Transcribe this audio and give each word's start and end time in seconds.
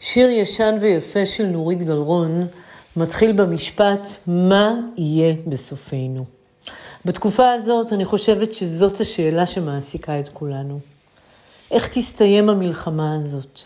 שיר 0.00 0.30
ישן 0.30 0.76
ויפה 0.80 1.26
של 1.26 1.46
נורית 1.46 1.82
גלרון 1.82 2.46
מתחיל 2.96 3.32
במשפט, 3.32 4.10
מה 4.26 4.74
יהיה 4.96 5.34
בסופנו? 5.46 6.24
בתקופה 7.04 7.52
הזאת 7.52 7.92
אני 7.92 8.04
חושבת 8.04 8.52
שזאת 8.52 9.00
השאלה 9.00 9.46
שמעסיקה 9.46 10.20
את 10.20 10.28
כולנו. 10.28 10.80
איך 11.70 11.88
תסתיים 11.98 12.48
המלחמה 12.48 13.16
הזאת? 13.20 13.60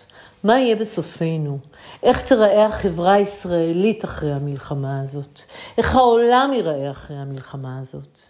מה 0.45 0.59
יהיה 0.61 0.77
בסופנו? 0.77 1.59
איך 2.03 2.23
תיראה 2.23 2.67
החברה 2.67 3.13
הישראלית 3.13 4.05
אחרי 4.05 4.33
המלחמה 4.33 5.01
הזאת? 5.01 5.41
איך 5.79 5.95
העולם 5.95 6.51
ייראה 6.55 6.91
אחרי 6.91 7.17
המלחמה 7.17 7.79
הזאת? 7.81 8.21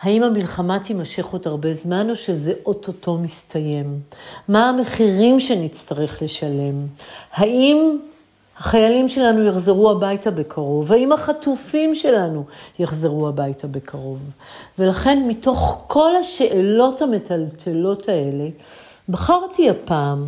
האם 0.00 0.22
המלחמה 0.22 0.78
תימשך 0.78 1.26
עוד 1.26 1.42
הרבה 1.46 1.72
זמן 1.72 2.10
או 2.10 2.16
שזה 2.16 2.52
אוטוטו 2.66 3.18
מסתיים? 3.18 4.00
מה 4.48 4.68
המחירים 4.68 5.40
שנצטרך 5.40 6.22
לשלם? 6.22 6.86
האם 7.32 7.98
החיילים 8.58 9.08
שלנו 9.08 9.42
יחזרו 9.42 9.90
הביתה 9.90 10.30
בקרוב? 10.30 10.92
האם 10.92 11.12
החטופים 11.12 11.94
שלנו 11.94 12.44
יחזרו 12.78 13.28
הביתה 13.28 13.66
בקרוב? 13.66 14.18
ולכן 14.78 15.24
מתוך 15.28 15.84
כל 15.86 16.16
השאלות 16.16 17.02
המטלטלות 17.02 18.08
האלה, 18.08 18.48
בחרתי 19.08 19.70
הפעם 19.70 20.24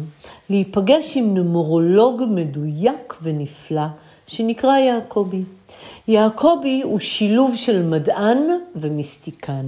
להיפגש 0.51 1.17
עם 1.17 1.35
נומרולוג 1.35 2.23
מדויק 2.31 3.15
ונפלא 3.23 3.87
שנקרא 4.27 4.77
יעקבי. 4.77 5.43
יעקבי 6.11 6.83
הוא 6.83 6.99
שילוב 6.99 7.57
של 7.57 7.83
מדען 7.83 8.39
ומיסטיקן. 8.77 9.67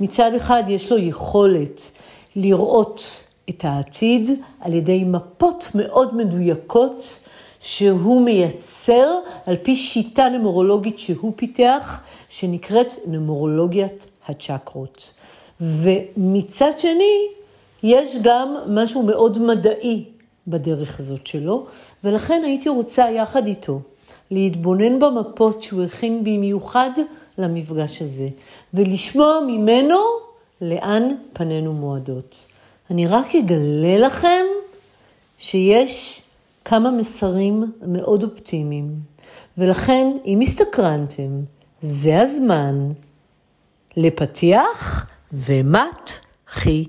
מצד 0.00 0.34
אחד 0.34 0.62
יש 0.68 0.92
לו 0.92 0.98
יכולת 0.98 1.90
לראות 2.36 3.24
את 3.50 3.64
העתיד 3.64 4.28
על 4.60 4.74
ידי 4.74 5.04
מפות 5.04 5.68
מאוד 5.74 6.16
מדויקות 6.16 7.20
שהוא 7.60 8.22
מייצר 8.22 9.08
על 9.46 9.56
פי 9.62 9.76
שיטה 9.76 10.28
נמורולוגית 10.28 10.98
שהוא 10.98 11.32
פיתח, 11.36 12.00
שנקראת 12.28 12.94
נמורולוגיית 13.06 14.06
הצ'קרות. 14.28 15.10
ומצד 15.60 16.78
שני, 16.78 17.28
יש 17.82 18.16
גם 18.22 18.54
משהו 18.66 19.02
מאוד 19.02 19.38
מדעי 19.38 20.04
בדרך 20.46 21.00
הזאת 21.00 21.26
שלו, 21.26 21.66
ולכן 22.04 22.42
הייתי 22.44 22.68
רוצה 22.68 23.10
יחד 23.10 23.46
איתו 23.46 23.80
להתבונן 24.30 24.98
במפות 25.00 25.62
שהוא 25.62 25.82
הכין 25.82 26.24
במיוחד 26.24 26.90
למפגש 27.38 28.02
הזה, 28.02 28.28
ולשמוע 28.74 29.40
ממנו 29.46 29.98
לאן 30.60 31.08
פנינו 31.32 31.72
מועדות. 31.72 32.46
אני 32.90 33.06
רק 33.06 33.34
אגלה 33.34 33.98
לכם 33.98 34.44
שיש 35.38 36.22
כמה 36.64 36.90
מסרים 36.90 37.72
מאוד 37.86 38.22
אופטימיים, 38.22 38.94
ולכן, 39.58 40.16
אם 40.26 40.40
הסתקרנתם, 40.40 41.40
זה 41.82 42.20
הזמן 42.20 42.88
לפתיח 43.96 45.06
ומתחילים. 45.32 46.84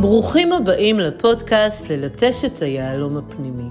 ברוכים 0.00 0.52
הבאים 0.52 1.00
לפודקאסט 1.00 1.90
ללטש 1.90 2.44
את 2.44 2.62
היהלום 2.62 3.16
הפנימי. 3.16 3.68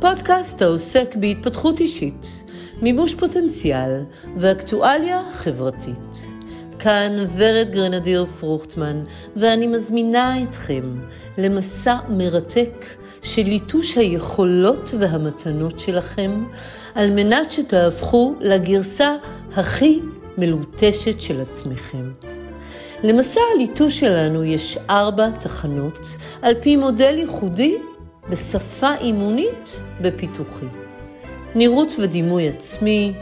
פודקאסט 0.00 0.62
העוסק 0.62 1.16
בהתפתחות 1.16 1.80
אישית, 1.80 2.26
מימוש 2.82 3.14
פוטנציאל 3.14 4.04
ואקטואליה 4.36 5.22
חברתית. 5.32 6.26
כאן 6.78 7.12
ורד 7.36 7.68
גרנדיר 7.70 8.24
פרוכטמן, 8.24 9.04
ואני 9.36 9.66
מזמינה 9.66 10.42
אתכם 10.42 10.82
למסע 11.38 11.96
מרתק 12.08 12.84
של 13.22 13.42
ליטוש 13.42 13.98
היכולות 13.98 14.90
והמתנות 14.98 15.78
שלכם, 15.78 16.44
על 16.94 17.10
מנת 17.10 17.50
שתהפכו 17.50 18.34
לגרסה 18.40 19.16
הכי 19.56 20.00
מלוטשת 20.38 21.20
של 21.20 21.40
עצמכם. 21.40 22.10
למסע 23.02 23.40
הליטוש 23.54 24.00
שלנו 24.00 24.44
יש 24.44 24.78
ארבע 24.90 25.30
תחנות, 25.30 25.98
על 26.42 26.54
פי 26.62 26.76
מודל 26.76 27.18
ייחודי 27.18 27.74
בשפה 28.30 28.94
אימונית 29.00 29.82
בפיתוחי. 30.00 30.66
נראות 31.54 31.88
ודימוי 31.98 32.48
עצמי, 32.48 33.12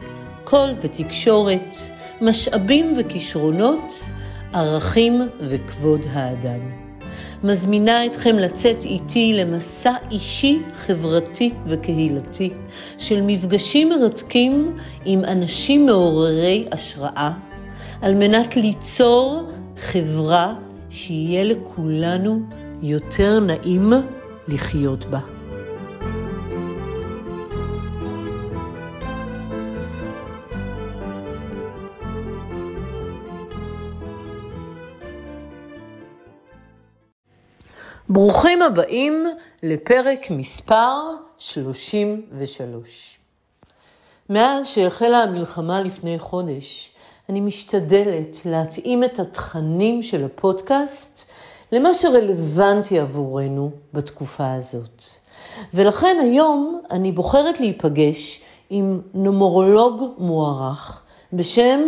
קול 0.44 0.70
ותקשורת, 0.80 1.76
משאבים 2.20 2.94
וכישרונות, 2.98 4.04
ערכים 4.52 5.28
וכבוד 5.40 6.00
האדם. 6.12 6.60
מזמינה 7.44 8.06
אתכם 8.06 8.38
לצאת 8.38 8.84
איתי 8.84 9.32
למסע 9.34 9.92
אישי, 10.10 10.58
חברתי 10.74 11.52
וקהילתי 11.66 12.50
של 12.98 13.22
מפגשים 13.22 13.88
מרתקים 13.88 14.76
עם 15.04 15.24
אנשים 15.24 15.86
מעוררי 15.86 16.68
השראה, 16.72 17.32
על 18.02 18.14
מנת 18.14 18.56
ליצור 18.56 19.50
חברה 19.80 20.54
שיהיה 20.90 21.44
לכולנו 21.44 22.40
יותר 22.82 23.40
נעים 23.40 23.92
לחיות 24.48 25.04
בה. 25.04 25.20
ברוכים 38.08 38.62
הבאים 38.62 39.24
לפרק 39.62 40.30
מספר 40.30 40.96
33. 41.38 43.18
מאז 44.30 44.66
שהחלה 44.66 45.22
המלחמה 45.22 45.82
לפני 45.82 46.18
חודש, 46.18 46.92
אני 47.30 47.40
משתדלת 47.40 48.36
להתאים 48.44 49.04
את 49.04 49.18
התכנים 49.18 50.02
של 50.02 50.24
הפודקאסט 50.24 51.30
למה 51.72 51.94
שרלוונטי 51.94 52.98
עבורנו 52.98 53.70
בתקופה 53.94 54.54
הזאת. 54.54 55.02
ולכן 55.74 56.16
היום 56.22 56.80
אני 56.90 57.12
בוחרת 57.12 57.60
להיפגש 57.60 58.40
עם 58.70 59.00
נומרולוג 59.14 60.14
מוערך 60.18 61.02
בשם 61.32 61.80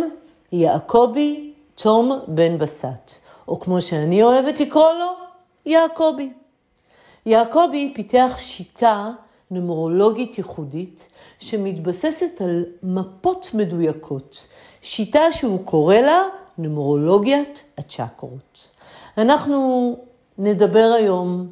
יעקבי 0.51 1.53
תום 1.75 2.19
בן 2.27 2.57
בסט, 2.57 3.11
או 3.47 3.59
כמו 3.59 3.81
שאני 3.81 4.23
אוהבת 4.23 4.59
לקרוא 4.59 4.93
לו, 4.99 5.11
יעקבי. 5.65 6.29
יעקבי 7.25 7.91
פיתח 7.95 8.35
שיטה 8.37 9.11
נומרולוגית 9.51 10.37
ייחודית 10.37 11.07
שמתבססת 11.39 12.41
על 12.41 12.65
מפות 12.83 13.49
מדויקות 13.53 14.47
שיטה 14.83 15.31
שהוא 15.31 15.65
קורא 15.65 15.95
לה 15.95 16.21
נומרולוגיית 16.57 17.63
הצ'קרות. 17.77 18.69
אנחנו 19.17 19.95
נדבר 20.37 20.91
היום 20.97 21.47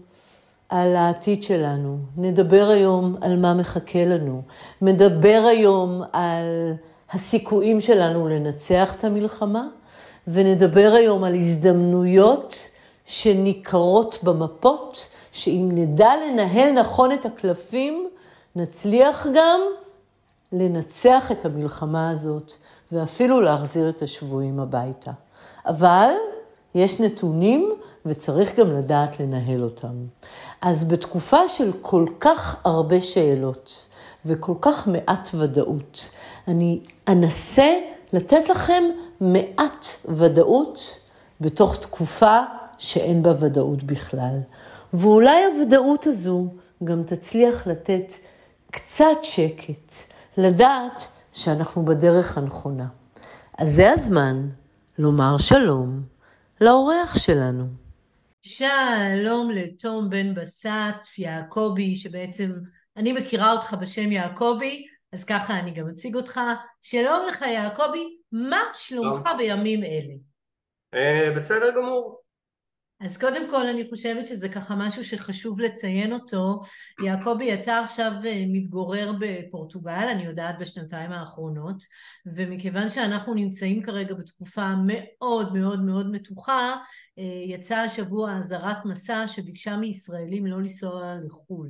על 0.69 0.95
העתיד 0.95 1.43
שלנו, 1.43 1.97
נדבר 2.17 2.69
היום 2.69 3.15
על 3.21 3.37
מה 3.37 3.53
מחכה 3.53 4.05
לנו, 4.05 4.41
נדבר 4.81 5.43
היום 5.49 6.03
על 6.11 6.73
הסיכויים 7.11 7.81
שלנו 7.81 8.27
לנצח 8.27 8.95
את 8.95 9.03
המלחמה, 9.03 9.67
ונדבר 10.27 10.93
היום 10.95 11.23
על 11.23 11.35
הזדמנויות 11.35 12.69
שניכרות 13.05 14.17
במפות, 14.23 15.09
שאם 15.31 15.69
נדע 15.71 16.11
לנהל 16.25 16.71
נכון 16.71 17.11
את 17.11 17.25
הקלפים, 17.25 18.09
נצליח 18.55 19.27
גם 19.33 19.61
לנצח 20.51 21.31
את 21.31 21.45
המלחמה 21.45 22.09
הזאת 22.09 22.53
ואפילו 22.91 23.41
להחזיר 23.41 23.89
את 23.89 24.01
השבויים 24.01 24.59
הביתה. 24.59 25.11
אבל 25.65 26.11
יש 26.75 26.99
נתונים 26.99 27.73
וצריך 28.05 28.59
גם 28.59 28.77
לדעת 28.77 29.19
לנהל 29.19 29.63
אותם. 29.63 30.05
אז 30.61 30.83
בתקופה 30.87 31.47
של 31.47 31.71
כל 31.81 32.05
כך 32.19 32.55
הרבה 32.63 33.01
שאלות 33.01 33.87
וכל 34.25 34.53
כך 34.61 34.87
מעט 34.87 35.29
ודאות, 35.33 36.11
אני 36.47 36.79
אנסה 37.07 37.77
לתת 38.13 38.49
לכם 38.49 38.83
מעט 39.21 39.87
ודאות 40.05 40.99
בתוך 41.41 41.75
תקופה 41.75 42.39
שאין 42.77 43.23
בה 43.23 43.33
ודאות 43.39 43.83
בכלל. 43.83 44.37
ואולי 44.93 45.45
הוודאות 45.45 46.07
הזו 46.07 46.45
גם 46.83 47.03
תצליח 47.03 47.67
לתת 47.67 48.13
קצת 48.71 49.05
שקט, 49.21 49.93
לדעת 50.37 51.07
שאנחנו 51.33 51.85
בדרך 51.85 52.37
הנכונה. 52.37 52.87
אז 53.57 53.69
זה 53.69 53.91
הזמן 53.91 54.49
לומר 54.97 55.37
שלום 55.37 56.01
לאורח 56.61 57.17
שלנו. 57.17 57.65
שלום 58.41 59.51
לתום 59.51 60.09
בן 60.09 60.33
בסט, 60.33 61.17
יעקבי, 61.17 61.95
שבעצם 61.95 62.51
אני 62.97 63.11
מכירה 63.11 63.51
אותך 63.51 63.75
בשם 63.81 64.11
יעקבי, 64.11 64.85
אז 65.11 65.23
ככה 65.25 65.59
אני 65.59 65.71
גם 65.71 65.89
אציג 65.89 66.15
אותך. 66.15 66.39
שלום 66.81 67.25
לך 67.29 67.41
יעקבי, 67.41 68.17
מה 68.31 68.61
שלומך 68.73 69.29
בימים 69.37 69.83
אלה? 69.83 70.13
Uh, 70.95 71.35
בסדר 71.35 71.71
גמור. 71.75 72.21
אז 73.01 73.17
קודם 73.17 73.49
כל 73.49 73.67
אני 73.67 73.89
חושבת 73.89 74.25
שזה 74.25 74.49
ככה 74.49 74.75
משהו 74.75 75.05
שחשוב 75.05 75.59
לציין 75.59 76.13
אותו. 76.13 76.61
יעקבי, 77.03 77.53
אתה 77.53 77.79
עכשיו 77.79 78.11
אה, 78.25 78.43
מתגורר 78.47 79.13
בפורטוגל, 79.19 80.07
אני 80.11 80.23
יודעת 80.23 80.55
בשנתיים 80.59 81.11
האחרונות, 81.11 81.83
ומכיוון 82.25 82.89
שאנחנו 82.89 83.33
נמצאים 83.33 83.83
כרגע 83.83 84.13
בתקופה 84.13 84.73
מאוד 84.85 85.53
מאוד 85.53 85.81
מאוד 85.81 86.11
מתוחה, 86.11 86.75
אה, 87.19 87.23
יצא 87.45 87.75
השבוע 87.75 88.37
אזהרת 88.37 88.85
מסע 88.85 89.27
שביקשה 89.27 89.77
מישראלים 89.77 90.45
לא 90.45 90.59
לנסוע 90.59 91.15
לחו"ל. 91.25 91.69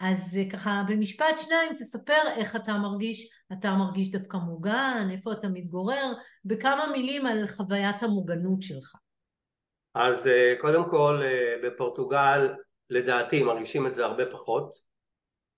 אז 0.00 0.36
אה, 0.36 0.50
ככה 0.50 0.84
במשפט 0.88 1.38
שניים 1.38 1.72
תספר 1.74 2.22
איך 2.36 2.56
אתה 2.56 2.78
מרגיש, 2.78 3.28
אתה 3.52 3.74
מרגיש 3.74 4.10
דווקא 4.10 4.36
מוגן, 4.36 5.08
איפה 5.10 5.32
אתה 5.32 5.48
מתגורר, 5.48 6.12
בכמה 6.44 6.86
מילים 6.92 7.26
על 7.26 7.46
חוויית 7.46 8.02
המוגנות 8.02 8.62
שלך. 8.62 8.94
אז 9.94 10.26
אה, 10.26 10.54
קודם 10.60 10.88
כל 10.88 11.20
אה, 11.22 11.54
בפורטוגל 11.62 12.52
לדעתי 12.90 13.42
מרגישים 13.42 13.86
את 13.86 13.94
זה 13.94 14.04
הרבה 14.04 14.26
פחות. 14.26 14.74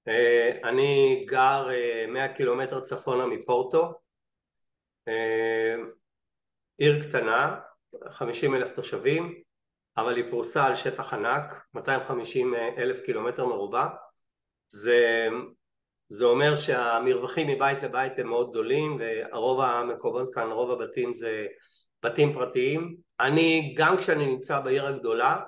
אה, 0.09 0.69
אני 0.69 1.25
גר 1.29 1.69
100 2.09 2.35
קילומטר 2.35 2.81
צפונה 2.81 3.27
מפורטו, 3.27 3.93
עיר 6.79 7.03
קטנה, 7.03 7.61
50 8.11 8.55
אלף 8.55 8.75
תושבים, 8.75 9.35
אבל 9.97 10.17
היא 10.17 10.31
פרוסה 10.31 10.65
על 10.65 10.75
שטח 10.75 11.15
ענק, 11.15 11.67
250 11.75 12.55
אלף 12.79 13.01
קילומטר 13.05 13.47
מרובע. 13.47 13.87
זה, 14.69 15.29
זה 16.09 16.25
אומר 16.25 16.57
שהמרווחים 16.57 17.49
מבית 17.49 17.83
לבית 17.83 18.19
הם 18.19 18.29
מאוד 18.29 18.51
גדולים 18.51 18.99
ורוב 19.01 19.61
המקומות 19.61 20.35
כאן, 20.35 20.51
רוב 20.51 20.71
הבתים 20.71 21.13
זה 21.13 21.47
בתים 22.05 22.33
פרטיים. 22.33 22.97
אני, 23.21 23.75
גם 23.77 23.97
כשאני 23.97 24.27
נמצא 24.27 24.61
בעיר 24.61 24.87
הגדולה, 24.87 25.41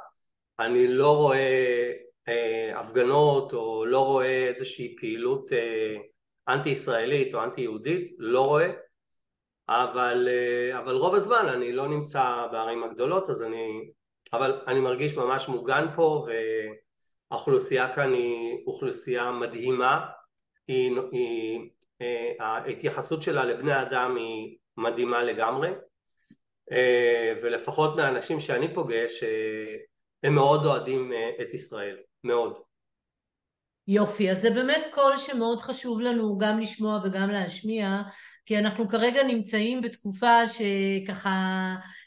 אני 0.59 0.89
לא 0.89 1.17
רואה 1.17 1.93
אה, 2.29 2.81
הפגנות 2.81 3.53
או 3.53 3.87
לא 3.87 4.05
רואה 4.05 4.47
איזושהי 4.47 4.97
פעילות 5.01 5.53
אה, 5.53 5.97
אנטי 6.49 6.69
ישראלית 6.69 7.35
או 7.35 7.45
אנטי 7.45 7.61
יהודית, 7.61 8.15
לא 8.19 8.41
רואה, 8.47 8.71
אבל, 9.69 10.29
אה, 10.31 10.79
אבל 10.79 10.97
רוב 10.97 11.15
הזמן 11.15 11.47
אני 11.49 11.73
לא 11.73 11.89
נמצא 11.89 12.47
בערים 12.53 12.85
הגדולות 12.85 13.31
אז 13.31 13.43
אני, 13.43 13.91
אבל 14.33 14.63
אני 14.67 14.81
מרגיש 14.81 15.17
ממש 15.17 15.49
מוגן 15.49 15.87
פה 15.97 16.27
והאוכלוסייה 17.31 17.95
כאן 17.95 18.13
היא 18.13 18.67
אוכלוסייה 18.67 19.31
מדהימה, 19.31 20.07
היא, 20.69 20.93
היא, 21.13 21.71
אה, 22.01 22.33
ההתייחסות 22.41 23.23
שלה 23.23 23.45
לבני 23.45 23.83
אדם 23.83 24.17
היא 24.17 24.57
מדהימה 24.77 25.23
לגמרי 25.23 25.71
ולפחות 27.43 27.97
מהאנשים 27.97 28.41
שאני 28.41 28.75
פוגש 28.75 29.23
אה, 29.23 29.77
הם 30.23 30.35
מאוד 30.35 30.65
אוהדים 30.65 31.13
אה, 31.13 31.45
את 31.45 31.55
ישראל, 31.55 31.97
מאוד. 32.25 32.59
יופי, 33.89 34.31
אז 34.31 34.41
זה 34.41 34.51
באמת 34.51 34.87
קול 34.91 35.17
שמאוד 35.17 35.61
חשוב 35.61 36.01
לנו 36.01 36.39
גם 36.39 36.61
לשמוע 36.61 37.01
וגם 37.05 37.31
להשמיע, 37.31 38.03
כי 38.47 38.59
אנחנו 38.59 38.89
כרגע 38.89 39.23
נמצאים 39.23 39.81
בתקופה 39.81 40.47
שככה 40.47 41.31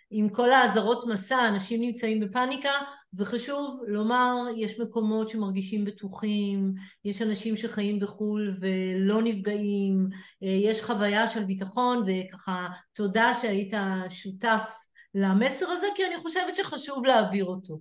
עם 0.09 0.29
כל 0.29 0.51
האזהרות 0.51 1.07
מסע, 1.07 1.47
אנשים 1.47 1.81
נמצאים 1.81 2.19
בפאניקה, 2.19 2.71
וחשוב 3.13 3.81
לומר, 3.87 4.35
יש 4.55 4.79
מקומות 4.79 5.29
שמרגישים 5.29 5.85
בטוחים, 5.85 6.73
יש 7.05 7.21
אנשים 7.21 7.57
שחיים 7.57 7.99
בחו"ל 7.99 8.55
ולא 8.59 9.21
נפגעים, 9.21 10.07
אה, 10.43 10.47
יש 10.47 10.81
חוויה 10.81 11.27
של 11.27 11.43
ביטחון, 11.43 12.03
וככה 12.07 12.67
תודה 12.93 13.33
שהיית 13.33 13.73
שותף 14.09 14.73
למסר 15.15 15.65
הזה, 15.69 15.87
כי 15.95 16.05
אני 16.05 16.17
חושבת 16.17 16.55
שחשוב 16.55 17.05
להעביר 17.05 17.45
אותו. 17.45 17.79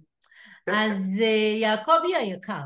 אז 0.67 1.17
אה, 1.23 1.59
יעקבי 1.61 2.15
היקר, 2.17 2.63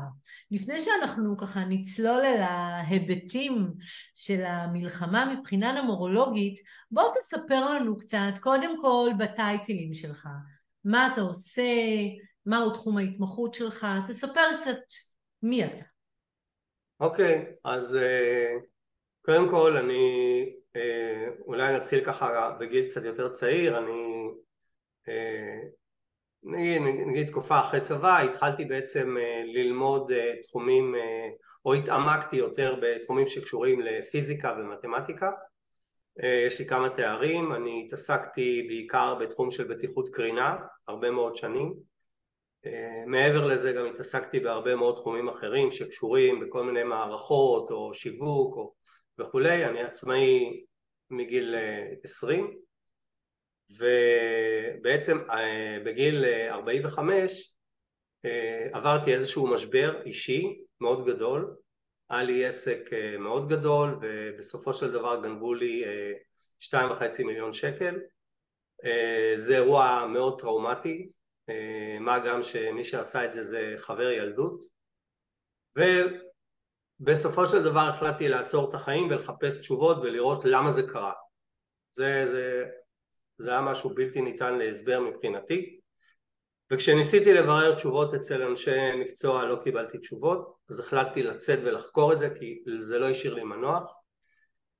לפני 0.51 0.79
שאנחנו 0.79 1.37
ככה 1.37 1.59
נצלול 1.69 2.21
אל 2.25 2.41
ההיבטים 2.41 3.67
של 4.13 4.43
המלחמה 4.45 5.35
מבחינה 5.35 5.81
נומרולוגית, 5.81 6.59
בוא 6.91 7.03
תספר 7.19 7.75
לנו 7.75 7.97
קצת, 7.97 8.37
קודם 8.41 8.81
כל 8.81 9.09
בטייטלים 9.19 9.93
שלך, 9.93 10.27
מה 10.85 11.09
אתה 11.11 11.21
עושה, 11.21 11.71
מהו 12.45 12.69
תחום 12.69 12.97
ההתמחות 12.97 13.53
שלך, 13.53 13.87
תספר 14.07 14.57
קצת 14.59 14.79
מי 15.43 15.65
אתה. 15.65 15.83
אוקיי, 16.99 17.45
okay, 17.45 17.69
אז 17.69 17.95
uh, 17.95 18.65
קודם 19.21 19.49
כל 19.49 19.77
אני 19.77 20.45
uh, 20.77 21.41
אולי 21.45 21.75
נתחיל 21.75 22.05
ככה 22.05 22.55
בגיל 22.59 22.85
קצת 22.85 23.03
יותר 23.03 23.33
צעיר, 23.33 23.77
אני 23.77 24.31
נגיד, 26.43 26.81
נגיד 26.81 27.27
תקופה 27.27 27.59
אחרי 27.59 27.81
צבא 27.81 28.19
התחלתי 28.19 28.65
בעצם 28.65 29.17
אה, 29.17 29.43
ללמוד 29.45 30.11
אה, 30.11 30.33
תחומים 30.43 30.95
אה, 30.95 31.29
או 31.65 31.73
התעמקתי 31.73 32.35
יותר 32.35 32.75
בתחומים 32.81 33.27
שקשורים 33.27 33.81
לפיזיקה 33.81 34.55
ומתמטיקה. 34.59 35.31
יש 36.47 36.59
לי 36.59 36.65
כמה 36.65 36.89
תארים, 36.89 37.53
אני 37.53 37.83
התעסקתי 37.85 38.65
בעיקר 38.67 39.15
בתחום 39.15 39.51
של 39.51 39.63
בטיחות 39.63 40.09
קרינה 40.09 40.55
הרבה 40.87 41.11
מאוד 41.11 41.35
שנים. 41.35 41.73
מעבר 43.05 43.45
לזה 43.45 43.71
גם 43.71 43.85
התעסקתי 43.85 44.39
בהרבה 44.39 44.75
מאוד 44.75 44.95
תחומים 44.95 45.29
אחרים 45.29 45.71
שקשורים 45.71 46.39
בכל 46.39 46.63
מיני 46.63 46.83
מערכות 46.83 47.71
או 47.71 47.93
שיווק 47.93 48.55
או 48.55 48.73
וכולי, 49.19 49.65
אני 49.65 49.83
עצמאי 49.83 50.63
מגיל 51.09 51.55
20 52.03 52.57
ובעצם 53.77 55.17
אה, 55.29 55.77
בגיל 55.85 56.25
45 56.49 57.55
אה, 58.25 58.29
אה, 58.29 58.67
עברתי 58.73 59.13
איזשהו 59.13 59.47
משבר 59.47 60.01
אישי 60.05 60.63
מאוד 60.81 61.05
גדול, 61.05 61.55
היה 62.09 62.23
לי 62.23 62.45
עסק 62.45 62.89
מאוד 63.19 63.49
גדול 63.49 63.99
ובסופו 64.01 64.73
של 64.73 64.91
דבר 64.91 65.21
גנבו 65.23 65.53
לי 65.53 65.83
שתיים 66.59 66.91
וחצי 66.91 67.23
מיליון 67.23 67.53
שקל. 67.53 67.99
זה 69.35 69.55
אירוע 69.55 70.07
מאוד 70.13 70.39
טראומטי 70.39 71.09
מה 71.99 72.19
גם 72.19 72.43
שמי 72.43 72.83
שעשה 72.83 73.25
את 73.25 73.33
זה 73.33 73.43
זה 73.43 73.73
חבר 73.77 74.11
ילדות. 74.11 74.63
ובסופו 77.01 77.47
של 77.47 77.63
דבר 77.63 77.79
החלטתי 77.79 78.27
לעצור 78.27 78.69
את 78.69 78.73
החיים 78.73 79.07
ולחפש 79.09 79.59
תשובות 79.59 79.97
ולראות 79.97 80.45
למה 80.45 80.71
זה 80.71 80.83
קרה. 80.83 81.13
זה, 81.91 82.27
זה 82.31 82.65
זה 83.41 83.49
היה 83.51 83.61
משהו 83.61 83.89
בלתי 83.89 84.21
ניתן 84.21 84.57
להסבר 84.57 84.99
מבחינתי. 84.99 85.79
וכשניסיתי 86.71 87.33
לברר 87.33 87.75
תשובות 87.75 88.13
אצל 88.13 88.43
אנשי 88.43 88.91
מקצוע 88.99 89.45
לא 89.45 89.55
קיבלתי 89.63 89.97
תשובות. 89.97 90.53
אז 90.69 90.79
החלטתי 90.79 91.23
לצאת 91.23 91.59
ולחקור 91.63 92.13
את 92.13 92.19
זה 92.19 92.29
כי 92.29 92.63
זה 92.79 92.99
לא 92.99 93.09
השאיר 93.09 93.33
לי 93.33 93.43
מנוח. 93.43 93.93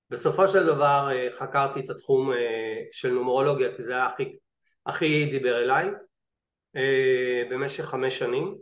בסופו 0.09 0.47
של 0.47 0.65
דבר 0.65 1.09
אה, 1.11 1.27
חקרתי 1.35 1.79
את 1.79 1.89
התחום 1.89 2.31
אה, 2.31 2.83
של 2.91 3.11
נומרולוגיה 3.11 3.75
כי 3.75 3.83
זה 3.83 3.93
היה 3.93 4.05
הכי, 4.05 4.37
הכי 4.85 5.25
דיבר 5.25 5.63
אליי 5.63 5.89
אה, 6.75 7.43
במשך 7.49 7.85
חמש 7.85 8.19
שנים. 8.19 8.57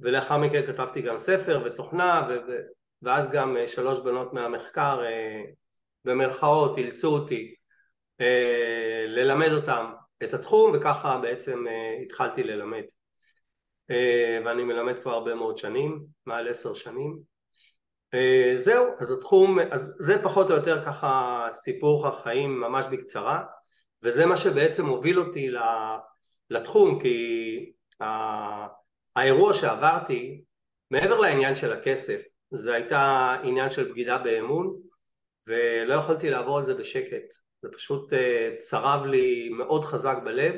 ולאחר 0.00 0.36
מכן 0.36 0.66
כתבתי 0.66 1.02
גם 1.02 1.18
ספר 1.18 1.62
ותוכנה 1.64 2.28
ו- 2.28 2.56
ואז 3.02 3.30
גם 3.30 3.56
שלוש 3.66 4.00
בנות 4.00 4.32
מהמחקר 4.32 5.02
במרכאות 6.04 6.78
אילצו 6.78 7.08
אותי 7.08 7.54
ללמד 9.06 9.52
אותם 9.52 9.92
את 10.22 10.34
התחום 10.34 10.72
וככה 10.74 11.18
בעצם 11.22 11.66
אה, 11.68 12.02
התחלתי 12.02 12.42
ללמד. 12.42 12.82
אה, 13.90 14.38
ואני 14.44 14.64
מלמד 14.64 14.98
כבר 14.98 15.12
הרבה 15.12 15.34
מאוד 15.34 15.58
שנים, 15.58 16.04
מעל 16.26 16.48
עשר 16.48 16.74
שנים. 16.74 17.32
זהו, 18.54 18.86
אז 18.98 19.12
התחום, 19.12 19.58
אז 19.70 19.96
זה 19.98 20.22
פחות 20.22 20.50
או 20.50 20.56
יותר 20.56 20.84
ככה 20.84 21.46
סיפור 21.50 22.06
החיים 22.06 22.60
ממש 22.60 22.84
בקצרה. 22.90 23.44
וזה 24.02 24.26
מה 24.26 24.36
שבעצם 24.36 24.86
הוביל 24.86 25.20
אותי 25.20 25.50
לתחום 26.50 27.00
כי 27.00 27.72
האירוע 29.16 29.54
שעברתי 29.54 30.44
מעבר 30.90 31.20
לעניין 31.20 31.54
של 31.54 31.72
הכסף 31.72 32.22
זה 32.50 32.74
הייתה 32.74 33.36
עניין 33.42 33.68
של 33.68 33.92
בגידה 33.92 34.18
באמון 34.18 34.76
ולא 35.46 35.94
יכולתי 35.94 36.30
לעבור 36.30 36.58
על 36.58 36.64
זה 36.64 36.74
בשקט 36.74 37.41
זה 37.62 37.68
פשוט 37.72 38.12
אה, 38.12 38.50
צרב 38.58 39.04
לי 39.04 39.48
מאוד 39.48 39.84
חזק 39.84 40.16
בלב 40.24 40.54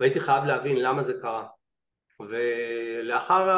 והייתי 0.00 0.20
חייב 0.20 0.44
להבין 0.44 0.76
למה 0.76 1.02
זה 1.02 1.12
קרה. 1.20 1.46
ולאחר 2.20 3.48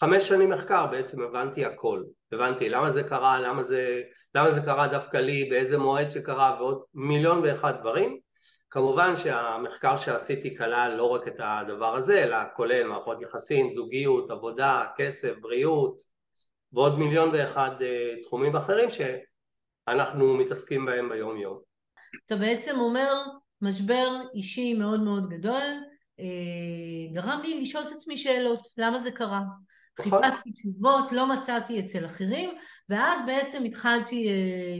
חמש 0.00 0.28
שנים 0.28 0.50
מחקר 0.50 0.86
בעצם 0.86 1.22
הבנתי 1.22 1.64
הכל. 1.64 2.02
הבנתי 2.32 2.68
למה 2.68 2.90
זה 2.90 3.02
קרה, 3.02 3.40
למה 3.40 3.62
זה, 3.62 4.02
למה 4.34 4.50
זה 4.50 4.60
קרה 4.60 4.88
דווקא 4.88 5.16
לי, 5.16 5.44
באיזה 5.44 5.78
מועד 5.78 6.08
זה 6.08 6.22
קרה 6.22 6.56
ועוד 6.58 6.82
מיליון 6.94 7.38
ואחד 7.38 7.80
דברים. 7.80 8.18
כמובן 8.70 9.16
שהמחקר 9.16 9.96
שעשיתי 9.96 10.56
כלל 10.56 10.94
לא 10.96 11.04
רק 11.04 11.28
את 11.28 11.36
הדבר 11.38 11.96
הזה 11.96 12.22
אלא 12.22 12.36
כולל 12.56 12.86
מערכות 12.86 13.22
יחסים, 13.22 13.68
זוגיות, 13.68 14.30
עבודה, 14.30 14.86
כסף, 14.96 15.34
בריאות 15.40 16.02
ועוד 16.72 16.98
מיליון 16.98 17.30
ואחד 17.32 17.70
אה, 17.82 18.14
תחומים 18.22 18.56
אחרים 18.56 18.88
שאנחנו 18.90 20.34
מתעסקים 20.34 20.86
בהם 20.86 21.08
ביום 21.08 21.36
יום 21.36 21.67
אתה 22.26 22.36
בעצם 22.36 22.80
אומר 22.80 23.12
משבר 23.62 24.22
אישי 24.34 24.74
מאוד 24.74 25.02
מאוד 25.02 25.28
גדול, 25.28 25.62
אה, 26.20 27.12
גרם 27.12 27.40
לי 27.44 27.60
לשאול 27.60 27.84
את 27.84 27.92
עצמי 27.92 28.16
שאלות, 28.16 28.68
למה 28.76 28.98
זה 28.98 29.10
קרה? 29.10 29.42
נכון. 30.00 30.22
חיפשתי 30.22 30.52
תשובות, 30.52 31.12
לא 31.12 31.26
מצאתי 31.26 31.80
אצל 31.80 32.06
אחרים, 32.06 32.50
ואז 32.88 33.20
בעצם 33.26 33.64
התחלתי 33.64 34.28
אה, 34.28 34.78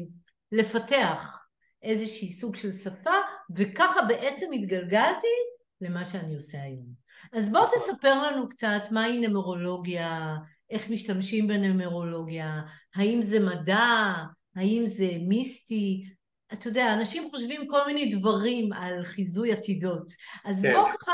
לפתח 0.52 1.44
איזושהי 1.82 2.32
סוג 2.32 2.56
של 2.56 2.72
שפה, 2.72 3.10
וככה 3.56 4.02
בעצם 4.08 4.46
התגלגלתי 4.52 5.26
למה 5.80 6.04
שאני 6.04 6.34
עושה 6.34 6.62
היום. 6.62 6.86
אז 7.32 7.48
בוא 7.48 7.60
נכון. 7.60 7.78
תספר 7.78 8.22
לנו 8.22 8.48
קצת 8.48 8.82
מהי 8.90 9.18
נמרולוגיה, 9.18 10.36
איך 10.70 10.90
משתמשים 10.90 11.48
בנמרולוגיה, 11.48 12.60
האם 12.94 13.22
זה 13.22 13.40
מדע, 13.40 14.14
האם 14.56 14.86
זה 14.86 15.10
מיסטי, 15.28 16.04
אתה 16.52 16.68
יודע, 16.68 16.94
אנשים 16.94 17.30
חושבים 17.30 17.66
כל 17.66 17.86
מיני 17.86 18.06
דברים 18.06 18.72
על 18.72 19.04
חיזוי 19.04 19.52
עתידות. 19.52 20.12
אז 20.44 20.62
כן. 20.62 20.72
בוא 20.72 20.88
ככה, 21.00 21.12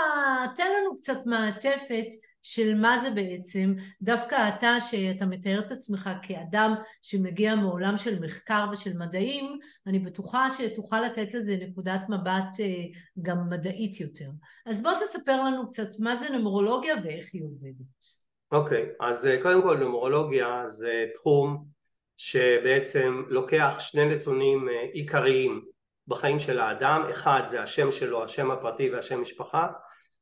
תן 0.54 0.70
לנו 0.80 0.96
קצת 0.96 1.26
מעטפת 1.26 2.06
של 2.42 2.74
מה 2.74 2.98
זה 2.98 3.10
בעצם, 3.10 3.74
דווקא 4.02 4.48
אתה 4.48 4.80
שאתה 4.80 5.26
מתאר 5.26 5.58
את 5.58 5.72
עצמך 5.72 6.10
כאדם 6.22 6.74
שמגיע 7.02 7.54
מעולם 7.54 7.96
של 7.96 8.20
מחקר 8.20 8.66
ושל 8.72 8.98
מדעים, 8.98 9.58
אני 9.86 9.98
בטוחה 9.98 10.50
שתוכל 10.50 11.00
לתת 11.00 11.34
לזה 11.34 11.56
נקודת 11.60 12.02
מבט 12.08 12.60
אה, 12.60 12.84
גם 13.22 13.48
מדעית 13.50 14.00
יותר. 14.00 14.30
אז 14.66 14.82
בוא 14.82 14.92
תספר 14.92 15.42
לנו 15.44 15.68
קצת 15.68 15.88
מה 15.98 16.16
זה 16.16 16.30
נומרולוגיה 16.30 16.94
ואיך 17.04 17.30
היא 17.32 17.42
עובדת. 17.44 18.24
אוקיי, 18.52 18.82
okay, 18.82 19.04
אז 19.04 19.26
אה, 19.26 19.42
קודם 19.42 19.62
כל 19.62 19.76
נומרולוגיה 19.76 20.62
זה 20.66 21.04
תחום 21.14 21.73
שבעצם 22.16 23.22
לוקח 23.28 23.76
שני 23.78 24.04
נתונים 24.04 24.68
אה, 24.68 24.82
עיקריים 24.92 25.64
בחיים 26.06 26.38
של 26.38 26.60
האדם, 26.60 27.06
אחד 27.10 27.42
זה 27.46 27.62
השם 27.62 27.90
שלו, 27.92 28.24
השם 28.24 28.50
הפרטי 28.50 28.90
והשם 28.90 29.20
משפחה, 29.20 29.68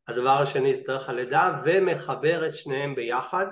הדבר 0.08 0.38
השני 0.42 0.74
זה 0.74 0.84
דרך 0.86 1.08
הלידה 1.08 1.62
ומחבר 1.64 2.46
את 2.46 2.54
שניהם 2.54 2.94
ביחד 2.94 3.46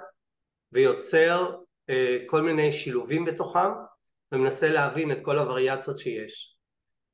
ויוצר 0.72 1.56
אה, 1.90 2.18
כל 2.26 2.42
מיני 2.42 2.72
שילובים 2.72 3.24
בתוכם 3.24 3.70
ומנסה 4.32 4.68
להבין 4.68 5.12
את 5.12 5.18
כל 5.24 5.38
הווריאציות 5.38 5.98
שיש. 5.98 6.56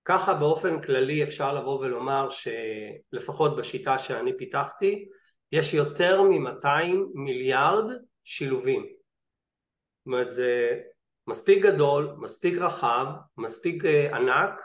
ככה 0.05 0.35
באופן 0.35 0.83
כללי 0.83 1.23
אפשר 1.23 1.55
לבוא 1.55 1.79
ולומר 1.79 2.29
שלפחות 2.31 3.57
בשיטה 3.57 3.99
שאני 3.99 4.37
פיתחתי 4.37 5.09
יש 5.53 5.75
יותר 5.75 6.23
מ-200 6.23 6.67
מיליארד 7.15 7.85
שילובים. 8.25 8.83
זאת 8.83 10.07
אומרת 10.07 10.31
זה 10.31 10.81
מספיק 11.27 11.63
גדול, 11.63 12.15
מספיק 12.19 12.59
רחב, 12.59 13.07
מספיק 13.37 13.85
אה, 13.85 14.17
ענק 14.17 14.63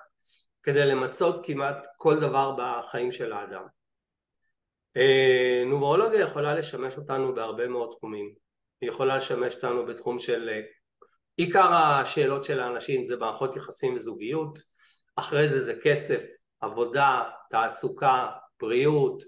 כדי 0.63 0.85
למצות 0.85 1.45
כמעט 1.45 1.87
כל 1.97 2.19
דבר 2.19 2.55
בחיים 2.57 3.11
של 3.11 3.33
האדם. 3.33 3.63
אה, 4.97 5.63
נומרולוגיה 5.65 6.19
יכולה 6.21 6.55
לשמש 6.55 6.97
אותנו 6.97 7.35
בהרבה 7.35 7.67
מאוד 7.67 7.95
תחומים. 7.97 8.33
היא 8.81 8.89
יכולה 8.89 9.17
לשמש 9.17 9.55
אותנו 9.55 9.85
בתחום 9.85 10.19
של 10.19 10.49
אה, 10.49 10.61
עיקר 11.35 11.73
השאלות 11.73 12.43
של 12.43 12.59
האנשים 12.59 13.03
זה 13.03 13.17
מערכות 13.17 13.55
יחסים 13.55 13.95
וזוגיות, 13.95 14.59
אחרי 15.15 15.47
זה 15.47 15.59
זה 15.59 15.73
כסף, 15.83 16.23
עבודה, 16.59 17.23
תעסוקה, 17.49 18.27
בריאות, 18.59 19.23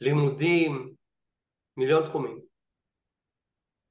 לימודים, 0.00 0.94
מיליון 1.76 2.04
תחומים. 2.04 2.47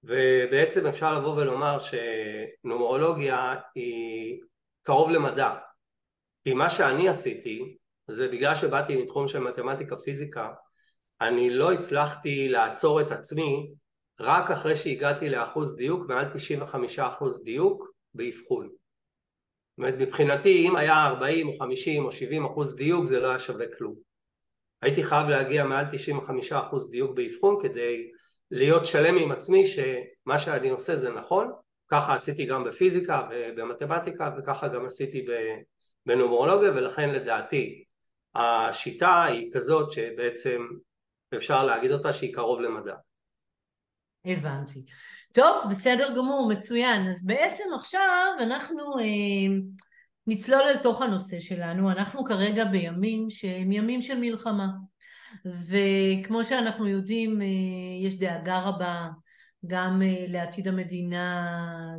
ובעצם 0.08 0.86
אפשר 0.86 1.20
לבוא 1.20 1.36
ולומר 1.36 1.78
שנומרולוגיה 1.80 3.56
היא 3.76 4.42
קרוב 4.84 5.10
למדע. 5.10 5.56
כי 6.44 6.54
מה 6.54 6.70
שאני 6.70 7.10
עשיתי, 7.10 7.78
זה 8.08 8.28
בגלל 8.28 8.56
שבאתי 8.56 8.96
מתחום 8.96 9.28
של 9.28 9.40
מתמטיקה 9.40 9.96
פיזיקה, 9.98 10.50
אני 11.22 11.50
לא 11.50 11.72
הצלחתי 11.72 12.48
לעצור 12.48 13.02
את 13.02 13.12
עצמי 13.12 13.72
רק 14.20 14.52
אחרי 14.52 14.76
שהגעתי 14.76 15.30
לאחוז 15.30 15.76
דיוק, 15.76 16.10
מעל 16.10 16.26
95 16.34 17.00
אחוז 17.00 17.44
דיוק 17.44 17.92
באבחון. 18.14 18.68
זאת 18.68 19.78
אומרת 19.78 19.94
מבחינתי 19.98 20.68
אם 20.68 20.76
היה 20.76 21.06
40 21.06 21.48
או 21.48 21.54
50 21.60 22.06
או 22.06 22.12
70 22.12 22.46
אחוז 22.46 22.76
דיוק 22.76 23.06
זה 23.06 23.20
לא 23.20 23.28
היה 23.28 23.40
שווה 23.40 23.66
כלום. 23.78 23.96
הייתי 24.82 25.04
חייב 25.04 25.28
להגיע 25.28 25.64
מעל 25.64 25.86
95 25.92 26.52
אחוז 26.52 26.92
דיוק 26.92 27.12
באבחון 27.16 27.58
כדי 27.62 28.12
להיות 28.51 28.86
שלם 28.86 29.18
עם 29.18 29.32
עצמי 29.32 29.63
שמה 29.66 30.39
שאני 30.39 30.70
עושה 30.70 30.96
זה 30.96 31.12
נכון, 31.12 31.51
ככה 31.88 32.13
עשיתי 32.13 32.46
גם 32.46 32.63
בפיזיקה 32.63 33.27
ובמתמטיקה 33.32 34.32
וככה 34.38 34.68
גם 34.68 34.86
עשיתי 34.86 35.25
בנומרולוגיה 36.06 36.72
ולכן 36.72 37.10
לדעתי 37.10 37.84
השיטה 38.36 39.24
היא 39.24 39.50
כזאת 39.54 39.92
שבעצם 39.92 40.68
ואפשר 41.32 41.63
להגיד 41.63 41.92
אותה 41.92 42.13
שהיא 42.13 42.34
קרוב 42.34 42.62
למדע. 42.62 42.96
הבנתי. 44.25 44.86
טוב, 45.34 45.66
בסדר 45.70 46.16
גמור, 46.18 46.50
מצוין. 46.50 47.08
אז 47.10 47.25
בעצם 47.25 47.63
עכשיו 47.75 48.34
אנחנו 48.39 49.00
אה, 49.00 49.58
נצלול 50.27 50.62
אל 50.62 50.77
תוך 50.77 51.01
הנושא 51.01 51.39
שלנו. 51.39 51.92
אנחנו 51.92 52.25
כרגע 52.25 52.66
בימים 52.66 53.30
שהם 53.30 53.72
ימים 53.72 54.01
של 54.01 54.20
מלחמה. 54.20 54.68
וכמו 55.46 56.44
שאנחנו 56.44 56.88
יודעים, 56.88 57.41
אה, 57.41 57.48
יש 58.06 58.20
דאגה 58.20 58.60
רבה 58.60 59.08
גם 59.65 60.01
אה, 60.01 60.25
לעתיד 60.27 60.67
המדינה, 60.67 61.48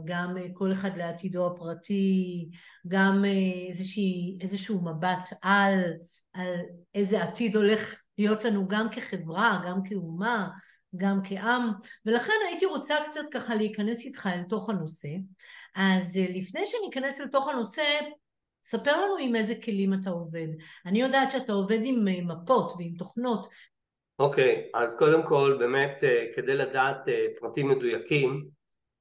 גם 0.04 0.37
אה, 0.38 0.47
כל 0.54 0.73
אחד 0.73 0.97
לעתידו 0.97 1.47
הפרטי, 1.47 2.49
גם 2.88 3.25
איזושהי, 3.68 4.38
איזשהו 4.40 4.85
מבט 4.85 5.28
על, 5.42 5.85
על 6.33 6.54
איזה 6.95 7.23
עתיד 7.23 7.57
הולך 7.57 8.02
להיות 8.18 8.45
לנו 8.45 8.68
גם 8.68 8.88
כחברה, 8.90 9.62
גם 9.66 9.83
כאומה, 9.85 10.49
גם 10.97 11.21
כעם, 11.25 11.73
ולכן 12.07 12.33
הייתי 12.49 12.66
רוצה 12.66 12.95
קצת 13.09 13.25
ככה 13.33 13.54
להיכנס 13.54 14.04
איתך 14.04 14.26
אל 14.26 14.42
תוך 14.45 14.71
הנושא. 14.71 15.09
אז 15.76 16.16
לפני 16.16 16.61
שניכנס 16.66 17.21
אל 17.21 17.28
תוך 17.28 17.49
הנושא, 17.49 17.83
ספר 18.71 18.97
לנו 18.97 19.17
עם 19.21 19.37
איזה 19.37 19.55
כלים 19.65 19.95
אתה 19.95 20.11
עובד. 20.11 20.47
אני 20.87 21.01
יודעת 21.01 21.31
שאתה 21.31 21.53
עובד 21.53 21.79
עם 21.83 22.09
אה, 22.09 22.23
מפות 22.23 22.73
ועם 22.79 22.95
תוכנות. 22.99 23.47
אוקיי, 24.19 24.65
okay, 24.75 24.79
אז 24.79 24.99
קודם 24.99 25.23
כל 25.23 25.57
באמת 25.59 26.05
אה, 26.05 26.25
כדי 26.35 26.55
לדעת 26.55 27.01
פרטים 27.41 27.69
מדויקים, 27.69 28.49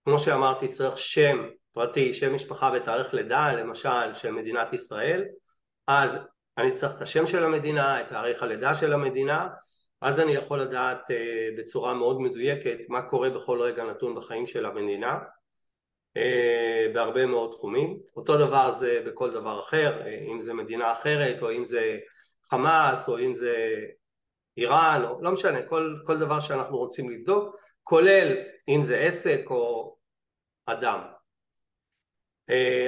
כמו 0.06 0.20
שאמרתי 0.20 0.68
צריך 0.68 0.98
שם 0.98 1.48
פרטי, 1.74 2.14
שם 2.14 2.36
משפחה 2.36 2.72
ותאריך 2.76 3.14
לידה, 3.14 3.54
למשל 3.54 4.14
של 4.14 4.32
מדינת 4.32 4.74
ישראל, 4.74 5.24
אז 5.88 6.18
אני 6.58 6.72
צריך 6.72 6.96
את 6.96 7.02
השם 7.02 7.28
של 7.28 7.44
המדינה, 7.44 8.02
את 8.02 8.08
תאריך 8.10 8.44
הלידה 8.44 8.76
של 8.76 8.94
המדינה, 8.94 9.48
אז 10.02 10.20
אני 10.20 10.32
יכול 10.32 10.62
לדעת 10.62 11.12
אה, 11.12 11.50
בצורה 11.58 11.94
מאוד 11.94 12.22
מדויקת 12.22 12.78
מה 12.90 13.02
קורה 13.02 13.30
בכל 13.30 13.62
רגע 13.62 13.84
נתון 13.84 14.16
בחיים 14.16 14.48
של 14.48 14.66
המדינה 14.66 15.12
אה, 15.12 15.20
בהרבה 16.94 17.26
מאוד 17.26 17.52
תחומים. 17.52 18.00
אותו 18.16 18.38
דבר 18.38 18.72
זה 18.72 19.02
בכל 19.06 19.32
דבר 19.32 19.60
אחר, 19.60 20.02
אה, 20.02 20.20
אם 20.32 20.40
זה 20.40 20.54
מדינה 20.54 20.92
אחרת 20.92 21.42
או 21.42 21.52
אם 21.52 21.64
זה 21.64 21.98
חמאס 22.50 23.10
או 23.10 23.20
אם 23.20 23.34
זה 23.34 23.56
איראן, 24.58 25.04
או 25.04 25.22
לא 25.22 25.32
משנה, 25.32 25.62
כל, 25.62 25.96
כל 26.06 26.18
דבר 26.20 26.40
שאנחנו 26.40 26.78
רוצים 26.78 27.10
לבדוק, 27.10 27.56
כולל 27.84 28.38
אם 28.68 28.82
זה 28.82 28.98
עסק 28.98 29.42
או 29.50 29.96
אדם. 30.66 31.00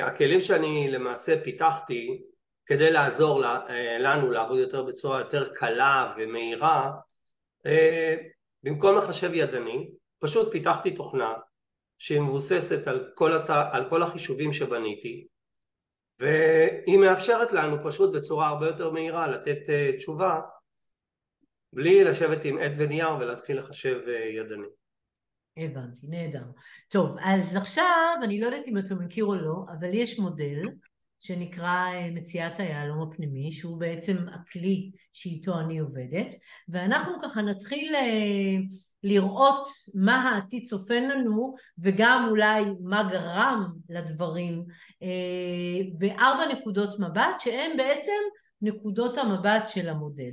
הכלים 0.04 0.42
שאני 0.42 0.92
למעשה 0.92 1.44
פיתחתי 1.44 2.22
כדי 2.66 2.92
לעזור 2.92 3.46
אה, 3.46 3.98
לנו 4.00 4.32
לעבוד 4.32 4.60
יותר 4.60 4.84
בצורה 4.84 5.20
יותר 5.20 5.54
קלה 5.54 6.14
ומהירה 6.18 6.92
אה, 7.66 8.16
במקום 8.64 8.98
לחשב 8.98 9.34
ידני 9.34 9.90
פשוט 10.20 10.52
פיתחתי 10.52 10.92
תוכנה 10.92 11.34
שהיא 12.00 12.22
מבוססת 12.22 12.88
על 12.88 13.12
כל, 13.16 13.34
הת... 13.34 13.50
על 13.50 13.90
כל 13.90 14.04
החישובים 14.04 14.54
שבניתי 14.54 15.28
והיא 16.20 16.98
מאפשרת 16.98 17.54
לנו 17.54 17.78
פשוט 17.84 18.16
בצורה 18.16 18.48
הרבה 18.48 18.68
יותר 18.68 18.92
מהירה 18.92 19.28
לתת 19.28 19.70
אה, 19.70 19.92
תשובה 19.98 20.42
בלי 21.74 22.04
לשבת 22.04 22.46
עם 22.46 22.58
עט 22.58 22.72
ונייר 22.78 23.10
ולהתחיל 23.20 23.60
לחשב 23.60 24.00
ידני. 24.38 24.68
הבנתי, 25.58 26.08
נהדר. 26.08 26.44
טוב, 26.90 27.16
אז 27.22 27.56
עכשיו, 27.56 28.16
אני 28.24 28.42
לא 28.42 28.46
יודעת 28.46 28.68
אם 28.68 28.78
אתה 28.78 28.96
מכיר 28.96 29.26
או 29.26 29.36
לא, 29.36 29.66
אבל 29.80 29.94
יש 29.94 30.20
מודל 30.20 30.62
שנקרא 31.20 31.88
אה, 31.94 32.12
מציאת 32.12 32.60
היהלום 32.60 33.02
הפנימי, 33.02 33.52
שהוא 33.52 33.80
בעצם 33.80 34.18
הכלי 34.34 34.92
שאיתו 35.14 35.60
אני 35.60 35.80
עובדת, 35.80 36.36
ואנחנו 36.70 37.14
ככה 37.22 37.42
נתחיל 37.42 37.96
אה, 37.96 38.56
לראות 39.04 39.68
מה 39.96 40.30
העתיד 40.30 40.66
צופן 40.66 41.04
לנו, 41.04 41.54
וגם 41.80 42.28
אולי 42.30 42.64
מה 42.84 43.04
גרם 43.12 43.74
לדברים 43.90 44.66
אה, 45.04 45.80
בארבע 45.98 46.46
נקודות 46.54 47.00
מבט, 47.00 47.40
שהן 47.40 47.78
בעצם 47.78 48.22
נקודות 48.62 49.18
המבט 49.18 49.70
של 49.70 49.90
המודל. 49.90 50.32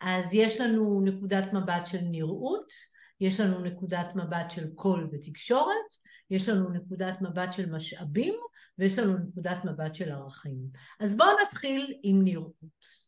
אז 0.00 0.34
יש 0.34 0.60
לנו 0.60 1.00
נקודת 1.04 1.52
מבט 1.52 1.86
של 1.86 2.00
נראות, 2.02 2.66
יש 3.20 3.40
לנו 3.40 3.60
נקודת 3.60 4.08
מבט 4.14 4.50
של 4.50 4.66
קול 4.74 5.08
ותקשורת, 5.12 5.96
יש 6.30 6.48
לנו 6.48 6.70
נקודת 6.70 7.22
מבט 7.22 7.52
של 7.52 7.70
משאבים 7.70 8.34
ויש 8.78 8.98
לנו 8.98 9.18
נקודת 9.18 9.64
מבט 9.64 9.94
של 9.94 10.12
ערכים. 10.12 10.58
אז 11.00 11.16
בואו 11.16 11.28
נתחיל 11.42 11.94
עם 12.02 12.24
נראות. 12.24 13.06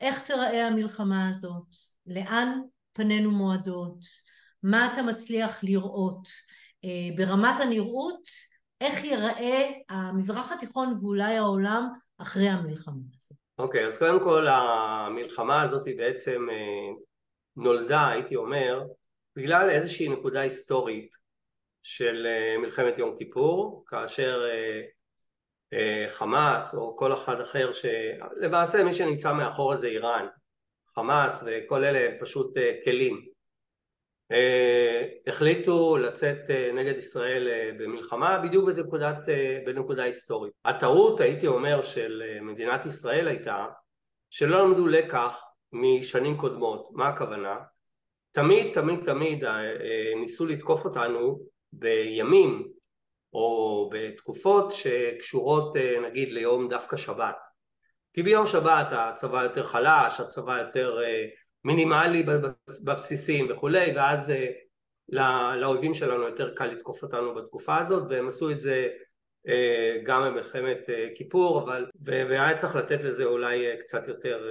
איך 0.00 0.22
תראה 0.22 0.66
המלחמה 0.66 1.28
הזאת, 1.28 1.76
לאן 2.06 2.60
פנינו 2.92 3.30
מועדות, 3.30 3.98
מה 4.62 4.92
אתה 4.92 5.02
מצליח 5.02 5.64
לראות. 5.64 6.28
אה, 6.84 7.16
ברמת 7.16 7.60
הנראות, 7.60 8.22
איך 8.80 9.04
ייראה 9.04 9.70
המזרח 9.88 10.52
התיכון 10.52 10.94
ואולי 11.00 11.36
העולם 11.36 11.88
אחרי 12.18 12.48
המלחמה 12.48 13.02
הזאת. 13.16 13.38
אוקיי, 13.58 13.84
okay, 13.84 13.86
אז 13.86 13.98
קודם 13.98 14.22
כל 14.22 14.46
המלחמה 14.48 15.62
הזאת 15.62 15.86
היא 15.86 15.98
בעצם 15.98 16.46
אה, 16.50 16.94
נולדה, 17.56 18.08
הייתי 18.08 18.36
אומר, 18.36 18.82
בגלל 19.36 19.70
איזושהי 19.70 20.08
נקודה 20.08 20.40
היסטורית 20.40 21.21
של 21.82 22.26
אה, 22.26 22.58
מלחמת 22.58 22.98
יום 22.98 23.16
כיפור, 23.18 23.84
כאשר 23.86 24.42
חמאס 26.10 26.74
או 26.74 26.96
כל 26.96 27.14
אחד 27.14 27.40
אחר 27.40 27.70
שלמעשה 27.72 28.84
מי 28.84 28.92
שנמצא 28.92 29.32
מאחור 29.32 29.74
זה 29.74 29.86
איראן, 29.86 30.26
חמאס 30.94 31.44
וכל 31.46 31.84
אלה 31.84 31.98
הם 31.98 32.14
פשוט 32.20 32.54
כלים 32.84 33.32
אה, 34.32 35.06
החליטו 35.26 35.96
לצאת 35.96 36.50
אה, 36.50 36.70
נגד 36.74 36.98
ישראל 36.98 37.48
אה, 37.48 37.70
במלחמה 37.78 38.38
בדיוק 38.38 38.68
בנקודת, 38.68 39.18
בנקודה 39.66 40.02
היסטורית. 40.02 40.52
הטעות 40.64 41.20
הייתי 41.20 41.46
אומר 41.46 41.82
של 41.82 42.22
מדינת 42.42 42.86
ישראל 42.86 43.28
הייתה 43.28 43.66
שלא 44.30 44.68
למדו 44.68 44.86
לקח 44.86 45.44
משנים 45.72 46.36
קודמות. 46.36 46.88
מה 46.92 47.08
הכוונה? 47.08 47.56
תמיד 48.32 48.74
תמיד 48.74 49.04
תמיד 49.04 49.44
ניסו 50.20 50.46
לתקוף 50.46 50.84
אותנו 50.84 51.38
בימים 51.72 52.68
או 53.32 53.90
בתקופות 53.92 54.72
שקשורות 54.72 55.76
נגיד 56.02 56.32
ליום 56.32 56.68
דווקא 56.68 56.96
שבת. 56.96 57.36
כי 58.14 58.22
ביום 58.22 58.46
שבת 58.46 58.86
הצבא 58.90 59.42
יותר 59.42 59.66
חלש, 59.66 60.20
הצבא 60.20 60.58
יותר 60.58 60.98
מינימלי 61.64 62.22
בבסיסים 62.84 63.50
וכולי 63.50 63.92
ואז 63.96 64.30
אה, 64.30 65.56
לאויבים 65.56 65.94
שלנו 65.94 66.22
יותר 66.22 66.54
קל 66.54 66.66
לתקוף 66.66 67.02
אותנו 67.02 67.34
בתקופה 67.34 67.78
הזאת 67.78 68.02
והם 68.10 68.28
עשו 68.28 68.50
את 68.50 68.60
זה 68.60 68.88
אה, 69.48 69.98
גם 70.04 70.22
במלחמת 70.22 70.78
אה, 70.88 71.08
כיפור 71.14 71.62
אבל 71.62 71.86
והיה 72.04 72.56
צריך 72.56 72.76
לתת 72.76 73.02
לזה 73.02 73.24
אולי 73.24 73.78
קצת 73.80 74.08
יותר 74.08 74.48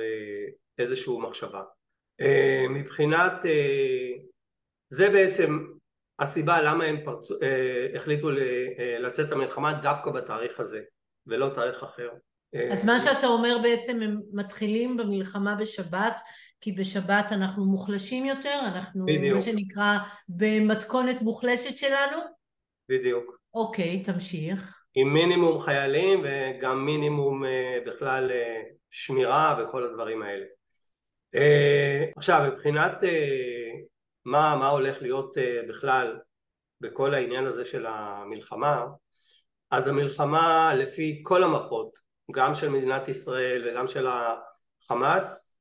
איזושהי 0.78 1.18
מחשבה. 1.18 1.62
מבחינת 2.70 3.34
זה 4.90 5.10
בעצם 5.10 5.68
הסיבה 6.22 6.62
למה 6.62 6.84
הם 6.84 6.98
פרצו, 7.06 7.36
החליטו 7.96 8.30
לצאת 9.00 9.32
למלחמה 9.32 9.74
דווקא 9.74 10.12
בתאריך 10.12 10.60
הזה 10.60 10.82
ולא 11.28 11.50
תאריך 11.54 11.84
אחר 11.84 12.10
אז 12.72 12.86
מה 12.86 13.00
שאתה 13.00 13.28
אומר 13.28 13.58
בעצם 13.63 14.01
הם 14.01 14.20
מתחילים 14.34 14.98
במלחמה 14.98 15.56
בשבת 15.56 16.22
כי 16.62 16.72
בשבת 16.72 17.32
אנחנו 17.32 17.66
מוחלשים 17.66 18.25
יותר, 18.25 18.60
אנחנו 18.66 19.06
בדיוק. 19.06 19.36
מה 19.36 19.42
שנקרא 19.42 19.98
במתכונת 20.30 21.22
מוחלשת 21.22 21.78
שלנו? 21.78 22.18
בדיוק. 22.90 23.40
אוקיי, 23.54 24.04
תמשיך. 24.04 24.84
עם 24.96 25.13
מינימום 25.13 25.60
חיילים 25.60 26.24
וגם 26.24 26.86
מינימום 26.86 27.46
אה, 27.46 27.78
בכלל 27.86 28.32
אה, 28.32 28.62
שמירה 28.90 29.63
וכל 29.63 29.84
הדברים 29.84 30.22
האלה. 30.22 30.46
אה, 31.36 32.06
עכשיו 32.18 32.51
מבחינת 32.51 32.94
מה, 34.25 34.56
מה 34.56 34.70
הולך 34.70 35.01
להיות 35.01 35.38
בכלל 35.70 36.20
בכל 36.82 37.13
העניין 37.13 37.46
הזה 37.46 37.66
של 37.66 37.86
המלחמה? 37.86 38.86
אז 39.72 39.88
המלחמה 39.88 40.74
לפי 40.75 41.22
כל 41.24 41.44
המפות 41.44 42.00
גם 42.32 42.56
של 42.56 42.70
מדינת 42.70 43.08
ישראל 43.08 43.68
וגם 43.68 43.88
של 43.88 44.08
החמאס 44.08 45.54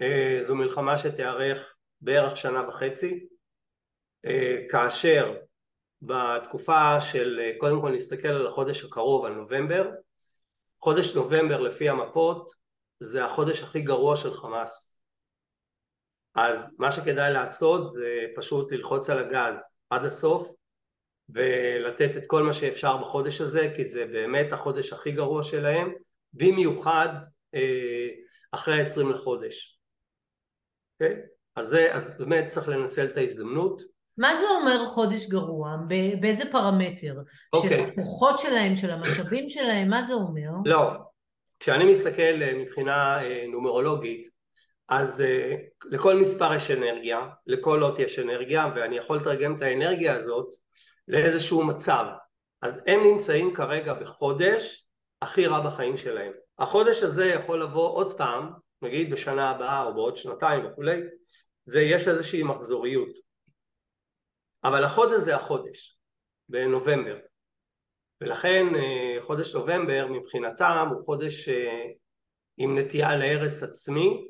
אה, 0.00 0.38
זו 0.40 0.56
מלחמה 0.56 0.96
שתיארך 0.96 1.76
בערך 2.00 2.36
שנה 2.36 2.68
וחצי 2.68 3.26
אה, 4.26 4.56
כאשר 4.70 5.34
בתקופה 6.02 7.00
של 7.00 7.40
אה, 7.42 7.52
קודם 7.58 7.80
כל 7.80 7.90
נסתכל 7.90 8.28
על 8.28 8.46
החודש 8.46 8.84
הקרוב 8.84 9.24
על 9.24 9.32
נובמבר. 9.32 9.90
חודש 10.80 11.16
נובמבר 11.16 11.60
לפי 11.60 11.88
המפות 11.88 12.52
זה 13.00 13.24
החודש 13.24 13.62
הכי 13.62 13.80
גרוע 13.80 14.16
של 14.16 14.34
חמאס 14.34 14.95
אז 16.36 16.76
מה 16.78 16.92
שכדאי 16.92 17.32
לעשות 17.32 17.88
זה 17.88 18.20
פשוט 18.36 18.72
ללחוץ 18.72 19.10
על 19.10 19.18
הגז 19.18 19.76
עד 19.90 20.04
הסוף 20.04 20.52
ולתת 21.28 22.16
את 22.16 22.26
כל 22.26 22.42
מה 22.42 22.52
שאפשר 22.52 22.96
בחודש 22.96 23.40
הזה 23.40 23.72
כי 23.76 23.84
זה 23.84 24.04
באמת 24.04 24.52
החודש 24.52 24.92
הכי 24.92 25.12
גרוע 25.12 25.42
שלהם 25.42 25.92
במיוחד 26.32 27.08
אחרי 28.52 28.80
ה-20 28.80 29.10
לחודש 29.10 29.76
אוקיי? 31.00 31.16
אז, 31.56 31.66
זה, 31.68 31.88
אז 31.92 32.18
באמת 32.18 32.46
צריך 32.46 32.68
לנצל 32.68 33.04
את 33.04 33.16
ההזדמנות. 33.16 33.82
מה 34.18 34.36
זה 34.36 34.46
אומר 34.60 34.86
חודש 34.86 35.28
גרוע? 35.28 35.76
באיזה 36.20 36.52
פרמטר? 36.52 37.14
אוקיי. 37.52 37.70
של 37.70 37.90
הכוחות 37.90 38.38
שלהם, 38.38 38.76
של 38.76 38.90
המשאבים 38.90 39.48
שלהם, 39.48 39.90
מה 39.90 40.02
זה 40.02 40.14
אומר? 40.14 40.50
לא, 40.64 40.90
כשאני 41.60 41.92
מסתכל 41.92 42.42
אה, 42.42 42.54
מבחינה 42.54 43.22
אה, 43.22 43.44
נומרולוגית, 43.52 44.28
אז 44.88 45.20
אה, 45.20 45.54
לכל 45.84 46.16
מספר 46.16 46.54
יש 46.54 46.70
אנרגיה, 46.70 47.28
לכל 47.46 47.82
אות 47.82 47.98
יש 47.98 48.18
אנרגיה, 48.18 48.72
ואני 48.76 48.96
יכול 48.96 49.16
לתרגם 49.16 49.56
את 49.56 49.62
האנרגיה 49.62 50.16
הזאת 50.16 50.54
לאיזשהו 51.08 51.64
מצב. 51.64 52.04
אז 52.62 52.80
הם 52.86 53.00
נמצאים 53.00 53.54
כרגע 53.54 53.94
בחודש 53.94 54.88
הכי 55.22 55.46
רע 55.46 55.60
בחיים 55.60 55.96
שלהם. 55.96 56.32
החודש 56.58 57.02
הזה 57.02 57.26
יכול 57.26 57.62
לבוא 57.62 57.94
עוד 57.94 58.18
פעם 58.18 58.50
נגיד 58.82 59.10
בשנה 59.10 59.50
הבאה 59.50 59.82
או 59.82 59.94
בעוד 59.94 60.16
שנתיים 60.16 60.66
וכולי, 60.66 61.00
זה 61.64 61.80
יש 61.80 62.08
איזושהי 62.08 62.42
מחזוריות. 62.42 63.18
אבל 64.64 64.84
החודש 64.84 65.16
זה 65.16 65.36
החודש, 65.36 65.98
בנובמבר. 66.48 67.16
ולכן 68.20 68.66
אה, 68.74 69.22
חודש 69.22 69.54
נובמבר 69.54 70.06
מבחינתם 70.10 70.88
הוא 70.94 71.04
חודש 71.04 71.48
אה, 71.48 71.84
עם 72.56 72.78
נטייה 72.78 73.16
להרס 73.16 73.62
עצמי 73.62 74.28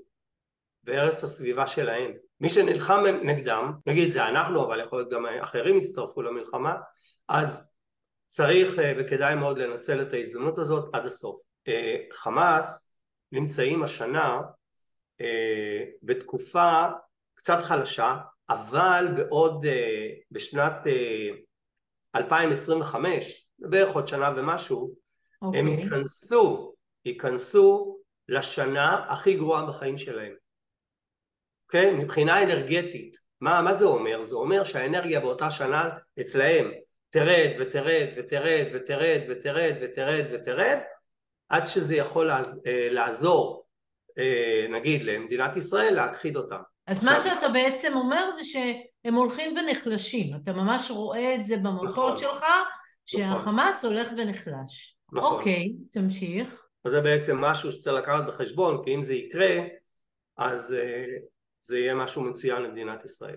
והרס 0.86 1.24
הסביבה 1.24 1.66
שלהם. 1.66 2.12
מי 2.40 2.48
שנלחם 2.48 3.04
נגדם, 3.22 3.72
נגיד 3.86 4.08
זה 4.08 4.24
אנחנו 4.24 4.64
אבל 4.64 4.80
יכול 4.80 4.98
להיות 4.98 5.12
גם 5.12 5.26
אחרים 5.40 5.78
יצטרפו 5.78 6.22
למלחמה, 6.22 6.74
אז 7.28 7.72
צריך 8.28 8.78
אה, 8.78 8.92
וכדאי 8.98 9.34
מאוד 9.34 9.58
לנצל 9.58 10.02
את 10.02 10.12
ההזדמנות 10.12 10.58
הזאת 10.58 10.94
עד 10.94 11.06
הסוף. 11.06 11.40
חמאס 12.12 12.92
נמצאים 13.32 13.82
השנה 13.82 14.40
אה, 15.20 15.84
בתקופה 16.02 16.84
קצת 17.34 17.62
חלשה, 17.62 18.16
אבל 18.50 19.08
בעוד, 19.16 19.64
אה, 19.64 20.08
בשנת 20.30 20.86
אה, 20.86 21.28
2025, 22.16 23.48
בערך 23.58 23.94
עוד 23.94 24.08
שנה 24.08 24.32
ומשהו, 24.36 24.94
okay. 25.44 25.46
הם 25.58 25.68
אוקיי. 25.68 25.84
ייכנסו, 25.84 26.74
ייכנסו 27.04 27.98
לשנה 28.28 29.04
הכי 29.08 29.34
גרועה 29.34 29.66
בחיים 29.66 29.98
שלהם. 29.98 30.32
אוקיי? 31.66 31.90
Okay? 31.90 31.94
מבחינה 31.94 32.42
אנרגטית. 32.42 33.16
מה, 33.40 33.62
מה 33.62 33.74
זה 33.74 33.84
אומר? 33.84 34.22
זה 34.22 34.34
אומר 34.34 34.64
שהאנרגיה 34.64 35.20
באותה 35.20 35.50
שנה 35.50 35.88
אצלהם 36.20 36.70
תרד 37.10 37.50
ותרד 37.60 38.08
ותרד 38.16 38.66
ותרד 38.74 39.20
ותרד 39.28 39.74
ותרד 39.80 40.24
ותרד 40.32 40.78
עד 41.48 41.66
שזה 41.66 41.96
יכול 41.96 42.26
לעז, 42.26 42.62
אה, 42.66 42.88
לעזור 42.90 43.66
אה, 44.18 44.66
נגיד 44.70 45.04
למדינת 45.04 45.56
ישראל 45.56 45.94
להכחיד 45.94 46.36
אותם. 46.36 46.60
אז 46.86 46.96
עכשיו... 46.96 47.12
מה 47.12 47.18
שאתה 47.18 47.48
בעצם 47.48 47.92
אומר 47.96 48.30
זה 48.30 48.44
שהם 48.44 49.14
הולכים 49.14 49.56
ונחלשים, 49.56 50.36
אתה 50.42 50.52
ממש 50.52 50.90
רואה 50.90 51.34
את 51.34 51.44
זה 51.44 51.56
במפות 51.56 51.88
נכון, 51.88 52.16
שלך 52.16 52.44
שהחמאס 53.06 53.84
נכון. 53.84 53.96
הולך 53.96 54.12
ונחלש. 54.16 54.96
נכון. 55.12 55.36
אוקיי, 55.36 55.72
תמשיך. 55.92 56.66
אז 56.84 56.92
זה 56.92 57.00
בעצם 57.00 57.40
משהו 57.40 57.72
שצריך 57.72 57.96
לקחת 57.96 58.24
בחשבון 58.26 58.84
כי 58.84 58.94
אם 58.94 59.02
זה 59.02 59.14
יקרה 59.14 59.56
אז 60.36 60.74
אה, 60.74 61.04
זה 61.66 61.78
יהיה 61.78 61.94
משהו 61.94 62.22
מצוין 62.22 62.62
למדינת 62.62 63.04
ישראל. 63.04 63.36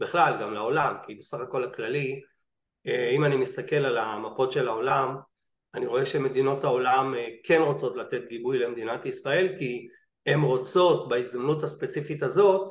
בכלל 0.00 0.38
גם 0.40 0.54
לעולם 0.54 0.94
כי 1.06 1.14
בסך 1.14 1.40
הכל 1.40 1.64
הכללי 1.64 2.22
אם 2.86 3.24
אני 3.24 3.36
מסתכל 3.36 3.76
על 3.76 3.98
המפות 3.98 4.52
של 4.52 4.68
העולם 4.68 5.16
אני 5.74 5.86
רואה 5.86 6.04
שמדינות 6.04 6.64
העולם 6.64 7.14
אה, 7.14 7.28
כן 7.44 7.60
רוצות 7.60 7.96
לתת 7.96 8.22
גיבוי 8.28 8.58
למדינת 8.58 9.06
ישראל 9.06 9.54
כי 9.58 9.88
הן 10.26 10.40
רוצות 10.40 11.08
בהזדמנות 11.08 11.62
הספציפית 11.62 12.22
הזאת 12.22 12.68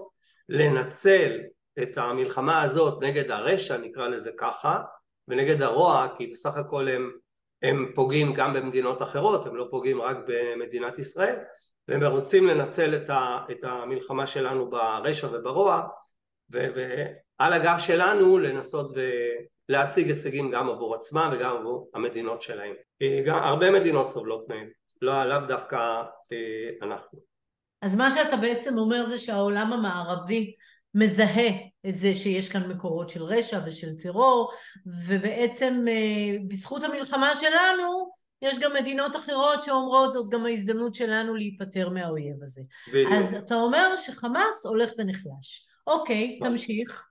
לנצל 0.50 1.39
את 1.82 1.98
המלחמה 1.98 2.62
הזאת 2.62 3.04
נגד 3.04 3.32
הרשע 3.32 3.78
נקרא 3.78 4.08
לזה 4.08 4.32
ככה 4.38 4.82
ונגד 5.28 5.62
הרוע 5.62 6.08
כי 6.17 6.28
בסך 6.28 6.58
הכל 6.58 6.88
הם, 6.88 7.12
הם 7.62 7.91
פוגעים 7.96 8.34
גם 8.34 8.54
במדינות 8.54 9.02
אחרות 9.02 9.46
הם 9.46 9.56
לא 9.56 9.67
פוגעים 9.72 10.02
רק 10.02 10.17
במדינת 10.28 11.00
ישראל 11.00 11.36
והם 11.92 12.04
רוצים 12.04 12.48
לנצל 12.48 12.96
את, 12.96 13.10
ה, 13.10 13.38
את 13.52 13.64
המלחמה 13.64 14.28
שלנו 14.28 14.70
ברשע 14.70 15.28
וברוע 15.32 15.88
ועל 16.50 17.54
הגב 17.54 17.76
שלנו 17.78 18.38
לנסות 18.38 18.92
להשיג 19.70 20.08
הישגים 20.08 20.52
גם 20.52 20.70
עבור 20.70 20.96
עצמם 20.96 21.30
וגם 21.34 21.56
עבור 21.56 21.90
המדינות 21.94 22.42
שלהם. 22.42 22.74
גם 23.26 23.38
הרבה 23.38 23.72
מדינות 23.72 24.10
סובלות 24.10 24.50
מהם, 24.50 24.70
לא, 25.02 25.24
לאו 25.24 25.40
דווקא 25.48 25.78
אה, 26.32 26.70
אנחנו. 26.82 27.20
אז 27.82 27.96
מה 27.96 28.12
שאתה 28.12 28.38
בעצם 28.38 28.78
אומר 28.78 29.06
זה 29.06 29.20
שהעולם 29.20 29.74
המערבי 29.74 30.56
מזהה 30.96 31.50
את 31.88 31.96
זה 31.96 32.16
שיש 32.16 32.50
כאן 32.50 32.72
מקורות 32.72 33.10
של 33.10 33.24
רשע 33.24 33.60
ושל 33.66 33.98
טרור, 34.04 34.52
ובעצם 35.08 35.86
אה, 35.88 36.38
בזכות 36.48 36.84
המלחמה 36.84 37.36
שלנו, 37.36 38.12
יש 38.42 38.60
גם 38.60 38.74
מדינות 38.74 39.16
אחרות 39.16 39.64
שאומרות 39.64 40.12
זאת 40.12 40.30
גם 40.30 40.46
ההזדמנות 40.46 40.96
שלנו 40.96 41.36
להיפטר 41.36 41.90
מהאויב 41.90 42.44
הזה. 42.44 42.62
בדיוק. 42.90 43.12
אז 43.12 43.34
אתה 43.34 43.56
אומר 43.56 43.96
שחמאס 43.96 44.66
הולך 44.66 44.92
ונחלש. 44.98 45.68
אוקיי, 45.88 46.38
נכון. 46.40 46.52
תמשיך. 46.52 47.08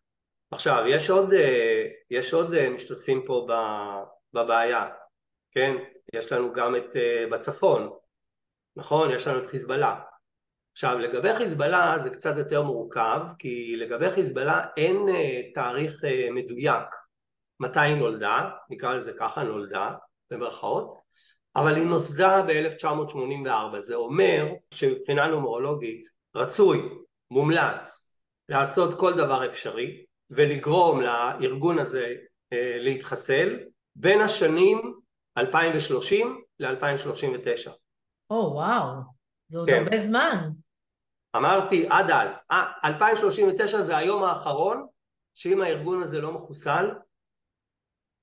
עכשיו, 0.51 0.85
יש 0.88 1.11
עוד, 1.11 1.33
אה, 1.33 1.87
יש 2.11 2.35
עוד 2.35 2.55
אה, 2.55 2.71
משתתפים 2.71 3.23
פה 3.27 3.47
בבעיה, 4.33 4.88
כן? 5.51 5.73
יש 6.14 6.33
לנו 6.33 6.53
גם 6.53 6.77
את 6.77 6.97
בצפון, 7.31 7.90
נכון? 8.77 9.11
יש 9.11 9.27
לנו 9.27 9.38
את 9.38 9.47
חיזבאללה. 9.47 10.01
עכשיו 10.73 10.99
לגבי 10.99 11.35
חיזבאללה 11.35 11.99
זה 11.99 12.11
קצת 12.11 12.37
יותר 12.37 12.62
מורכב 12.62 13.21
כי 13.38 13.77
לגבי 13.77 14.11
חיזבאללה 14.11 14.66
אין 14.77 15.07
תאריך 15.55 16.05
מדויק 16.35 16.85
מתי 17.61 17.81
היא 17.81 17.95
נולדה, 17.95 18.51
נקרא 18.71 18.95
לזה 18.95 19.12
ככה 19.19 19.43
נולדה 19.43 19.90
במרכאות, 20.31 21.01
אבל 21.57 21.77
היא 21.77 21.85
נוסדה 21.85 22.43
ב-1984. 22.49 23.79
זה 23.79 23.95
אומר 23.95 24.47
שמבחינה 24.75 25.27
נומרולוגית 25.27 26.09
רצוי, 26.35 26.88
מומלץ 27.31 28.16
לעשות 28.49 28.99
כל 28.99 29.12
דבר 29.14 29.47
אפשרי 29.47 30.05
ולגרום 30.31 31.01
לארגון 31.01 31.79
הזה 31.79 32.14
uh, 32.14 32.57
להתחסל 32.79 33.59
בין 33.97 34.21
השנים 34.21 34.95
2030 35.38 36.43
ל-2039 36.59 37.71
או 38.31 38.43
oh, 38.43 38.53
וואו, 38.53 38.95
זה 39.49 39.59
עוד 39.59 39.69
כן. 39.69 39.83
הרבה 39.85 39.97
זמן. 39.97 40.51
אמרתי 41.37 41.87
עד 41.90 42.11
אז, 42.11 42.47
2039 42.85 43.77
אה, 43.77 43.83
זה 43.83 43.97
היום 43.97 44.25
האחרון 44.25 44.87
שאם 45.35 45.61
הארגון 45.61 46.03
הזה 46.03 46.21
לא 46.21 46.33
מחוסל 46.33 46.90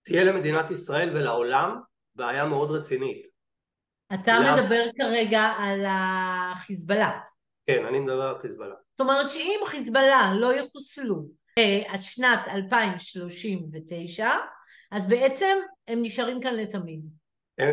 תהיה 0.04 0.24
למדינת 0.24 0.72
ישראל 0.72 1.10
ולעולם 1.10 1.82
בעיה 2.18 2.46
מאוד 2.46 2.72
רצינית. 2.72 3.28
אתה 4.14 4.40
לה... 4.40 4.54
מדבר 4.54 4.84
כרגע 5.00 5.42
על 5.42 5.86
החיזבאללה. 5.88 7.20
כן, 7.68 7.86
אני 7.86 8.00
מדבר 8.00 8.22
על 8.22 8.40
חיזבאללה. 8.42 8.76
זאת 8.92 9.02
אומרת 9.02 9.30
שאם 9.30 9.60
חיזבאללה 9.66 10.32
לא 10.36 10.54
יחוסלו 10.54 11.26
אה, 11.58 11.82
עד 11.88 12.02
שנת 12.02 12.48
2039, 12.48 14.30
אז 14.92 15.10
בעצם 15.10 15.58
הם 15.88 16.02
נשארים 16.02 16.42
כאן 16.42 16.56
לתמיד. 16.56 17.08
הם, 17.58 17.70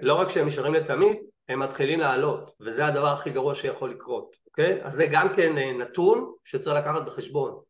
לא 0.00 0.14
רק 0.14 0.28
שהם 0.28 0.46
נשארים 0.46 0.74
לתמיד, 0.74 1.16
הם 1.48 1.60
מתחילים 1.60 2.00
לעלות, 2.00 2.52
וזה 2.60 2.86
הדבר 2.86 3.06
הכי 3.08 3.30
גרוע 3.30 3.54
שיכול 3.54 3.90
לקרות, 3.90 4.36
אוקיי? 4.46 4.84
אז 4.84 4.94
זה 4.94 5.06
גם 5.12 5.28
כן 5.36 5.58
אה, 5.58 5.72
נתון 5.72 6.34
שצריך 6.44 6.76
לקחת 6.76 7.02
בחשבון, 7.06 7.60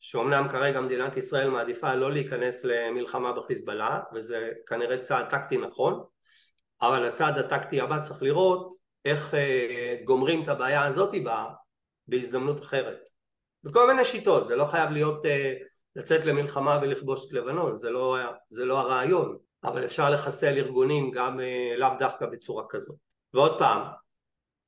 שאומנם 0.00 0.48
כרגע 0.50 0.80
מדינת 0.80 1.16
ישראל 1.16 1.50
מעדיפה 1.50 1.94
לא 1.94 2.12
להיכנס 2.12 2.64
למלחמה 2.64 3.32
בחיזבאללה, 3.32 4.00
וזה 4.14 4.50
כנראה 4.66 4.98
צעד 4.98 5.28
טקטי 5.28 5.56
נכון, 5.56 6.04
אבל 6.82 7.08
הצעד 7.08 7.38
הטקטי 7.38 7.80
הבא 7.80 8.00
צריך 8.00 8.22
לראות 8.22 8.78
איך 9.04 9.34
אה, 9.34 9.96
גומרים 10.04 10.42
את 10.42 10.48
הבעיה 10.48 10.84
הזאת 10.84 11.14
בה, 11.24 11.44
בהזדמנות 12.08 12.62
אחרת. 12.62 12.98
בכל 13.64 13.86
מיני 13.86 14.04
שיטות, 14.04 14.48
זה 14.48 14.56
לא 14.56 14.64
חייב 14.64 14.90
להיות 14.90 15.26
אה, 15.26 15.54
לצאת 15.96 16.26
למלחמה 16.26 16.78
ולכבוש 16.82 17.26
את 17.28 17.32
לבנון, 17.32 17.76
זה 17.76 17.90
לא, 17.90 18.16
זה 18.48 18.64
לא 18.64 18.78
הרעיון, 18.78 19.38
אבל 19.64 19.84
אפשר 19.84 20.10
לחסל 20.10 20.56
ארגונים 20.56 21.10
גם 21.10 21.40
אה, 21.40 21.74
לאו 21.76 21.88
דווקא 21.98 22.26
בצורה 22.26 22.64
כזאת. 22.68 22.96
ועוד 23.34 23.58
פעם, 23.58 23.82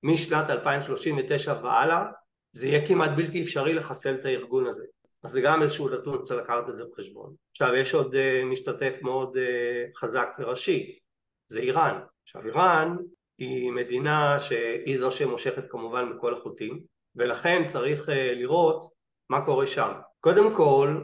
משנת 0.02 0.50
2039 0.50 1.54
והלאה 1.62 2.04
זה 2.52 2.68
יהיה 2.68 2.86
כמעט 2.86 3.10
בלתי 3.16 3.42
אפשרי 3.42 3.74
לחסל 3.74 4.14
את 4.14 4.24
הארגון 4.24 4.66
הזה. 4.66 4.84
אז 5.22 5.30
זה 5.30 5.40
גם 5.40 5.62
איזשהו 5.62 5.88
נתון, 5.88 6.22
צריך 6.22 6.42
לקחת 6.42 6.68
את 6.68 6.76
זה 6.76 6.84
בחשבון. 6.92 7.34
עכשיו 7.50 7.74
יש 7.74 7.94
עוד 7.94 8.14
uh, 8.14 8.44
משתתף 8.44 8.98
מאוד 9.02 9.36
uh, 9.36 9.98
חזק 9.98 10.28
וראשי, 10.38 10.98
זה 11.48 11.60
איראן. 11.60 12.00
עכשיו 12.22 12.46
איראן 12.46 12.96
היא 13.38 13.72
מדינה 13.72 14.38
שהיא 14.38 14.98
זו 14.98 15.10
שמושכת 15.10 15.70
כמובן 15.70 16.16
בכל 16.16 16.34
החוטים, 16.34 16.80
ולכן 17.16 17.66
צריך 17.66 18.08
uh, 18.08 18.12
לראות 18.12 18.92
מה 19.28 19.44
קורה 19.44 19.66
שם. 19.66 19.92
קודם 20.20 20.54
כל, 20.54 21.00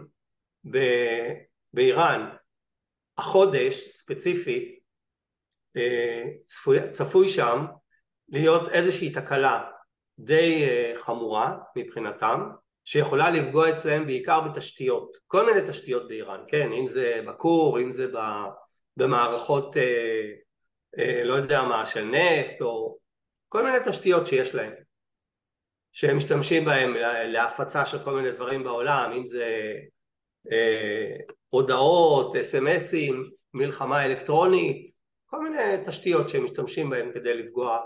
ב- 0.71 1.33
באיראן 1.73 2.31
החודש 3.19 3.89
ספציפית 3.89 4.79
אה, 5.77 6.23
צפוי, 6.47 6.91
צפוי 6.91 7.29
שם 7.29 7.67
להיות 8.29 8.69
איזושהי 8.69 9.13
תקלה 9.13 9.71
די 10.19 10.65
אה, 10.65 10.93
חמורה 10.97 11.59
מבחינתם 11.77 12.41
שיכולה 12.89 13.31
לפגוע 13.31 13.71
אצלם 13.71 14.07
בעיקר 14.07 14.41
בתשתיות, 14.41 15.17
כל 15.27 15.47
מיני 15.47 15.69
תשתיות 15.69 16.09
באיראן, 16.09 16.41
כן, 16.49 16.73
אם 16.73 16.87
זה 16.87 17.21
בכור, 17.27 17.81
אם 17.81 17.93
זה 17.93 18.07
במערכות 18.97 19.77
אה, 19.77 21.23
לא 21.25 21.35
יודע 21.35 21.63
מה, 21.63 21.87
של 21.87 22.05
נפט 22.05 22.61
או 22.61 22.99
כל 23.49 23.65
מיני 23.65 23.79
תשתיות 23.85 24.27
שיש 24.27 24.55
להם 24.55 24.73
שהם 25.93 26.17
משתמשים 26.17 26.65
בהם 26.65 26.95
להפצה 27.25 27.87
של 27.87 28.05
כל 28.05 28.15
מיני 28.15 28.33
דברים 28.33 28.65
בעולם, 28.65 29.13
אם 29.17 29.25
זה 29.25 29.73
הודעות, 31.49 32.37
אס.אם.אסים, 32.37 33.31
מלחמה 33.55 34.05
אלקטרונית, 34.05 34.91
כל 35.27 35.41
מיני 35.41 35.85
תשתיות 35.87 36.29
שהם 36.29 36.45
משתמשים 36.45 36.91
בהן 36.91 37.13
כדי 37.15 37.35
לפגוע 37.35 37.79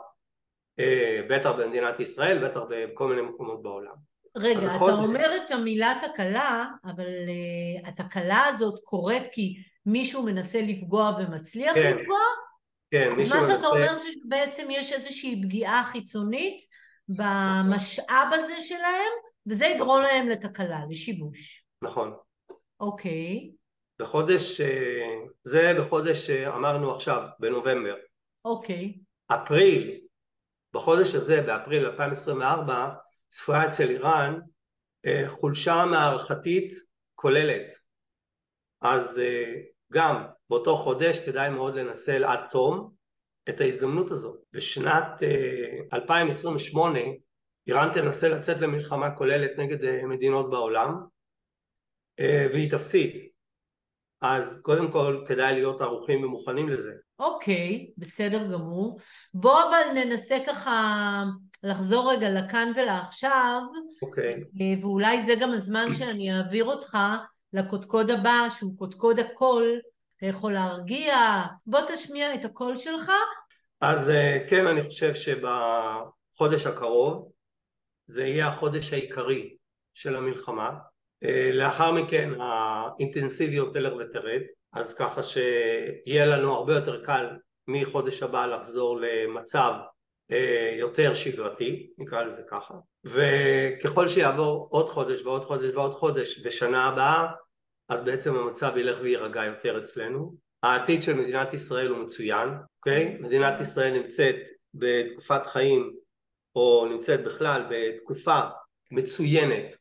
אה, 0.79 1.21
בטח 1.29 1.51
במדינת 1.51 2.01
ישראל, 2.01 2.49
בטח 2.49 2.61
בכל 2.71 3.09
מיני 3.09 3.23
מקומות 3.23 3.63
בעולם. 3.63 4.10
רגע, 4.37 4.59
אתה 4.59 4.75
יכול... 4.75 4.93
אומר 4.93 5.31
את 5.37 5.51
המילה 5.51 5.99
תקלה, 6.01 6.67
אבל 6.85 7.07
uh, 7.07 7.89
התקלה 7.89 8.47
הזאת 8.47 8.81
קורית 8.85 9.27
כי 9.33 9.55
מישהו 9.87 10.23
מנסה 10.23 10.63
לפגוע 10.63 11.13
ומצליח 11.19 11.75
כן, 11.75 11.97
לפגוע? 11.97 12.19
כן, 12.91 13.13
מישהו 13.17 13.37
מנסה... 13.37 13.39
אז 13.39 13.49
מה 13.49 13.57
שאתה 13.57 13.67
אומר 13.67 13.95
שבעצם 13.95 14.67
יש 14.71 14.93
איזושהי 14.93 15.43
פגיעה 15.43 15.85
חיצונית 15.85 16.63
במשאב 17.09 18.29
הזה 18.33 18.55
שלהם, 18.61 19.11
וזה 19.47 19.67
יגרום 19.67 20.03
להם 20.03 20.29
לתקלה, 20.29 20.81
לשיבוש. 20.91 21.65
נכון. 21.83 22.17
אוקיי. 22.81 23.51
בחודש, 24.01 24.61
אה, 24.61 25.17
זה 25.45 25.73
בחודש 25.79 26.31
אה, 26.31 26.57
אמרנו 26.57 26.95
עכשיו, 26.95 27.23
בנובמבר. 27.39 27.95
אוקיי. 28.45 28.99
אפריל, 29.27 30.01
בחודש 30.75 31.15
הזה, 31.15 31.43
באפריל 31.43 31.87
2024, 31.87 32.89
צפויה 33.31 33.69
אצל 33.69 33.89
איראן 33.89 34.41
אה, 35.07 35.25
חולשה 35.29 35.85
מערכתית 35.91 36.73
כוללת. 37.15 37.73
אז 38.83 39.21
גם 39.93 40.27
באותו 40.51 40.77
חודש 40.77 41.19
כדאי 41.19 41.51
מאוד 41.51 41.75
לנצל 41.75 42.25
עד 42.25 42.41
תום 42.51 42.95
את 43.49 43.61
ההזדמנות 43.61 44.11
הזאת. 44.11 44.41
בשנת 44.53 45.23
2028 45.93 46.99
איראן 47.67 47.93
תנסה 47.95 48.29
לצאת 48.29 48.61
למלחמה 48.61 49.17
כוללת 49.17 49.51
נגד 49.59 50.05
מדינות 50.05 50.51
בעולם 50.51 51.07
והיא 52.53 52.71
תפסיד. 52.71 53.31
אז 54.21 54.63
קודם 54.63 54.93
כל 54.93 55.25
כדאי 55.29 55.55
להיות 55.55 55.81
ערוכים 55.81 56.25
ומוכנים 56.25 56.69
לזה. 56.69 56.93
אוקיי, 57.19 57.91
בסדר 57.99 58.53
גמור. 58.53 58.99
בוא 59.35 59.63
אבל 59.63 59.93
ננסה 59.95 60.39
ככה 60.47 61.25
לחזור 61.63 62.13
רגע 62.13 62.31
לכאן 62.31 62.73
ולעכשיו. 62.77 63.63
אוקיי. 64.03 64.35
אה, 64.35 64.75
ואולי 64.81 65.23
זה 65.23 65.35
גם 65.41 65.53
הזמן 65.53 65.93
שאני 65.93 66.37
אעביר 66.37 66.65
אותך 66.65 66.99
לקודקוד 67.53 68.11
הבא, 68.11 68.47
שהוא 68.51 68.79
קודקוד 68.79 69.19
הקול. 69.19 69.81
אתה 70.17 70.27
יכול 70.27 70.53
להרגיע. 70.53 71.17
בוא 71.67 71.81
תשמיע 71.89 72.35
את 72.35 72.45
הקול 72.45 72.77
שלך. 72.77 73.13
אז 73.81 74.11
אה, 74.11 74.39
כן, 74.49 74.67
אני 74.67 74.83
חושב 74.83 75.15
שבחודש 75.15 76.67
הקרוב 76.67 77.31
זה 78.07 78.25
יהיה 78.25 78.49
החודש 78.49 78.93
העיקרי 78.93 79.57
של 79.95 80.17
המלחמה. 80.17 80.71
אה, 81.25 81.51
לאחר 81.53 81.93
מכן 81.93 82.31
האינטנסיביות 82.41 83.73
תלך 83.73 83.93
ותרד, 83.99 84.41
אז 84.73 84.95
ככה 84.95 85.23
שיהיה 85.23 86.27
לנו 86.27 86.55
הרבה 86.55 86.75
יותר 86.75 87.05
קל 87.05 87.27
מחודש 87.69 88.23
הבא 88.23 88.47
לחזור 88.47 89.01
למצב 89.01 89.73
יותר 90.79 91.15
שגרתי, 91.15 91.91
נקרא 91.99 92.23
לזה 92.23 92.43
ככה, 92.49 92.75
וככל 93.05 94.09
שיעבור 94.09 94.69
עוד 94.71 94.89
חודש 94.89 95.23
ועוד 95.23 95.45
חודש 95.45 95.71
ועוד 95.75 95.95
חודש 95.95 96.47
בשנה 96.47 96.85
הבאה, 96.85 97.27
אז 97.89 98.05
בעצם 98.05 98.37
המצב 98.37 98.77
ילך 98.77 98.99
ויירגע 99.03 99.45
יותר 99.45 99.79
אצלנו. 99.79 100.35
העתיד 100.63 101.03
של 101.03 101.15
מדינת 101.15 101.55
ישראל 101.55 101.89
הוא 101.89 101.99
מצוין, 101.99 102.49
אוקיי? 102.77 103.17
מדינת 103.21 103.61
ישראל 103.61 103.99
נמצאת 104.03 104.37
בתקופת 104.75 105.47
חיים, 105.47 105.93
או 106.57 106.87
נמצאת 106.91 107.25
בכלל 107.25 107.63
בתקופה 107.71 108.41
מצוינת 108.91 109.77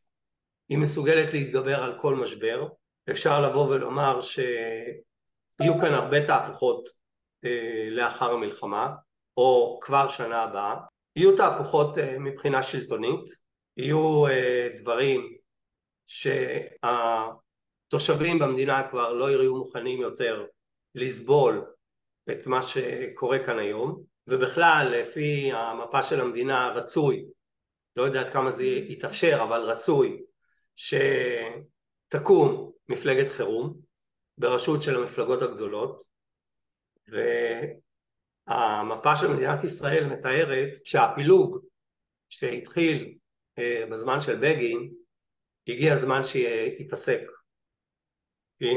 היא 0.69 0.77
מסוגלת 0.77 1.33
להתגבר 1.33 1.83
על 1.83 1.99
כל 1.99 2.15
משבר. 2.15 2.67
אפשר 3.09 3.41
לבוא 3.41 3.67
ולומר 3.67 4.21
שיהיו 4.21 5.79
כאן 5.81 5.93
הרבה 5.93 6.27
תהפוכות 6.27 6.89
אה, 7.45 7.87
לאחר 7.89 8.31
המלחמה, 8.31 8.89
או 9.39 9.79
כבר 9.81 10.09
שנה 10.09 10.43
הבאה, 10.43 10.75
יהיו 11.15 11.37
תהפוכות 11.37 11.97
מבחינה 12.19 12.63
שלטונית, 12.63 13.29
יהיו 13.77 14.23
דברים 14.77 15.37
שהתושבים 17.87 18.39
במדינה 18.39 18.89
כבר 18.89 19.13
לא 19.13 19.31
יהיו 19.31 19.55
מוכנים 19.55 20.01
יותר 20.01 20.45
לסבול 20.95 21.65
את 22.31 22.47
מה 22.47 22.61
שקורה 22.61 23.45
כאן 23.45 23.59
היום. 23.59 24.03
ובכלל 24.27 24.95
לפי 24.99 25.51
המפה 25.53 26.03
של 26.03 26.21
המדינה 26.21 26.71
רצוי, 26.75 27.25
לא 27.95 28.03
יודע 28.03 28.21
עד 28.21 28.33
כמה 28.33 28.51
זה 28.51 28.65
יתאפשר 28.65 29.39
אבל 29.43 29.61
רצוי 29.61 30.21
שתקום 30.75 32.71
מפלגת 32.89 33.29
חירום 33.29 33.79
בראשות 34.37 34.81
של 34.81 34.95
המפלגות 34.95 35.41
הגדולות 35.41 36.03
והמפה 38.49 39.15
של 39.15 39.33
מדינת 39.33 39.63
ישראל 39.63 40.05
מתארת 40.05 40.69
שהפילוג 40.83 41.59
שהתחיל 42.29 43.15
אה, 43.59 43.85
בזמן 43.91 44.21
של 44.21 44.35
בגין 44.35 44.91
הגיע 45.67 45.93
הזמן 45.93 46.23
שייפסק. 46.23 47.21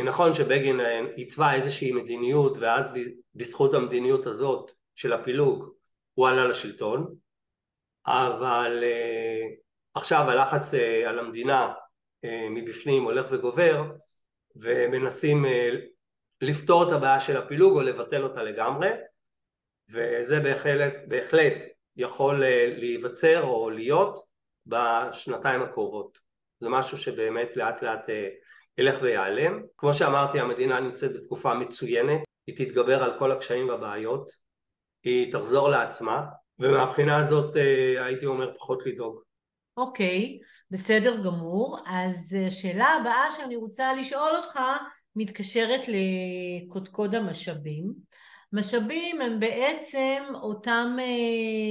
נכון 0.05 0.33
שבגין 0.33 0.81
התווה 1.19 1.55
איזושהי 1.55 1.93
מדיניות 1.93 2.59
ואז 2.59 2.93
בזכות 3.35 3.75
המדיניות 3.75 4.27
הזאת 4.27 4.73
של 4.95 5.13
הפילוג 5.13 5.73
הוא 6.15 6.29
עלה 6.29 6.45
לשלטון. 6.45 7.15
אבל 8.07 8.81
אה, 8.85 9.47
עכשיו 9.95 10.31
הלחץ 10.31 10.75
אה, 10.75 11.09
על 11.09 11.19
המדינה 11.19 11.73
אה, 12.25 12.47
מבפנים 12.51 13.03
הולך 13.03 13.27
וגובר 13.31 13.93
ומנסים 14.57 15.45
לפתור 16.41 16.89
את 16.89 16.93
הבעיה 16.93 17.21
של 17.21 17.37
הפילוג 17.37 17.77
או 17.77 17.83
לבטל 17.83 18.23
אותה 18.23 18.43
לגמרי 18.43 18.89
וזה 19.91 20.41
בהחלט, 20.41 20.95
בהחלט 21.09 21.67
יכול 21.97 22.45
להיווצר 22.79 23.43
או 23.43 23.71
להיות 23.71 24.25
בשנתיים 24.67 25.63
הקרובות 25.63 26.19
זה 26.63 26.69
משהו 26.69 26.99
שבאמת 26.99 27.57
לאט 27.57 27.83
לאט 27.83 28.11
ילך 28.79 28.99
ויעלם. 29.03 29.63
כמו 29.77 29.95
שאמרתי 29.95 30.41
המדינה 30.41 30.81
נמצאת 30.81 31.13
בתקופה 31.17 31.55
מצוינת, 31.55 32.21
היא 32.47 32.57
תתגבר 32.57 33.03
על 33.03 33.19
כל 33.19 33.33
הקשיים 33.33 33.69
והבעיות, 33.69 34.31
היא 35.05 35.33
תחזור 35.33 35.69
לעצמה 35.69 36.25
ומהבחינה 36.59 37.17
הזאת 37.17 37.57
אה, 37.57 38.05
הייתי 38.05 38.27
אומר 38.27 38.55
פחות 38.59 38.87
לדאוג. 38.87 39.21
אוקיי, 39.77 40.39
okay, 40.41 40.47
בסדר 40.71 41.23
גמור. 41.25 41.79
אז 41.87 42.37
השאלה 42.47 42.87
הבאה 42.87 43.31
שאני 43.31 43.57
רוצה 43.57 43.95
לשאול 43.95 44.31
אותך 44.37 44.59
מתקשרת 45.17 45.81
לקודקוד 45.89 47.15
המשאבים. 47.15 47.93
משאבים 48.53 49.21
הם 49.21 49.41
בעצם 49.41 50.23
אותם 50.35 50.97
אה, 51.01 51.05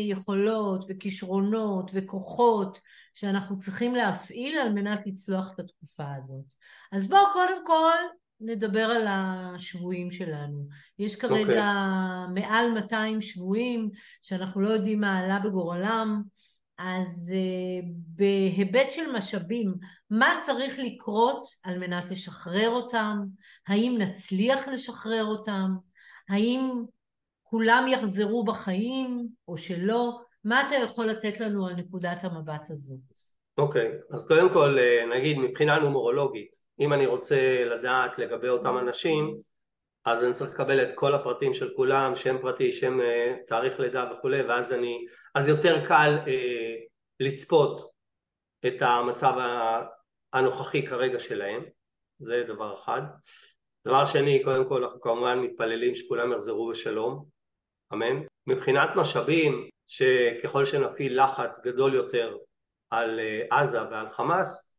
יכולות 0.10 0.86
וכישרונות 0.89 1.91
וכוחות 1.94 2.82
שאנחנו 3.13 3.58
צריכים 3.58 3.96
להפעיל 3.96 4.58
על 4.58 4.74
מנת 4.74 5.00
לצלוח 5.06 5.54
את 5.54 5.60
התקופה 5.60 6.15
הזאת. 6.17 6.56
אז 6.91 7.08
בואו 7.08 7.34
קודם 7.34 7.65
כל 7.65 7.98
נדבר 8.41 8.86
על 8.86 9.08
השבויים 9.08 10.12
שלנו. 10.12 10.67
יש 11.00 11.15
כרגע 11.15 11.44
okay. 11.44 12.30
אוקיי. 12.30 12.44
מעל 12.44 12.72
200 12.72 13.22
שבויים 13.22 13.89
שאנחנו 14.22 14.62
לא 14.62 14.70
יודעים 14.70 15.02
מה 15.02 15.20
עלה 15.20 15.39
בגורלם, 15.39 16.22
אז 16.78 17.34
uh, 17.34 17.86
בהיבט 18.08 18.91
של 18.91 19.12
משאבים, 19.12 19.74
מה 20.10 20.39
צריך 20.46 20.80
לקרות 20.80 21.48
על 21.63 21.80
מנת 21.80 22.12
לשחרר 22.12 22.70
אותם? 22.70 23.17
האם 23.67 23.96
נצליח 24.00 24.67
לשחרר 24.67 25.26
אותם? 25.26 25.72
האם 26.32 26.84
כולם 27.44 27.86
יחזרו 27.88 28.44
בחיים 28.44 29.28
או 29.48 29.58
שלא? 29.58 30.20
מה 30.44 30.67
אתה 30.67 30.76
יכול 30.76 31.06
לתת 31.06 31.39
לנו 31.39 31.67
על 31.67 31.74
נקודת 31.74 32.24
המבט 32.24 32.70
הזאת? 32.70 33.00
אוקיי, 33.58 33.88
okay, 33.88 34.15
אז 34.15 34.28
קודם 34.28 34.50
כל 34.50 34.80
אה, 34.80 35.06
נגיד 35.17 35.38
מבחינה 35.38 35.80
נומרולוגית, 35.80 36.58
אם 36.80 36.94
אני 36.94 37.06
רוצה 37.06 37.63
לדעת 37.65 38.17
לגבי 38.17 38.50
אותם 38.50 38.78
אנשים, 38.78 39.38
אז 40.06 40.24
אני 40.24 40.34
צריך 40.34 40.54
לקבל 40.54 40.84
את 40.84 40.89
כל 40.96 41.15
הפרטים 41.15 41.54
של 41.54 41.70
כולם, 41.76 42.15
שם 42.15 42.38
פרטי, 42.41 42.72
שם 42.72 43.02
אה, 43.02 43.34
תאריך 43.48 43.80
לידה 43.80 44.12
וכולי, 44.12 44.41
ואז 44.41 44.74
אני, 44.74 45.06
אז 45.36 45.48
יותר 45.48 45.86
קל 45.88 46.20
אה, 46.28 46.76
לצפות 47.20 47.91
את 48.67 48.82
המצב 48.82 49.34
הנוכחי 50.34 50.86
כרגע 50.86 51.20
שלהם, 51.20 51.63
זה 52.20 52.44
דבר 52.48 52.80
אחד. 52.80 53.02
דבר 53.88 54.06
שני, 54.06 54.44
קודם 54.44 54.67
כל 54.67 54.84
אנחנו 54.84 55.02
כמובן 55.02 55.39
מתפללים 55.39 55.96
שכולם 55.96 56.32
יחזרו 56.32 56.70
בשלום, 56.70 57.26
אמן. 57.94 58.24
מבחינת 58.48 58.89
משאבים, 58.96 59.70
שככל 59.86 60.65
שנפעיל 60.65 61.24
לחץ 61.24 61.65
גדול 61.65 61.94
יותר 61.94 62.38
על 62.89 63.20
אה, 63.20 63.60
עזה 63.60 63.84
ועל 63.84 64.10
חמאס, 64.10 64.78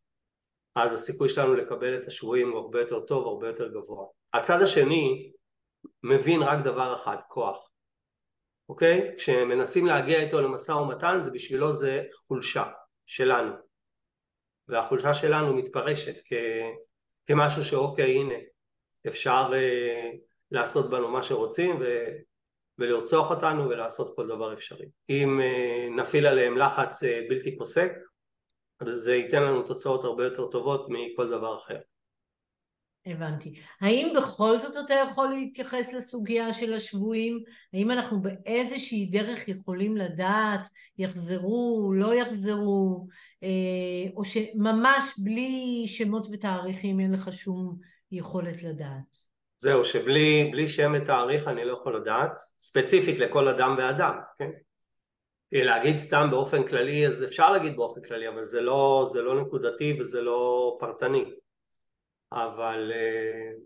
אז 0.75 0.93
הסיכוי 0.93 1.29
שלנו 1.29 1.55
לקבל 1.55 1.97
את 1.97 2.07
השבויים 2.07 2.51
הוא 2.51 2.59
הרבה 2.59 2.81
יותר 2.81 3.01
טוב, 3.01 3.27
הרבה 3.27 3.47
יותר 3.47 3.69
גבוה. 3.69 4.07
הצד 4.33 4.63
השני 4.63 5.33
מבין 6.03 6.43
רק 6.43 6.65
דבר 6.65 6.95
אחד, 7.03 7.17
כוח. 7.29 7.69
אוקיי? 8.69 9.15
כשמנסים 9.17 9.87
להגיע 9.87 10.21
איתו 10.21 10.41
למשא 10.41 10.73
ומתן 10.73 11.19
זה 11.21 11.31
בשבילו 11.31 11.73
זה 11.73 12.03
חולשה 12.15 12.65
שלנו. 13.07 13.53
והחולשה 14.69 15.15
שלנו 15.15 15.55
מתפרשת 15.55 16.23
כ... 16.25 16.33
כמשהו 17.27 17.65
שאוקיי 17.65 18.17
הנה 18.17 18.35
אפשר 19.09 19.51
אה, 19.55 20.11
לעשות 20.51 20.91
בנו 20.91 21.09
מה 21.09 21.23
שרוצים 21.23 21.77
ו... 21.81 21.85
ולרצוח 22.79 23.31
אותנו 23.31 23.69
ולעשות 23.69 24.17
כל 24.17 24.27
דבר 24.27 24.53
אפשרי. 24.53 24.87
אם 25.09 25.41
אה, 25.41 25.89
נפעיל 25.97 26.27
עליהם 26.27 26.59
לחץ 26.59 27.05
אה, 27.05 27.21
בלתי 27.29 27.59
פוסק, 27.59 27.93
אז 28.81 28.97
זה 28.97 29.15
ייתן 29.15 29.43
לנו 29.43 29.63
תוצאות 29.63 30.05
הרבה 30.05 30.25
יותר 30.25 30.47
טובות 30.47 30.87
מכל 30.89 31.31
דבר 31.31 31.59
אחר. 31.59 31.79
הבנתי. 33.07 33.55
האם 33.81 34.13
בכל 34.17 34.59
זאת 34.59 34.85
אתה 34.85 34.95
יכול 34.95 35.29
להתייחס 35.29 35.93
לסוגיה 35.93 36.53
של 36.53 36.73
השבויים? 36.73 37.43
האם 37.73 37.91
אנחנו 37.91 38.23
באיזושהי 38.23 39.07
דרך 39.07 39.49
יכולים 39.49 39.97
לדעת, 39.97 40.69
יחזרו, 40.99 41.93
לא 41.95 42.15
יחזרו, 42.15 43.07
או 44.17 44.25
שממש 44.25 45.05
בלי 45.19 45.85
שמות 45.87 46.27
ותאריכים 46.33 47.01
אין 47.01 47.13
לך 47.13 47.33
שום 47.33 47.79
יכולת 48.13 48.63
לדעת? 48.63 49.33
זהו, 49.57 49.85
שבלי 49.85 50.69
שם 50.69 50.93
ותאריך 51.03 51.49
אני 51.49 51.65
לא 51.65 51.73
יכול 51.73 51.97
לדעת, 51.97 52.41
ספציפית 52.61 53.19
לכל 53.19 53.49
אדם 53.49 53.75
ואדם, 53.79 54.19
כן? 54.39 54.51
להגיד 55.53 55.97
סתם 55.97 56.29
באופן 56.31 56.69
כללי, 56.69 57.07
אז 57.07 57.25
אפשר 57.25 57.53
להגיד 57.53 57.77
באופן 57.77 58.03
כללי, 58.03 58.29
אבל 58.29 58.43
זה 58.43 58.61
לא, 58.61 59.07
זה 59.11 59.23
לא 59.23 59.41
נקודתי 59.41 59.97
וזה 60.01 60.23
לא 60.23 60.77
פרטני. 60.81 61.25
אבל 62.33 62.93
uh, 62.95 63.61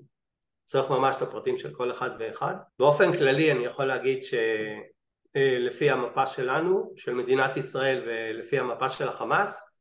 צריך 0.64 0.90
ממש 0.90 1.16
את 1.16 1.22
הפרטים 1.22 1.58
של 1.58 1.74
כל 1.74 1.90
אחד 1.90 2.10
ואחד. 2.18 2.54
באופן 2.78 3.12
כללי 3.12 3.52
אני 3.52 3.64
יכול 3.64 3.84
להגיד 3.84 4.22
שלפי 4.22 5.90
uh, 5.90 5.92
המפה 5.92 6.26
שלנו, 6.26 6.92
של 6.96 7.14
מדינת 7.14 7.56
ישראל 7.56 8.02
ולפי 8.06 8.58
המפה 8.58 8.88
של 8.88 9.08
החמאס, 9.08 9.76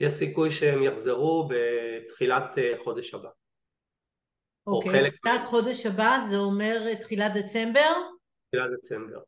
יש 0.00 0.12
סיכוי 0.12 0.50
שהם 0.50 0.82
יחזרו 0.82 1.48
בתחילת 1.48 2.58
uh, 2.58 2.84
חודש 2.84 3.14
הבא. 3.14 3.28
אוקיי, 4.66 5.10
תחילת 5.10 5.40
חודש 5.44 5.86
הבא 5.86 6.18
זה 6.28 6.36
אומר 6.36 6.94
תחילת 6.94 7.32
דצמבר? 7.34 7.92
תחילת 8.50 8.70
דצמבר. 8.78 9.20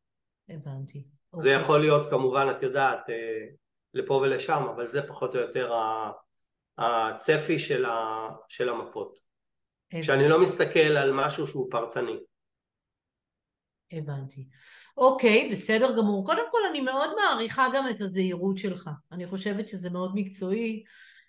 הבנתי. 0.48 1.04
זה 1.36 1.48
אוקיי. 1.48 1.62
יכול 1.62 1.80
להיות 1.80 2.10
כמובן, 2.10 2.46
את 2.56 2.62
יודעת, 2.62 3.10
אה, 3.10 3.46
לפה 3.94 4.14
ולשם, 4.14 4.62
אבל 4.74 4.86
זה 4.86 5.02
פחות 5.02 5.34
או 5.36 5.40
יותר 5.40 5.72
הצפי 6.78 7.58
של, 7.58 7.84
ה, 7.84 8.28
של 8.48 8.68
המפות. 8.68 9.18
כשאני 10.00 10.28
לא 10.28 10.42
מסתכל 10.42 10.78
על 10.78 11.12
משהו 11.12 11.46
שהוא 11.46 11.70
פרטני. 11.70 12.16
הבנתי. 13.92 14.48
אוקיי, 14.96 15.48
בסדר 15.50 15.96
גמור. 15.96 16.26
קודם 16.26 16.44
כל, 16.50 16.58
אני 16.70 16.80
מאוד 16.80 17.10
מעריכה 17.16 17.66
גם 17.74 17.88
את 17.88 18.00
הזהירות 18.00 18.58
שלך. 18.58 18.90
אני 19.12 19.26
חושבת 19.26 19.68
שזה 19.68 19.90
מאוד 19.90 20.12
מקצועי 20.14 20.84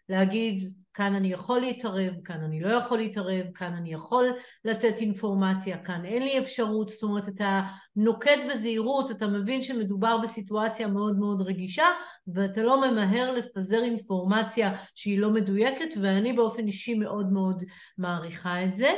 להגיד, 0.09 0.61
כאן 0.93 1.15
אני 1.15 1.31
יכול 1.31 1.59
להתערב, 1.59 2.13
כאן 2.25 2.41
אני 2.41 2.59
לא 2.59 2.69
יכול 2.69 2.97
להתערב, 2.97 3.45
כאן 3.55 3.73
אני 3.73 3.93
יכול 3.93 4.25
לתת 4.65 4.97
אינפורמציה, 4.97 5.77
כאן 5.77 6.05
אין 6.05 6.23
לי 6.23 6.39
אפשרות, 6.39 6.89
זאת 6.89 7.03
אומרת 7.03 7.27
אתה 7.27 7.61
נוקט 7.95 8.39
בזהירות, 8.49 9.11
אתה 9.11 9.27
מבין 9.27 9.61
שמדובר 9.61 10.17
בסיטואציה 10.17 10.87
מאוד 10.87 11.19
מאוד 11.19 11.41
רגישה 11.41 11.85
ואתה 12.27 12.63
לא 12.63 12.91
ממהר 12.91 13.31
לפזר 13.31 13.83
אינפורמציה 13.83 14.75
שהיא 14.95 15.19
לא 15.19 15.29
מדויקת 15.29 15.89
ואני 16.01 16.33
באופן 16.33 16.67
אישי 16.67 16.93
מאוד 16.93 17.31
מאוד 17.31 17.63
מעריכה 17.97 18.63
את 18.63 18.73
זה. 18.73 18.93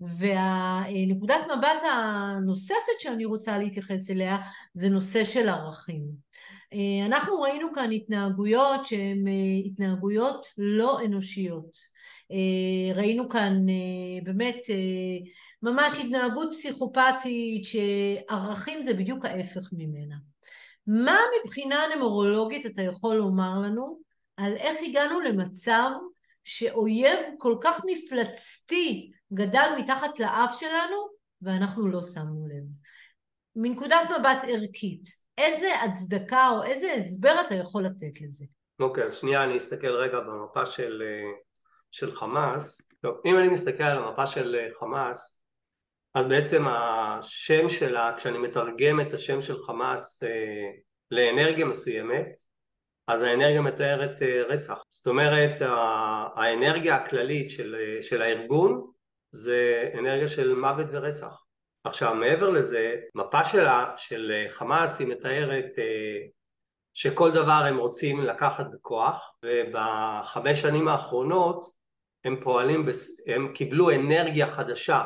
והנקודת 0.00 1.40
מבט 1.56 1.82
הנוספת 1.92 2.98
שאני 2.98 3.24
רוצה 3.24 3.58
להתייחס 3.58 4.10
אליה 4.10 4.38
זה 4.72 4.88
נושא 4.88 5.24
של 5.24 5.48
ערכים 5.48 6.27
אנחנו 7.06 7.40
ראינו 7.40 7.72
כאן 7.74 7.92
התנהגויות 7.92 8.86
שהן 8.86 9.28
אה, 9.28 9.32
התנהגויות 9.66 10.46
לא 10.58 11.00
אנושיות. 11.04 11.76
אה, 12.32 12.94
ראינו 12.94 13.28
כאן 13.28 13.66
באמת 14.22 14.58
ממש 15.62 15.92
התנהגות 16.04 16.48
פסיכופתית 16.52 17.64
שערכים 17.64 18.82
זה 18.82 18.94
בדיוק 18.94 19.24
ההפך 19.24 19.68
ממנה. 19.72 20.16
מה 20.86 21.18
מבחינה 21.44 21.84
נמרולוגית 21.96 22.66
אתה 22.66 22.82
יכול 22.82 23.16
לומר 23.16 23.58
לנו 23.58 23.98
על 24.36 24.56
איך 24.56 24.78
הגענו 24.82 25.20
למצב 25.20 25.90
שאויב 26.44 27.18
כל 27.38 27.56
כך 27.60 27.80
מפלצתי 27.86 29.12
גדל 29.32 29.68
מתחת 29.78 30.20
לאף 30.20 30.58
שלנו 30.58 30.96
ואנחנו 31.42 31.88
לא 31.88 32.02
שמנו 32.02 32.46
לב. 32.46 32.64
מנקודת 33.56 34.00
מבט 34.18 34.44
ערכית, 34.48 35.27
איזה 35.38 35.82
הצדקה 35.82 36.48
או 36.48 36.64
איזה 36.64 36.92
הסבר 36.92 37.34
אתה 37.46 37.54
יכול 37.54 37.82
לתת 37.82 38.20
לזה? 38.20 38.44
אוקיי, 38.80 39.04
okay, 39.04 39.06
אז 39.06 39.16
שנייה 39.16 39.44
אני 39.44 39.56
אסתכל 39.56 39.90
רגע 39.90 40.20
במפה 40.20 40.66
של, 40.66 41.02
אה, 41.06 41.30
של 41.90 42.12
חמאס. 42.12 42.88
טוב, 43.00 43.20
אם 43.26 43.38
אני 43.38 43.48
מסתכל 43.48 43.84
על 43.84 43.98
המפה 43.98 44.26
של 44.26 44.56
אה, 44.58 44.68
חמאס, 44.80 45.38
אז 46.14 46.26
בעצם 46.26 46.64
השם 46.68 47.68
שלה, 47.68 48.12
כשאני 48.16 48.38
מתרגם 48.38 49.00
את 49.00 49.12
השם 49.12 49.42
של 49.42 49.58
חמאס 49.58 50.22
אה, 50.22 50.70
לאנרגיה 51.10 51.64
מסוימת, 51.64 52.26
אז 53.06 53.22
האנרגיה 53.22 53.60
מתארת 53.60 54.22
אה, 54.22 54.42
רצח. 54.48 54.82
זאת 54.90 55.06
אומרת, 55.06 55.62
האנרגיה 56.36 56.96
הכללית 56.96 57.50
של, 57.50 57.76
אה, 57.80 58.02
של 58.02 58.22
הארגון 58.22 58.90
זה 59.30 59.90
אנרגיה 59.98 60.28
של 60.28 60.54
מוות 60.54 60.86
ורצח. 60.92 61.44
עכשיו, 61.84 62.14
מעבר 62.14 62.50
לזה, 62.50 62.96
מפה 63.14 63.44
שלה, 63.44 63.94
של 63.96 64.32
אה, 64.34 64.52
חמאס, 64.52 65.00
היא 65.00 65.08
מתארת 65.08 65.72
שכל 66.94 67.30
דבר 67.30 67.64
הם 67.68 67.76
רוצים 67.78 68.20
לקחת 68.20 68.66
בכוח, 68.72 69.32
ובחמש 69.44 70.60
שנים 70.60 70.88
האחרונות 70.88 71.70
הם 72.24 72.40
פועלים, 72.42 72.86
הם 73.26 73.52
קיבלו 73.54 73.90
אנרגיה 73.90 74.46
חדשה, 74.46 75.04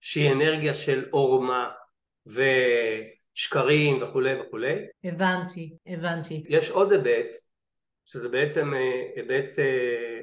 שהיא 0.00 0.32
אנרגיה 0.32 0.74
של 0.74 1.08
עורמה, 1.10 1.70
ו... 2.28 2.42
שקרים 3.36 4.02
וכולי 4.02 4.40
וכולי. 4.40 4.74
הבנתי, 5.04 5.76
הבנתי. 5.86 6.44
יש 6.48 6.70
עוד 6.70 6.92
היבט, 6.92 7.36
שזה 8.04 8.28
בעצם 8.28 8.74
אה, 8.74 9.02
היבט, 9.16 9.58
אה, 9.58 10.20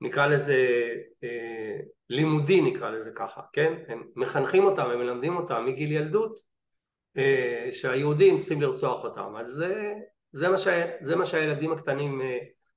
נקרא 0.00 0.26
לזה 0.26 0.88
אה, 1.24 1.78
לימודי 2.10 2.60
נקרא 2.60 2.90
לזה 2.90 3.10
ככה, 3.16 3.40
כן? 3.52 3.72
הם 3.88 4.04
מחנכים 4.16 4.64
אותם, 4.64 4.90
הם 4.90 4.98
מלמדים 4.98 5.36
אותם 5.36 5.66
מגיל 5.66 5.92
ילדות 5.92 6.40
שהיהודים 7.72 8.36
צריכים 8.36 8.62
לרצוח 8.62 9.04
אותם, 9.04 9.36
אז 9.36 9.48
זה, 9.48 9.94
זה, 10.32 10.48
מה, 10.48 10.58
ש, 10.58 10.68
זה 11.00 11.16
מה 11.16 11.26
שהילדים 11.26 11.72
הקטנים 11.72 12.20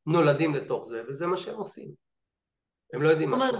נולדים 0.05 0.55
לתוך 0.55 0.88
זה, 0.88 1.03
וזה 1.08 1.27
מה 1.27 1.38
שהם 1.38 1.55
עושים. 1.55 1.91
הם 2.93 3.01
לא 3.01 3.10
יודעים 3.10 3.32
משהו. 3.32 3.58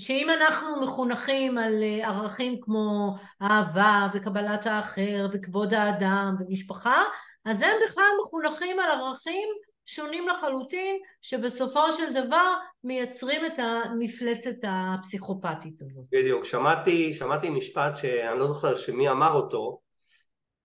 שאם 0.00 0.30
אנחנו 0.30 0.80
מחונכים 0.80 1.58
על 1.58 1.82
אה, 1.82 2.08
ערכים 2.08 2.60
כמו 2.60 3.16
אהבה 3.42 4.08
וקבלת 4.14 4.66
האחר 4.66 5.26
וכבוד 5.32 5.74
האדם 5.74 6.34
ומשפחה, 6.40 7.02
אז 7.44 7.62
הם 7.62 7.76
בכלל 7.88 8.04
מחונכים 8.20 8.80
על 8.80 8.90
ערכים 8.90 9.48
שונים 9.86 10.28
לחלוטין, 10.28 10.96
שבסופו 11.22 11.92
של 11.92 12.24
דבר 12.24 12.54
מייצרים 12.84 13.46
את 13.46 13.58
המפלצת 13.58 14.68
הפסיכופתית 14.68 15.82
הזאת. 15.82 16.04
בדיוק, 16.12 16.44
שמעתי, 16.44 17.14
שמעתי 17.14 17.50
משפט 17.50 17.96
שאני 17.96 18.38
לא 18.38 18.46
זוכר 18.46 18.74
שמי 18.74 19.08
אמר 19.08 19.32
אותו, 19.32 19.80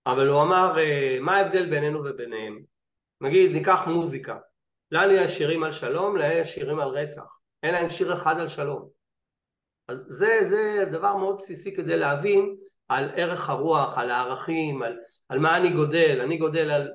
אבל 0.06 0.28
הוא 0.28 0.42
אמר, 0.42 0.78
אה, 0.78 1.18
מה 1.20 1.36
ההבדל 1.36 1.70
בינינו 1.70 2.04
וביניהם? 2.04 2.62
נגיד, 3.20 3.52
ניקח 3.52 3.82
מוזיקה. 3.86 4.36
לנו 4.92 5.12
יש 5.12 5.38
שירים 5.38 5.64
על 5.64 5.72
שלום, 5.72 6.16
להם 6.16 6.38
יש 6.38 6.54
שירים 6.54 6.80
על 6.80 6.88
רצח. 6.88 7.38
אין 7.62 7.74
להם 7.74 7.90
שיר 7.90 8.14
אחד 8.14 8.38
על 8.38 8.48
שלום. 8.48 8.88
אז 9.88 9.98
זה, 10.08 10.38
זה 10.42 10.84
דבר 10.90 11.16
מאוד 11.16 11.36
בסיסי 11.38 11.74
כדי 11.74 11.96
להבין 11.96 12.56
על 12.88 13.10
ערך 13.16 13.50
הרוח, 13.50 13.98
על 13.98 14.10
הערכים, 14.10 14.82
על, 14.82 14.96
על 15.28 15.38
מה 15.38 15.56
אני 15.56 15.72
גודל, 15.72 16.20
אני 16.20 16.36
גודל 16.36 16.70
על 16.70 16.90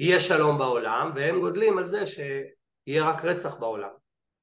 יהיה 0.00 0.20
שלום 0.20 0.58
בעולם, 0.58 1.12
והם 1.14 1.40
גודלים 1.40 1.78
על 1.78 1.86
זה 1.86 2.06
שיהיה 2.06 3.04
רק 3.04 3.24
רצח 3.24 3.54
בעולם. 3.54 3.88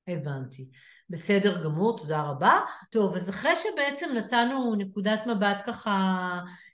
הבנתי. 0.08 0.70
בסדר 1.10 1.63
גמור, 1.63 1.98
תודה 1.98 2.22
רבה. 2.22 2.60
טוב, 2.91 3.15
אז 3.15 3.30
אחרי 3.30 3.56
שבעצם 3.56 4.10
נתנו 4.17 4.76
נקודת 4.76 5.28
מבט 5.28 5.58
ככה 5.65 5.91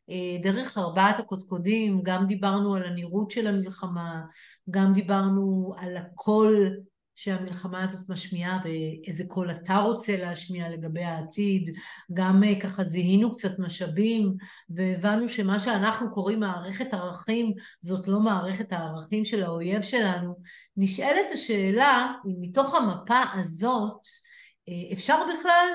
אה, 0.10 0.42
דרך 0.42 0.78
ארבעת 0.78 1.20
הקודקודים, 1.20 2.02
גם 2.04 2.26
דיברנו 2.26 2.76
על 2.76 2.84
הנראות 2.84 3.32
של 3.32 3.48
המלחמה, 3.48 4.22
גם 4.70 4.94
דיברנו 4.94 5.74
על 5.78 5.98
הקול 5.98 6.78
שהמלחמה 7.16 7.84
הזאת 7.84 8.10
משמיעה 8.10 8.60
ואיזה 8.64 9.24
קול 9.28 9.52
אתה 9.52 9.76
רוצה 9.78 10.18
להשמיע 10.18 10.70
לגבי 10.70 11.04
העתיד, 11.04 11.70
גם 12.14 12.44
אה, 12.44 12.60
ככה 12.62 12.84
זיהינו 12.84 13.34
קצת 13.34 13.60
משאבים 13.60 14.36
והבנו 14.70 15.30
שמה 15.30 15.60
שאנחנו 15.60 16.14
קוראים 16.14 16.40
מערכת 16.40 16.94
ערכים 16.94 17.54
זאת 17.82 18.08
לא 18.08 18.20
מערכת 18.20 18.72
הערכים 18.72 19.26
של 19.26 19.44
האויב 19.44 19.82
שלנו, 19.82 20.36
נשאלת 20.78 21.32
השאלה 21.34 22.14
אם 22.26 22.36
מתוך 22.42 22.76
המפה 22.76 23.24
הזאת 23.34 24.02
אה, 24.70 24.94
אפשר 24.94 25.18
בכלל 25.34 25.68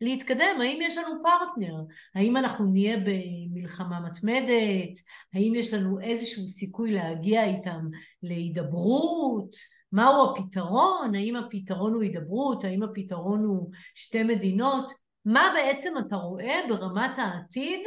להתקדם, 0.00 0.60
האם 0.60 0.78
יש 0.82 0.98
לנו 0.98 1.22
פרטנר, 1.22 1.74
האם 2.14 2.36
אנחנו 2.36 2.66
נהיה 2.66 2.96
במלחמה 2.96 4.00
מתמדת, 4.00 4.98
האם 5.34 5.54
יש 5.54 5.74
לנו 5.74 6.00
איזשהו 6.00 6.48
סיכוי 6.48 6.92
להגיע 6.92 7.44
איתם 7.44 7.80
להידברות, 8.22 9.54
מהו 9.94 10.30
הפתרון, 10.30 11.14
האם 11.14 11.36
הפתרון 11.36 11.94
הוא 11.94 12.02
הידברות, 12.02 12.64
האם 12.64 12.82
הפתרון 12.82 13.44
הוא 13.44 13.70
שתי 13.94 14.22
מדינות, 14.22 14.92
מה 15.24 15.52
בעצם 15.54 15.92
אתה 15.98 16.16
רואה 16.16 16.60
ברמת 16.68 17.18
העתיד, 17.18 17.80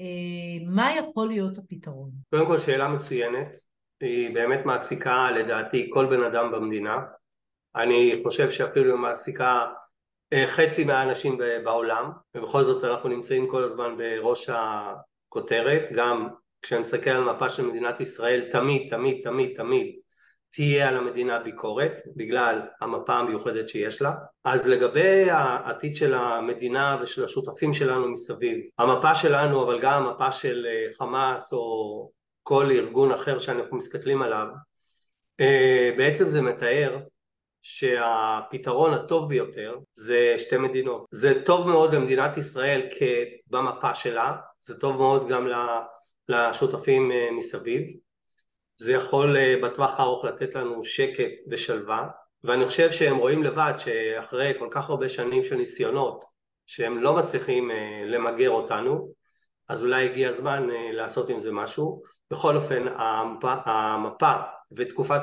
אה, 0.00 0.66
מה 0.66 0.96
יכול 0.96 1.28
להיות 1.28 1.58
הפתרון? 1.58 2.10
קודם 2.30 2.46
כל 2.46 2.58
שאלה 2.58 2.88
מצוינת, 2.88 3.56
היא 4.00 4.34
באמת 4.34 4.64
מעסיקה 4.64 5.30
לדעתי 5.30 5.90
כל 5.92 6.06
בן 6.06 6.22
אדם 6.22 6.52
במדינה, 6.52 6.98
אני 7.76 8.20
חושב 8.22 8.50
שאפילו 8.50 8.94
היא 8.94 9.00
מעסיקה 9.00 9.66
אה, 10.32 10.46
חצי 10.46 10.84
מהאנשים 10.84 11.38
בעולם, 11.64 12.10
ובכל 12.36 12.62
זאת 12.62 12.84
אנחנו 12.84 13.08
נמצאים 13.08 13.48
כל 13.48 13.64
הזמן 13.64 13.96
בראש 13.96 14.50
הכותרת, 14.50 15.82
גם 15.96 16.28
כשאני 16.62 16.80
מסתכל 16.80 17.10
על 17.10 17.24
מפה 17.24 17.48
של 17.48 17.66
מדינת 17.66 18.00
ישראל, 18.00 18.48
תמיד, 18.52 18.90
תמיד, 18.90 19.20
תמיד, 19.22 19.56
תמיד 19.56 20.01
תהיה 20.52 20.88
על 20.88 20.96
המדינה 20.96 21.38
ביקורת 21.38 22.02
בגלל 22.16 22.60
המפה 22.80 23.14
המיוחדת 23.14 23.68
שיש 23.68 24.02
לה. 24.02 24.12
אז 24.44 24.68
לגבי 24.68 25.30
העתיד 25.30 25.96
של 25.96 26.14
המדינה 26.14 26.98
ושל 27.02 27.24
השותפים 27.24 27.72
שלנו 27.72 28.08
מסביב, 28.08 28.58
המפה 28.78 29.14
שלנו 29.14 29.64
אבל 29.64 29.80
גם 29.80 30.06
המפה 30.06 30.32
של 30.32 30.66
אה, 30.68 30.92
חמאס 30.98 31.52
או 31.52 32.10
כל 32.42 32.70
ארגון 32.70 33.12
אחר 33.12 33.38
שאנחנו 33.38 33.76
מסתכלים 33.76 34.22
עליו, 34.22 34.46
אה, 35.40 35.90
בעצם 35.96 36.28
זה 36.28 36.42
מתאר 36.42 36.98
שהפתרון 37.62 38.94
הטוב 38.94 39.28
ביותר 39.28 39.78
זה 39.92 40.34
שתי 40.36 40.56
מדינות. 40.56 41.06
זה 41.10 41.42
טוב 41.44 41.68
מאוד 41.68 41.94
למדינת 41.94 42.36
ישראל 42.36 42.88
במפה 43.46 43.94
שלה, 43.94 44.36
זה 44.60 44.80
טוב 44.80 44.96
מאוד 44.96 45.28
גם 45.28 45.48
לשותפים 46.28 47.12
אה, 47.12 47.28
מסביב. 47.30 47.82
זה 48.82 48.92
יכול 48.92 49.36
אה, 49.36 49.54
בטווח 49.62 49.90
הארוך 50.00 50.24
לתת 50.24 50.54
לנו 50.54 50.84
שקט 50.84 51.30
ושלווה, 51.50 52.08
ואני 52.44 52.66
חושב 52.66 52.92
שהם 52.92 53.16
רואים 53.16 53.42
לבד 53.42 53.72
שאחרי 53.76 54.52
כל 54.58 54.68
כך 54.70 54.90
הרבה 54.90 55.08
שנים 55.08 55.44
של 55.44 55.56
ניסיונות 55.56 56.24
שהם 56.66 57.02
לא 57.02 57.16
מצליחים 57.16 57.70
אה, 57.70 58.02
למגר 58.06 58.50
אותנו, 58.50 59.12
אז 59.68 59.84
אולי 59.84 60.04
הגיע 60.04 60.28
הזמן 60.28 60.68
לעשות 60.92 61.28
עם 61.28 61.38
זה 61.38 61.52
משהו. 61.52 62.02
בכל 62.30 62.56
אופן 62.56 62.86
המפה, 62.96 63.54
המפה 63.64 64.32
ותקופת 64.76 65.20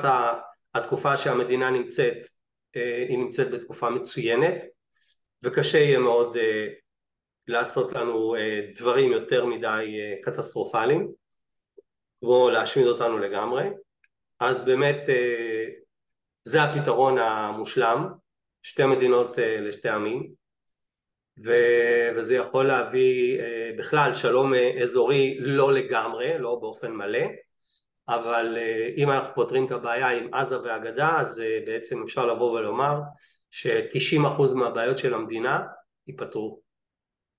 התקופה 0.74 1.16
שהמדינה 1.16 1.70
נמצאת 1.70 2.16
אה, 2.76 3.04
היא 3.08 3.18
נמצאת 3.18 3.50
בתקופה 3.50 3.90
מצוינת 3.90 4.54
וקשה 5.42 5.78
יהיה 5.78 5.98
מאוד 5.98 6.36
אה, 6.36 6.66
לעשות 7.48 7.92
לנו 7.92 8.36
אה, 8.36 8.60
דברים 8.74 9.12
יותר 9.12 9.44
מדי 9.44 9.98
קטסטרופליים 10.22 11.08
כמו 12.20 12.50
להשמיד 12.50 12.86
אותנו 12.86 13.18
לגמרי. 13.18 13.64
אז 14.40 14.64
באמת 14.64 15.00
זה 16.44 16.62
הפתרון 16.62 17.18
המושלם 17.18 18.08
שתי 18.62 18.86
מדינות 18.86 19.38
לשתי 19.38 19.88
עמים. 19.88 20.40
וזה 22.16 22.36
יכול 22.36 22.66
להביא 22.66 23.40
בכלל 23.78 24.12
שלום 24.12 24.52
אזורי 24.82 25.36
לא 25.40 25.72
לגמרי, 25.72 26.38
לא 26.38 26.58
באופן 26.60 26.92
מלא. 26.92 27.26
אבל 28.10 28.56
אה, 28.58 28.88
אם 28.96 29.10
אנחנו 29.10 29.34
פותרים 29.34 29.66
את 29.66 29.70
הבעיה 29.70 30.08
עם 30.08 30.34
עזה 30.34 30.62
והגדה 30.62 31.20
אז 31.20 31.40
אה, 31.40 31.58
בעצם 31.66 32.02
אפשר 32.02 32.26
לבוא 32.26 32.50
ולומר 32.50 33.00
ש-90% 33.50 34.54
מהבעיות 34.54 34.98
של 34.98 35.14
המדינה 35.14 35.60
ייפתרו. 36.06 36.59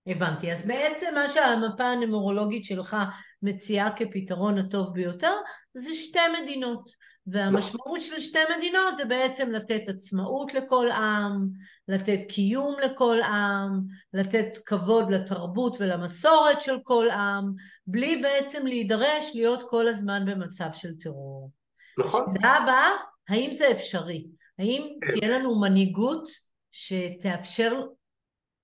הבנתי. 0.08 0.52
אז 0.52 0.68
בעצם 0.68 1.12
מה 1.16 1.28
שהמפה 1.28 1.84
הנמורולוגית 1.84 2.66
שלך 2.66 2.98
מציעה 3.42 3.96
כפתרון 3.96 4.58
הטוב 4.58 4.94
ביותר 4.94 5.34
זה 5.74 5.96
שתי 5.96 6.20
מדינות. 6.42 6.90
והמשמעות 7.28 8.02
של 8.02 8.20
שתי 8.20 8.40
מדינות 8.58 8.96
זה 8.96 9.06
בעצם 9.06 9.52
לתת 9.52 9.82
עצמאות 9.88 10.54
לכל 10.54 10.92
עם, 10.92 11.48
לתת 11.88 12.20
קיום 12.30 12.76
לכל 12.84 13.22
עם, 13.22 13.82
לתת 14.14 14.58
כבוד 14.66 15.12
לתרבות 15.12 15.78
ולמסורת 15.80 16.62
של 16.62 16.78
כל 16.84 17.10
עם, 17.10 17.54
בלי 17.88 18.18
בעצם 18.22 18.68
להידרש 18.68 19.32
להיות 19.36 19.64
כל 19.70 19.88
הזמן 19.88 20.26
במצב 20.26 20.70
של 20.74 20.98
טרור. 21.00 21.52
נכון. 22.00 22.34
השאלה 22.38 22.58
הבאה, 22.58 22.90
האם 23.30 23.54
זה 23.54 23.72
אפשרי? 23.72 24.28
האם 24.60 24.88
כן. 25.02 25.20
תהיה 25.20 25.40
לנו 25.40 25.60
מנהיגות 25.60 26.30
שתאפשר 26.72 27.82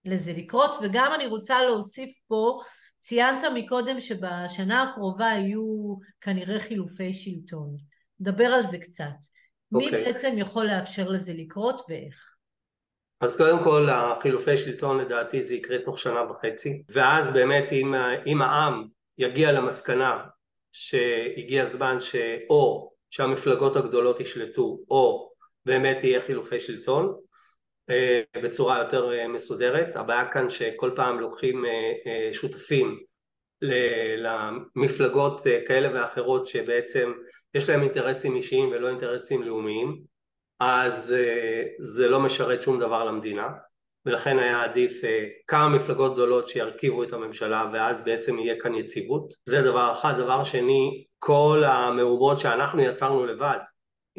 לזה 0.07 0.33
לקרות? 0.37 0.75
וגם 0.81 1.11
אני 1.15 1.27
רוצה 1.27 1.63
להוסיף 1.63 2.19
פה, 2.27 2.59
ציינת 2.97 3.43
מקודם 3.53 3.99
שבשנה 3.99 4.83
הקרובה 4.83 5.25
יהיו 5.25 5.95
כנראה 6.21 6.59
חילופי 6.59 7.13
שלטון. 7.13 7.75
דבר 8.19 8.45
על 8.45 8.61
זה 8.61 8.77
קצת. 8.77 9.03
Okay. 9.03 9.77
מי 9.77 9.85
אוקיי. 9.85 10.03
בעצם 10.03 10.33
יכול 10.37 10.65
לאפשר 10.65 11.09
לזה 11.09 11.33
לקרות 11.35 11.81
ואיך? 11.89 12.33
אז 13.21 13.37
קודם 13.37 13.63
כל 13.63 13.89
החילופי 13.89 14.57
שלטון 14.57 14.97
לדעתי 14.97 15.41
זה 15.41 15.55
יקרה 15.55 15.77
תוך 15.85 15.99
שנה 15.99 16.31
וחצי 16.31 16.83
ואז 16.89 17.33
באמת 17.33 17.71
אם, 17.71 17.93
אם 18.25 18.41
העם 18.41 18.87
יגיע 19.17 19.51
למסקנה 19.51 20.23
שהגיע 20.71 21.63
הזמן 21.63 21.99
שאו 21.99 22.91
שהמפלגות 23.09 23.75
הגדולות 23.75 24.19
ישלטו 24.19 24.79
או 24.89 25.31
באמת 25.65 26.03
יהיה 26.03 26.21
חילופי 26.21 26.59
שלטון 26.59 27.15
בצורה 28.43 28.79
יותר 28.79 29.13
אה, 29.13 29.27
מסודרת. 29.27 29.95
הבעיה 29.95 30.25
כאן 30.31 30.49
שכל 30.49 30.91
פעם 30.95 31.19
לוקחים 31.19 31.65
אה, 31.65 32.33
שותפים 32.33 32.99
למפלגות 34.17 35.41
כאלה 35.67 35.89
ואחרות 35.93 36.47
שבעצם 36.47 37.11
יש 37.53 37.69
להם 37.69 37.81
אינטרסים 37.81 38.35
אישיים 38.35 38.69
ולא 38.71 38.89
אינטרסים 38.89 39.43
לאומיים 39.43 39.97
אז 40.59 41.15
זה 41.79 42.07
לא 42.07 42.19
משרת 42.19 42.61
שום 42.61 42.79
דבר 42.79 43.05
למדינה. 43.05 43.47
ולכן 44.05 44.39
היה 44.39 44.63
עדיף 44.63 45.01
כמה 45.47 45.69
מפלגות 45.69 46.13
גדולות 46.13 46.47
שירכיבו 46.47 47.03
את 47.03 47.13
הממשלה 47.13 47.65
ואז 47.73 48.05
בעצם 48.05 48.39
יהיה 48.39 48.59
כאן 48.59 48.75
יציבות. 48.75 49.33
זה 49.45 49.61
דבר 49.61 49.91
אחד. 49.91 50.13
דבר 50.17 50.43
שני 50.43 51.05
כל 51.19 51.63
המהומות 51.65 52.39
שאנחנו 52.39 52.81
יצרנו 52.81 53.25
לבד 53.25 53.57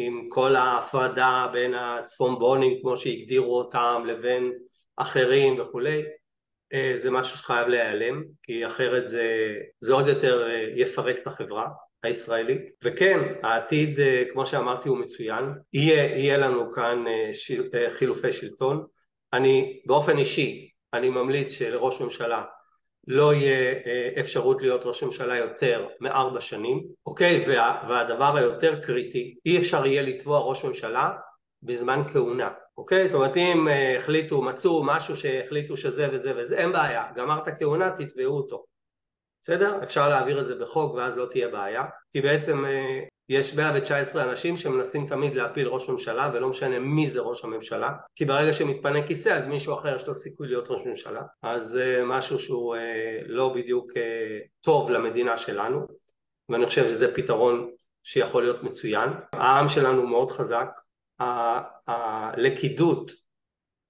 עם 0.00 0.28
כל 0.28 0.56
ההפרדה 0.56 1.46
בין 1.52 1.74
הצפון 1.74 2.38
בונים 2.38 2.78
כמו 2.80 2.96
שהגדירו 2.96 3.58
אותם 3.58 4.02
לבין 4.06 4.52
אחרים 4.96 5.60
וכולי 5.60 6.02
אה, 6.72 6.92
זה 6.96 7.10
משהו 7.10 7.38
שחייב 7.38 7.68
להיעלם 7.68 8.22
כי 8.42 8.66
אחרת 8.66 9.08
זה, 9.08 9.56
זה 9.80 9.92
עוד 9.92 10.08
יותר 10.08 10.50
אה, 10.50 10.66
יפרק 10.76 11.16
את 11.22 11.26
החברה 11.26 11.68
הישראלית. 12.02 12.60
וכן 12.84 13.18
העתיד 13.42 14.00
אה, 14.00 14.24
כמו 14.32 14.46
שאמרתי 14.46 14.88
הוא 14.88 14.98
מצוין. 14.98 15.44
יהיה, 15.72 16.16
יהיה 16.16 16.38
לנו 16.38 16.72
כאן 16.72 17.04
חילופי 17.92 18.32
שלטון. 18.32 18.86
אני 19.32 19.80
באופן 19.86 20.18
אישי 20.18 20.70
אני 20.94 21.08
ממליץ 21.10 21.52
שלראש 21.52 22.00
ממשלה 22.00 22.44
לא 23.08 23.34
יהיה 23.34 23.74
אפשרות 24.20 24.62
להיות 24.62 24.80
ראש 24.84 25.02
ממשלה 25.02 25.36
יותר 25.36 25.86
מארבע 26.00 26.40
שנים, 26.40 26.84
אוקיי? 27.06 27.44
וה, 27.48 27.82
והדבר 27.88 28.36
היותר 28.36 28.80
קריטי, 28.80 29.34
אי 29.46 29.58
אפשר 29.58 29.86
יהיה 29.86 30.02
לתבוע 30.02 30.38
ראש 30.38 30.64
ממשלה 30.64 31.10
בזמן 31.62 32.02
כהונה, 32.12 32.50
אוקיי? 32.78 33.08
זאת 33.08 33.14
אומרת 33.14 33.36
אם 33.36 33.68
החליטו, 33.98 34.42
מצאו 34.42 34.84
משהו 34.84 35.16
שהחליטו 35.16 35.76
שזה 35.76 36.08
וזה 36.12 36.32
וזה, 36.36 36.56
אין 36.56 36.72
בעיה, 36.72 37.04
גמרת 37.16 37.48
כהונה 37.58 37.90
תתבעו 37.98 38.36
אותו, 38.36 38.64
בסדר? 39.42 39.82
אפשר 39.82 40.08
להעביר 40.08 40.40
את 40.40 40.46
זה 40.46 40.54
בחוק 40.54 40.94
ואז 40.94 41.18
לא 41.18 41.26
תהיה 41.26 41.48
בעיה, 41.48 41.84
כי 42.12 42.20
בעצם 42.20 42.64
יש 43.28 43.54
119 43.54 44.22
אנשים 44.22 44.56
שמנסים 44.56 45.06
תמיד 45.06 45.34
להפיל 45.34 45.68
ראש 45.68 45.88
ממשלה 45.88 46.30
ולא 46.34 46.48
משנה 46.48 46.78
מי 46.78 47.10
זה 47.10 47.20
ראש 47.20 47.44
הממשלה. 47.44 47.92
כי 48.14 48.24
ברגע 48.24 48.52
שמתפנה 48.52 49.06
כיסא 49.06 49.28
אז 49.28 49.46
מישהו 49.46 49.74
אחר 49.74 49.96
יש 49.96 50.08
לו 50.08 50.14
סיכוי 50.14 50.48
להיות 50.48 50.70
ראש 50.70 50.86
ממשלה. 50.86 51.22
אז 51.42 51.64
זה 51.64 52.02
משהו 52.06 52.38
שהוא 52.38 52.76
אה, 52.76 53.20
לא 53.26 53.52
בדיוק 53.54 53.92
אה, 53.96 54.38
טוב 54.60 54.90
למדינה 54.90 55.36
שלנו 55.36 55.86
ואני 56.48 56.66
חושב 56.66 56.88
שזה 56.88 57.14
פתרון 57.14 57.70
שיכול 58.02 58.42
להיות 58.42 58.62
מצוין. 58.62 59.10
העם 59.32 59.68
שלנו 59.68 60.06
מאוד 60.06 60.30
חזק. 60.30 60.68
הלכידות 61.86 63.12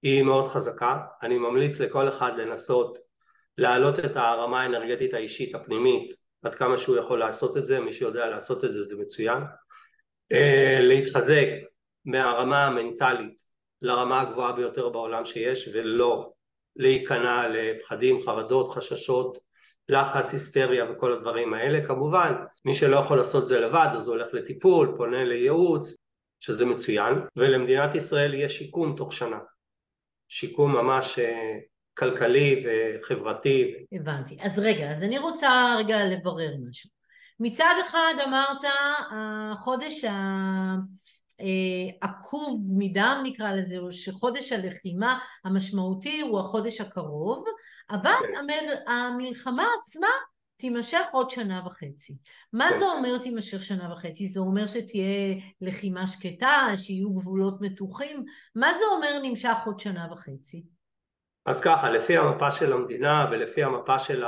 היא 0.01 0.23
מאוד 0.23 0.47
חזקה. 0.47 0.97
אני 1.21 1.37
ממליץ 1.37 1.79
לכל 1.79 2.07
אחד 2.07 2.31
לנסות 2.37 2.99
להעלות 3.59 3.99
את 3.99 4.15
הרמה 4.15 4.61
האנרגטית 4.61 5.13
האישית 5.13 5.55
הפנימית 5.55 6.11
עד 6.43 6.55
כמה 6.55 6.77
שהוא 6.77 6.97
יכול 6.97 7.19
לעשות 7.19 7.57
את 7.57 7.65
זה, 7.65 7.79
מי 7.79 7.93
שיודע 7.93 8.25
לעשות 8.25 8.65
את 8.65 8.73
זה 8.73 8.83
זה 8.83 8.95
מצוין. 8.97 9.43
אה, 10.31 10.77
להתחזק 10.81 11.47
מהרמה 12.05 12.65
המנטלית 12.65 13.43
לרמה 13.81 14.21
הגבוהה 14.21 14.53
ביותר 14.53 14.89
בעולם 14.89 15.25
שיש 15.25 15.69
ולא 15.73 16.31
להיכנע 16.75 17.47
לפחדים, 17.47 18.21
חרדות, 18.21 18.69
חששות, 18.69 19.39
לחץ, 19.89 20.33
היסטריה 20.33 20.91
וכל 20.91 21.13
הדברים 21.13 21.53
האלה. 21.53 21.85
כמובן, 21.85 22.33
מי 22.65 22.73
שלא 22.73 22.97
יכול 22.97 23.17
לעשות 23.17 23.47
זה 23.47 23.59
לבד 23.59 23.87
אז 23.95 24.07
הוא 24.07 24.15
הולך 24.15 24.27
לטיפול, 24.33 24.93
פונה 24.97 25.23
לייעוץ, 25.23 25.95
שזה 26.39 26.65
מצוין, 26.65 27.13
ולמדינת 27.35 27.95
ישראל 27.95 28.33
יהיה 28.33 28.49
שיקום 28.49 28.95
תוך 28.97 29.13
שנה. 29.13 29.39
שיקום 30.27 30.71
ממש 30.71 31.19
אה, 31.19 31.57
כלכלי 31.99 32.65
וחברתי. 32.65 33.73
הבנתי. 33.91 34.37
אז 34.41 34.59
רגע, 34.59 34.91
אז 34.91 35.03
אני 35.03 35.17
רוצה 35.17 35.75
רגע 35.77 36.05
לברר 36.05 36.55
משהו. 36.69 36.89
מצד 37.39 37.73
אחד 37.87 38.13
אמרת 38.27 38.63
החודש 39.11 40.05
העקוב 42.01 42.59
אה, 42.59 42.77
מדם 42.77 43.19
נקרא 43.23 43.51
לזה, 43.51 43.77
או 43.77 43.91
שחודש 43.91 44.51
הלחימה 44.51 45.19
המשמעותי 45.45 46.21
הוא 46.21 46.39
החודש 46.39 46.81
הקרוב, 46.81 47.45
אבל 47.89 48.11
כן. 48.19 48.91
המלחמה 48.91 49.65
עצמה 49.79 50.07
תימשך 50.57 51.05
עוד 51.11 51.29
שנה 51.29 51.61
וחצי. 51.65 52.17
מה 52.53 52.69
כן. 52.69 52.79
זה 52.79 52.85
אומר 52.85 53.17
תימשך 53.17 53.63
שנה 53.63 53.93
וחצי? 53.93 54.27
זה 54.27 54.39
אומר 54.39 54.67
שתהיה 54.67 55.35
לחימה 55.61 56.07
שקטה, 56.07 56.67
שיהיו 56.75 57.13
גבולות 57.13 57.61
מתוחים? 57.61 58.25
מה 58.55 58.73
זה 58.73 58.83
אומר 58.95 59.19
נמשך 59.23 59.57
עוד 59.65 59.79
שנה 59.79 60.07
וחצי? 60.11 60.63
אז 61.45 61.61
ככה, 61.61 61.89
לפי 61.89 62.17
המפה 62.17 62.51
של 62.51 62.73
המדינה 62.73 63.27
ולפי 63.31 63.63
המפה 63.63 63.99
של 63.99 64.23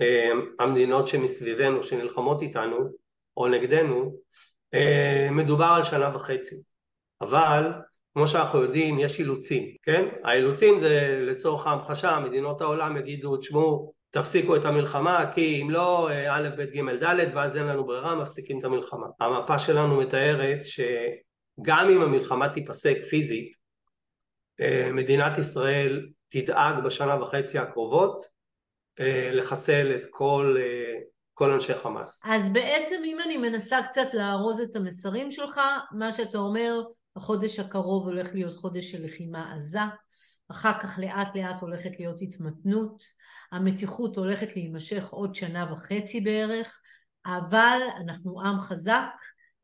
אה, 0.00 0.30
המדינות 0.58 1.08
שמסביבנו 1.08 1.82
שנלחמות 1.82 2.42
איתנו 2.42 2.78
או 3.36 3.48
נגדנו, 3.48 4.16
אה, 4.74 5.28
מדובר 5.30 5.72
על 5.76 5.82
שנה 5.82 6.16
וחצי. 6.16 6.56
אבל 7.20 7.72
כמו 8.14 8.28
שאנחנו 8.28 8.62
יודעים 8.62 8.98
יש 8.98 9.18
אילוצים, 9.20 9.76
כן? 9.82 10.08
האילוצים 10.24 10.78
זה 10.78 11.24
לצורך 11.26 11.66
ההמחשה, 11.66 12.18
מדינות 12.18 12.60
העולם 12.60 12.96
יגידו 12.96 13.36
תשמעו 13.36 13.92
תפסיקו 14.10 14.56
את 14.56 14.64
המלחמה 14.64 15.32
כי 15.34 15.62
אם 15.62 15.70
לא 15.70 16.10
אה, 16.10 16.36
א' 16.36 16.48
ב' 16.56 16.62
ג' 16.62 17.04
ד' 17.04 17.36
ואז 17.36 17.56
אין 17.56 17.66
לנו 17.66 17.86
ברירה 17.86 18.14
מפסיקים 18.14 18.58
את 18.58 18.64
המלחמה. 18.64 19.06
המפה 19.20 19.58
שלנו 19.58 20.00
מתארת 20.00 20.58
שגם 20.62 21.90
אם 21.90 22.02
המלחמה 22.02 22.48
תיפסק 22.48 22.96
פיזית 23.10 23.64
מדינת 24.92 25.38
ישראל 25.38 26.06
תדאג 26.34 26.84
בשנה 26.84 27.22
וחצי 27.22 27.58
הקרובות 27.58 28.22
אה, 29.00 29.30
לחסל 29.32 29.92
את 29.96 30.06
כל, 30.10 30.56
אה, 30.60 30.94
כל 31.34 31.50
אנשי 31.50 31.74
חמאס. 31.74 32.22
אז 32.24 32.48
בעצם 32.48 33.02
אם 33.04 33.18
אני 33.26 33.36
מנסה 33.36 33.82
קצת 33.82 34.14
לארוז 34.14 34.60
את 34.60 34.76
המסרים 34.76 35.30
שלך, 35.30 35.60
מה 35.92 36.12
שאתה 36.12 36.38
אומר, 36.38 36.82
החודש 37.16 37.58
הקרוב 37.58 38.06
הולך 38.06 38.34
להיות 38.34 38.56
חודש 38.56 38.90
של 38.90 39.04
לחימה 39.04 39.52
עזה, 39.54 39.80
אחר 40.48 40.78
כך 40.80 40.98
לאט 40.98 41.36
לאט 41.36 41.60
הולכת 41.60 41.90
להיות 41.98 42.22
התמתנות, 42.22 43.02
המתיחות 43.52 44.16
הולכת 44.16 44.56
להימשך 44.56 45.08
עוד 45.08 45.34
שנה 45.34 45.72
וחצי 45.72 46.20
בערך, 46.20 46.80
אבל 47.26 47.78
אנחנו 48.00 48.40
עם 48.40 48.60
חזק, 48.60 49.10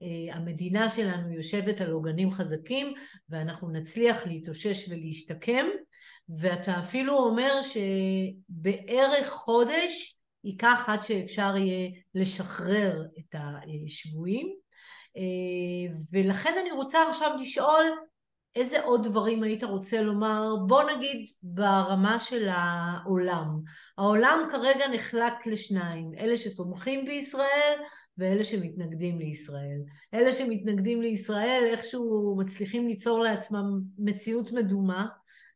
אה, 0.02 0.34
המדינה 0.34 0.88
שלנו 0.88 1.32
יושבת 1.32 1.80
על 1.80 1.90
עוגנים 1.90 2.30
חזקים 2.30 2.94
ואנחנו 3.28 3.70
נצליח 3.70 4.26
להתאושש 4.26 4.88
ולהשתקם 4.88 5.66
ואתה 6.38 6.78
אפילו 6.78 7.18
אומר 7.18 7.52
שבערך 7.62 9.28
חודש 9.28 10.16
ייקח 10.44 10.84
עד 10.86 11.02
שאפשר 11.02 11.56
יהיה 11.56 11.90
לשחרר 12.14 13.02
את 13.18 13.34
השבויים 13.38 14.54
אה, 15.16 15.94
ולכן 16.12 16.54
אני 16.60 16.70
רוצה 16.70 17.08
עכשיו 17.08 17.36
לשאול 17.40 17.84
איזה 18.56 18.84
עוד 18.84 19.04
דברים 19.04 19.42
היית 19.42 19.64
רוצה 19.64 20.02
לומר? 20.02 20.56
בוא 20.66 20.82
נגיד 20.96 21.26
ברמה 21.42 22.18
של 22.18 22.48
העולם. 22.48 23.60
העולם 23.98 24.46
כרגע 24.50 24.88
נחלק 24.88 25.46
לשניים, 25.46 26.10
אלה 26.18 26.38
שתומכים 26.38 27.04
בישראל 27.04 27.78
ואלה 28.18 28.44
שמתנגדים 28.44 29.18
לישראל. 29.18 29.80
אלה 30.14 30.32
שמתנגדים 30.32 31.02
לישראל 31.02 31.68
איכשהו 31.70 32.36
מצליחים 32.38 32.86
ליצור 32.86 33.20
לעצמם 33.20 33.80
מציאות 33.98 34.52
מדומה 34.52 35.06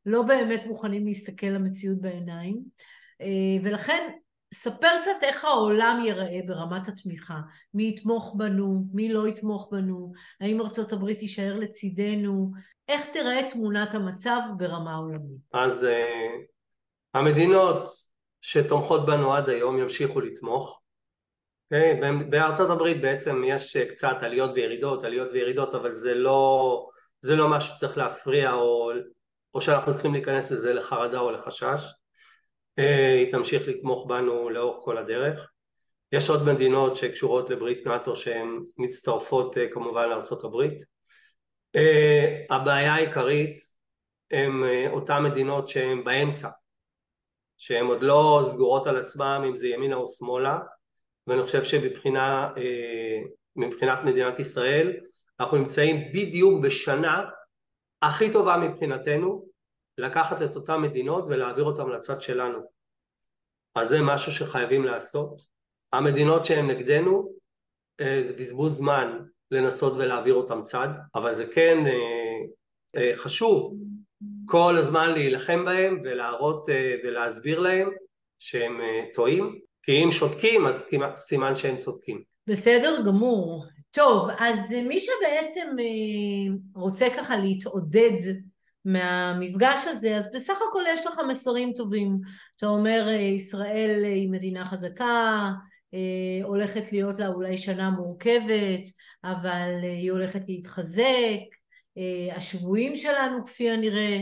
לא 0.06 0.22
באמת 0.22 0.62
מוכנים 0.66 1.06
להסתכל 1.06 1.46
למציאות 1.46 2.00
בעיניים, 2.00 2.62
ולכן 3.62 4.10
ספר 4.54 4.88
קצת 5.02 5.22
איך 5.22 5.44
העולם 5.44 6.00
ייראה 6.04 6.40
ברמת 6.46 6.88
התמיכה. 6.88 7.40
מי 7.74 7.88
יתמוך 7.88 8.34
בנו, 8.36 8.84
מי 8.92 9.12
לא 9.12 9.28
יתמוך 9.28 9.68
בנו, 9.72 10.12
האם 10.40 10.60
ארצות 10.60 10.92
הברית 10.92 11.18
תישאר 11.18 11.56
לצידנו, 11.58 12.52
איך 12.88 13.06
תיראה 13.06 13.50
תמונת 13.50 13.94
המצב 13.94 14.40
ברמה 14.56 14.94
עולמית. 14.94 15.40
אז 15.52 15.84
uh, 15.84 15.88
המדינות 17.14 17.88
שתומכות 18.40 19.06
בנו 19.06 19.34
עד 19.34 19.48
היום 19.48 19.78
ימשיכו 19.78 20.20
לתמוך. 20.20 20.80
Okay, 21.74 21.76
אוקיי? 21.76 22.24
בארצות 22.30 22.70
הברית 22.70 23.00
בעצם 23.02 23.42
יש 23.46 23.76
קצת 23.76 24.16
עליות 24.20 24.50
וירידות, 24.54 25.04
עליות 25.04 25.28
וירידות, 25.32 25.74
אבל 25.74 25.92
זה 25.92 26.14
לא, 26.14 26.88
זה 27.20 27.36
לא 27.36 27.48
משהו 27.48 27.76
שצריך 27.76 27.98
להפריע 27.98 28.52
או, 28.52 28.90
או 29.54 29.60
שאנחנו 29.60 29.92
צריכים 29.92 30.12
להיכנס 30.12 30.50
לזה 30.50 30.74
לחרדה 30.74 31.20
או 31.20 31.30
לחשש. 31.30 31.92
אה, 32.78 33.14
היא 33.14 33.32
תמשיך 33.32 33.68
לתמוך 33.68 34.06
בנו 34.08 34.50
לאורך 34.50 34.78
כל 34.84 34.98
הדרך. 34.98 35.50
יש 36.12 36.30
עוד 36.30 36.46
מדינות 36.46 36.96
שקשורות 36.96 37.50
לברית 37.50 37.86
נאט"ו 37.86 38.16
שהן 38.16 38.64
מצטרפות 38.76 39.58
אה, 39.58 39.68
כמובן 39.68 40.08
לארצות 40.08 40.44
הברית. 40.44 40.84
אה, 41.76 42.44
הבעיה 42.50 42.94
העיקרית 42.94 43.62
הן 44.30 44.62
אותן 44.90 45.22
מדינות 45.22 45.68
שהן 45.68 46.04
באמצע, 46.04 46.48
שהן 47.58 47.86
עוד 47.86 48.02
לא 48.02 48.42
סגורות 48.44 48.86
על 48.86 48.96
עצמן 48.96 49.42
אם 49.48 49.54
זה 49.54 49.68
ימינה 49.68 49.96
או 49.96 50.08
שמאלה, 50.08 50.58
ואני 51.26 51.42
חושב 51.42 51.64
שמבחינת 51.64 52.54
מדינת 54.04 54.38
ישראל 54.38 54.96
אנחנו 55.40 55.56
נמצאים 55.56 56.12
בדיוק 56.12 56.62
בשנה 56.62 57.24
הכי 58.08 58.32
טובה 58.32 58.56
מבחינתנו 58.56 59.46
לקחת 59.98 60.42
את 60.42 60.56
אותן 60.56 60.80
מדינות 60.80 61.24
ולהעביר 61.28 61.64
אותן 61.64 61.88
לצד 61.88 62.20
שלנו. 62.20 62.58
אז 63.74 63.88
זה 63.88 64.02
משהו 64.02 64.32
שחייבים 64.32 64.84
לעשות. 64.84 65.42
המדינות 65.92 66.44
שהן 66.44 66.70
נגדנו 66.70 67.32
אה, 68.00 68.22
זה 68.24 68.34
בזבוז 68.34 68.76
זמן 68.76 69.18
לנסות 69.50 69.92
ולהעביר 69.96 70.34
אותם 70.34 70.62
צד, 70.64 70.88
אבל 71.14 71.32
זה 71.32 71.46
כן 71.46 71.78
אה, 71.86 71.92
אה, 72.96 73.16
חשוב 73.16 73.76
כל 74.46 74.76
הזמן 74.76 75.10
להילחם 75.10 75.64
בהם 75.64 76.00
ולהראות 76.04 76.66
ולהסביר 77.04 77.60
להם 77.60 77.90
שהם 78.38 78.80
טועים, 79.14 79.58
כי 79.82 80.04
אם 80.04 80.10
שותקים 80.10 80.66
אז 80.66 80.90
סימן 81.16 81.56
שהם 81.56 81.76
צודקים. 81.76 82.22
בסדר 82.46 83.02
גמור. 83.06 83.64
טוב, 83.94 84.28
אז 84.38 84.72
מי 84.88 85.00
שבעצם 85.00 85.76
רוצה 86.74 87.06
ככה 87.16 87.36
להתעודד 87.36 88.32
מהמפגש 88.84 89.86
הזה, 89.86 90.16
אז 90.16 90.30
בסך 90.34 90.58
הכל 90.68 90.82
יש 90.88 91.06
לך 91.06 91.20
מסרים 91.28 91.72
טובים. 91.76 92.20
אתה 92.56 92.66
אומר, 92.66 93.08
ישראל 93.36 94.04
היא 94.04 94.30
מדינה 94.30 94.66
חזקה, 94.66 95.50
אה, 95.94 96.44
הולכת 96.44 96.92
להיות 96.92 97.18
לה 97.18 97.28
אולי 97.28 97.56
שנה 97.56 97.90
מורכבת, 97.90 98.90
אבל 99.24 99.70
היא 99.82 100.10
הולכת 100.12 100.40
להתחזק, 100.48 101.40
אה, 101.98 102.36
השבויים 102.36 102.94
שלנו 102.94 103.46
כפי 103.46 103.70
הנראה, 103.70 104.20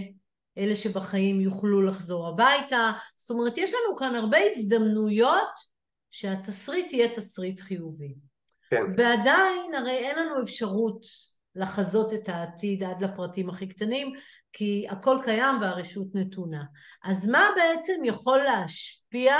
אלה 0.59 0.77
שבחיים 0.77 1.41
יוכלו 1.41 1.83
לחזור 1.83 2.29
הביתה, 2.29 2.93
זאת 3.17 3.31
אומרת 3.31 3.59
יש 3.59 3.73
לנו 3.75 3.97
כאן 3.97 4.17
הרבה 4.17 4.39
הזדמנויות 4.47 5.73
שהתסריט 6.11 6.93
יהיה 6.93 7.15
תסריט 7.15 7.61
חיובי. 7.61 8.32
כן. 8.73 8.85
ועדיין 8.97 9.75
הרי 9.75 9.99
אין 9.99 10.19
לנו 10.19 10.43
אפשרות 10.43 11.07
לחזות 11.55 12.13
את 12.13 12.29
העתיד 12.29 12.83
עד 12.83 13.03
לפרטים 13.05 13.49
הכי 13.49 13.69
קטנים, 13.69 14.13
כי 14.53 14.87
הכל 14.91 15.19
קיים 15.25 15.61
והרשות 15.61 16.07
נתונה. 16.15 16.63
אז 17.05 17.27
מה 17.27 17.49
בעצם 17.57 18.05
יכול 18.05 18.39
להשפיע 18.39 19.37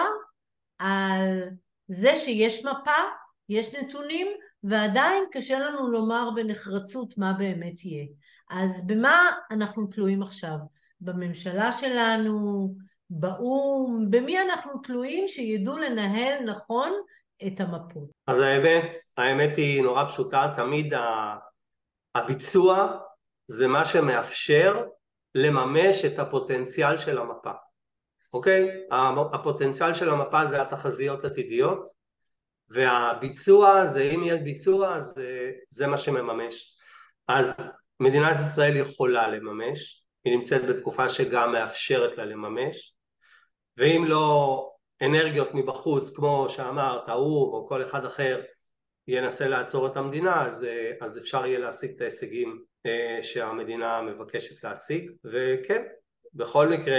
על 0.79 1.49
זה 1.89 2.17
שיש 2.17 2.65
מפה, 2.65 3.01
יש 3.49 3.75
נתונים, 3.75 4.27
ועדיין 4.65 5.25
קשה 5.33 5.59
לנו 5.59 5.91
לומר 5.91 6.31
בנחרצות 6.35 7.19
מה 7.19 7.33
באמת 7.33 7.85
יהיה. 7.85 8.07
אז 8.51 8.87
במה 8.87 9.31
אנחנו 9.51 9.87
תלויים 9.87 10.23
עכשיו? 10.23 10.57
בממשלה 11.01 11.73
שלנו, 11.73 12.75
באו"ם, 13.11 14.11
במי 14.11 14.41
אנחנו 14.41 14.79
תלויים 14.79 15.29
שידעו 15.29 15.77
לנהל 15.77 16.45
נכון 16.45 16.93
את 17.47 17.61
המפות? 17.61 18.11
אז 18.27 18.41
האמת, 18.41 18.97
האמת 19.17 19.57
היא 19.57 19.83
נורא 19.83 20.05
פשוטה, 20.09 20.53
תמיד 20.57 20.95
הביצוע 22.15 22.99
זה 23.47 23.67
מה 23.67 23.85
שמאפשר 23.85 24.85
לממש 25.35 26.05
את 26.05 26.19
הפוטנציאל 26.19 26.99
של 26.99 27.19
המפה, 27.19 27.53
אוקיי? 28.33 28.69
הפוטנציאל 29.33 29.95
של 29.95 30.11
המפה 30.11 30.47
זה 30.47 30.63
התחזיות 30.63 31.25
עתידיות 31.25 31.89
והביצוע 32.69 33.87
זה 33.87 34.03
אם 34.03 34.23
יש 34.25 34.41
ביצוע 34.41 35.01
זה, 35.01 35.51
זה 35.71 35.87
מה 35.87 35.99
שמממש 35.99 36.79
אז 37.29 37.73
מדינת 38.01 38.37
ישראל 38.37 38.77
יכולה 38.77 39.29
לממש 39.29 40.05
היא 40.25 40.37
נמצאת 40.37 40.63
בתקופה 40.65 41.09
שגם 41.09 41.53
מאפשרת 41.53 42.19
לה 42.19 42.25
לממש 42.25 42.95
ואם 43.77 44.05
לא 44.07 44.72
אנרגיות 45.03 45.55
מבחוץ 45.55 46.17
כמו 46.17 46.47
שאמרת 46.49 47.09
האו"ם 47.09 47.55
או 47.55 47.67
כל 47.69 47.83
אחד 47.83 48.05
אחר 48.05 48.43
ינסה 49.09 49.49
לעצור 49.49 49.87
את 49.87 49.97
המדינה 49.97 50.47
אז, 50.47 50.65
אה, 50.65 50.93
אז 51.01 51.19
אפשר 51.19 51.47
יהיה 51.47 51.59
להשיג 51.59 51.91
את 51.97 52.01
ההישגים 52.01 52.63
אה, 52.87 53.19
שהמדינה 53.23 54.03
מבקשת 54.03 54.65
להשיג. 54.65 55.11
וכן 55.25 55.83
בכל 56.35 56.69
מקרה 56.69 56.99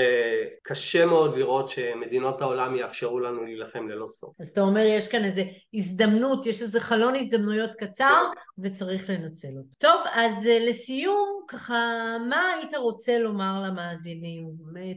קשה 0.64 1.06
מאוד 1.06 1.38
לראות 1.38 1.68
שמדינות 1.68 2.42
העולם 2.42 2.76
יאפשרו 2.76 3.20
לנו 3.20 3.44
להילחם 3.44 3.88
ללא 3.88 4.08
סוף. 4.08 4.36
אז 4.40 4.50
אתה 4.50 4.62
אומר 4.62 4.86
יש 4.86 5.08
כאן 5.08 5.24
איזה 5.24 5.44
הזדמנות, 5.74 6.46
יש 6.46 6.62
איזה 6.62 6.80
חלון 6.80 7.16
הזדמנויות 7.16 7.72
קצר 7.78 8.24
וצריך 8.58 9.10
לנצל 9.10 9.48
אותו. 9.48 9.70
טוב, 9.78 10.02
אז 10.14 10.48
אה, 10.48 10.60
לסיום, 10.60 11.44
ככה, 11.48 11.76
מה 12.30 12.42
היית 12.60 12.76
רוצה 12.76 13.20
לומר 13.20 13.62
למאזינים? 13.66 14.48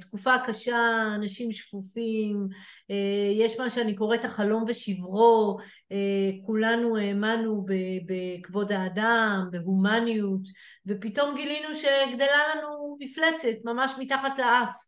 תקופה 0.00 0.38
קשה, 0.46 1.02
אנשים 1.14 1.52
שפופים, 1.52 2.48
אה, 2.90 3.32
יש 3.34 3.60
מה 3.60 3.70
שאני 3.70 3.94
קוראת 3.94 4.24
החלום 4.24 4.64
ושברו, 4.66 5.56
אה, 5.92 6.30
כולנו 6.46 6.96
האמנו 6.96 7.66
בכבוד 8.06 8.72
האדם, 8.72 9.48
בהומניות, 9.50 10.42
ופתאום 10.86 11.34
גילינו 11.34 11.74
שגדלה 11.74 12.54
לנו 12.54 12.96
מפלצת 13.00 13.64
ממש 13.64 13.92
מתחת 13.98 14.25
לאף. 14.38 14.86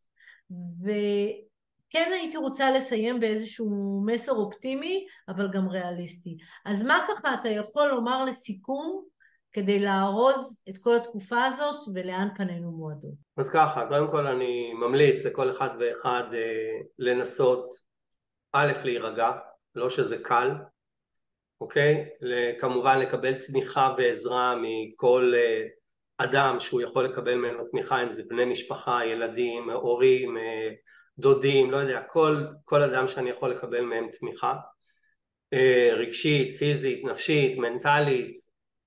וכן 0.82 2.10
הייתי 2.12 2.36
רוצה 2.36 2.70
לסיים 2.70 3.20
באיזשהו 3.20 4.02
מסר 4.06 4.32
אופטימי, 4.32 5.06
אבל 5.28 5.48
גם 5.52 5.68
ריאליסטי. 5.68 6.36
אז 6.64 6.82
מה 6.82 7.04
ככה 7.08 7.34
אתה 7.34 7.48
יכול 7.48 7.88
לומר 7.88 8.24
לסיכום 8.24 9.04
כדי 9.52 9.80
לארוז 9.80 10.62
את 10.68 10.78
כל 10.78 10.96
התקופה 10.96 11.44
הזאת 11.44 11.80
ולאן 11.94 12.28
פנינו 12.36 12.70
מועדות? 12.70 13.14
אז 13.36 13.50
ככה, 13.50 13.86
קודם 13.88 14.10
כל 14.10 14.26
אני 14.26 14.72
ממליץ 14.72 15.24
לכל 15.24 15.50
אחד 15.50 15.68
ואחד 15.80 16.22
אה, 16.34 16.80
לנסות 16.98 17.74
א', 18.52 18.72
להירגע, 18.84 19.30
לא 19.74 19.90
שזה 19.90 20.18
קל, 20.18 20.50
אוקיי? 21.60 22.08
כמובן 22.60 22.98
לקבל 22.98 23.34
תמיכה 23.34 23.94
ועזרה 23.98 24.54
מכל 24.62 25.32
אה, 25.36 25.66
אדם 26.18 26.60
שהוא 26.60 26.80
יכול 26.80 27.04
לקבל 27.04 27.34
ממנו 27.34 27.64
תמיכה, 27.70 28.02
אם 28.02 28.08
זה 28.08 28.22
בני 28.28 28.44
משפחה, 28.44 29.06
ילדים, 29.06 29.70
הורים, 29.70 30.36
אה, 30.36 30.70
דודים, 31.18 31.70
לא 31.70 31.76
יודע, 31.76 32.02
כל, 32.02 32.44
כל 32.64 32.82
אדם 32.82 33.08
שאני 33.08 33.30
יכול 33.30 33.50
לקבל 33.50 33.80
מהם 33.80 34.08
תמיכה 34.12 34.54
אה, 35.52 35.90
רגשית, 35.92 36.52
פיזית, 36.52 37.04
נפשית, 37.04 37.58
מנטלית 37.58 38.36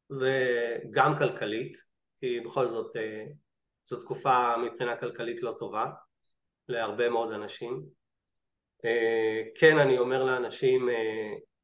וגם 0.09 1.17
כלכלית, 1.17 1.77
כי 2.19 2.39
בכל 2.39 2.67
זאת 2.67 2.95
זו 3.83 4.01
תקופה 4.01 4.57
מבחינה 4.57 4.95
כלכלית 4.95 5.43
לא 5.43 5.55
טובה 5.59 5.85
להרבה 6.67 7.09
מאוד 7.09 7.31
אנשים. 7.31 7.83
כן, 9.59 9.77
אני 9.77 9.97
אומר 9.97 10.23
לאנשים 10.23 10.89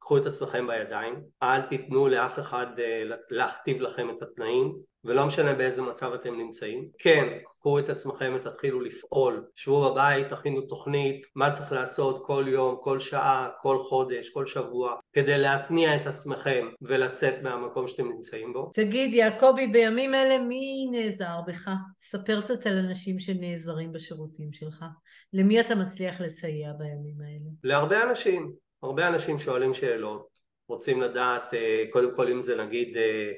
קחו 0.00 0.18
את 0.18 0.26
עצמכם 0.26 0.66
בידיים, 0.66 1.14
אל 1.42 1.60
תיתנו 1.62 2.08
לאף 2.08 2.38
אחד 2.38 2.66
אה, 2.78 3.02
להכתיב 3.30 3.80
לכם 3.80 4.10
את 4.10 4.22
התנאים 4.22 4.72
ולא 5.04 5.26
משנה 5.26 5.54
באיזה 5.54 5.82
מצב 5.82 6.12
אתם 6.12 6.38
נמצאים. 6.38 6.88
כן, 6.98 7.38
קחו 7.60 7.78
את 7.78 7.88
עצמכם 7.88 8.32
ותתחילו 8.36 8.80
לפעול, 8.80 9.46
שבו 9.54 9.90
בבית, 9.90 10.28
תכינו 10.28 10.60
תוכנית, 10.60 11.26
מה 11.34 11.50
צריך 11.50 11.72
לעשות 11.72 12.26
כל 12.26 12.44
יום, 12.48 12.76
כל 12.80 12.98
שעה, 12.98 13.48
כל 13.60 13.78
חודש, 13.78 14.30
כל 14.30 14.46
שבוע, 14.46 14.94
כדי 15.12 15.38
להתניע 15.38 15.96
את 15.96 16.06
עצמכם 16.06 16.68
ולצאת 16.82 17.42
מהמקום 17.42 17.88
שאתם 17.88 18.08
נמצאים 18.08 18.52
בו. 18.52 18.70
תגיד, 18.74 19.14
יעקבי, 19.14 19.66
בימים 19.66 20.14
אלה 20.14 20.38
מי 20.38 20.88
נעזר 20.90 21.40
בך? 21.46 21.70
ספר 21.98 22.40
קצת 22.40 22.66
על 22.66 22.78
אנשים 22.78 23.20
שנעזרים 23.20 23.92
בשירותים 23.92 24.52
שלך. 24.52 24.84
למי 25.32 25.60
אתה 25.60 25.74
מצליח 25.74 26.20
לסייע 26.20 26.72
בימים 26.72 27.20
האלה? 27.20 27.50
להרבה 27.64 28.02
אנשים. 28.02 28.67
הרבה 28.82 29.08
אנשים 29.08 29.38
שואלים 29.38 29.74
שאלות, 29.74 30.28
רוצים 30.68 31.00
לדעת 31.02 31.54
אה, 31.54 31.84
קודם 31.90 32.16
כל 32.16 32.28
אם 32.28 32.42
זה 32.42 32.56
נגיד 32.56 32.96
אה, 32.96 33.30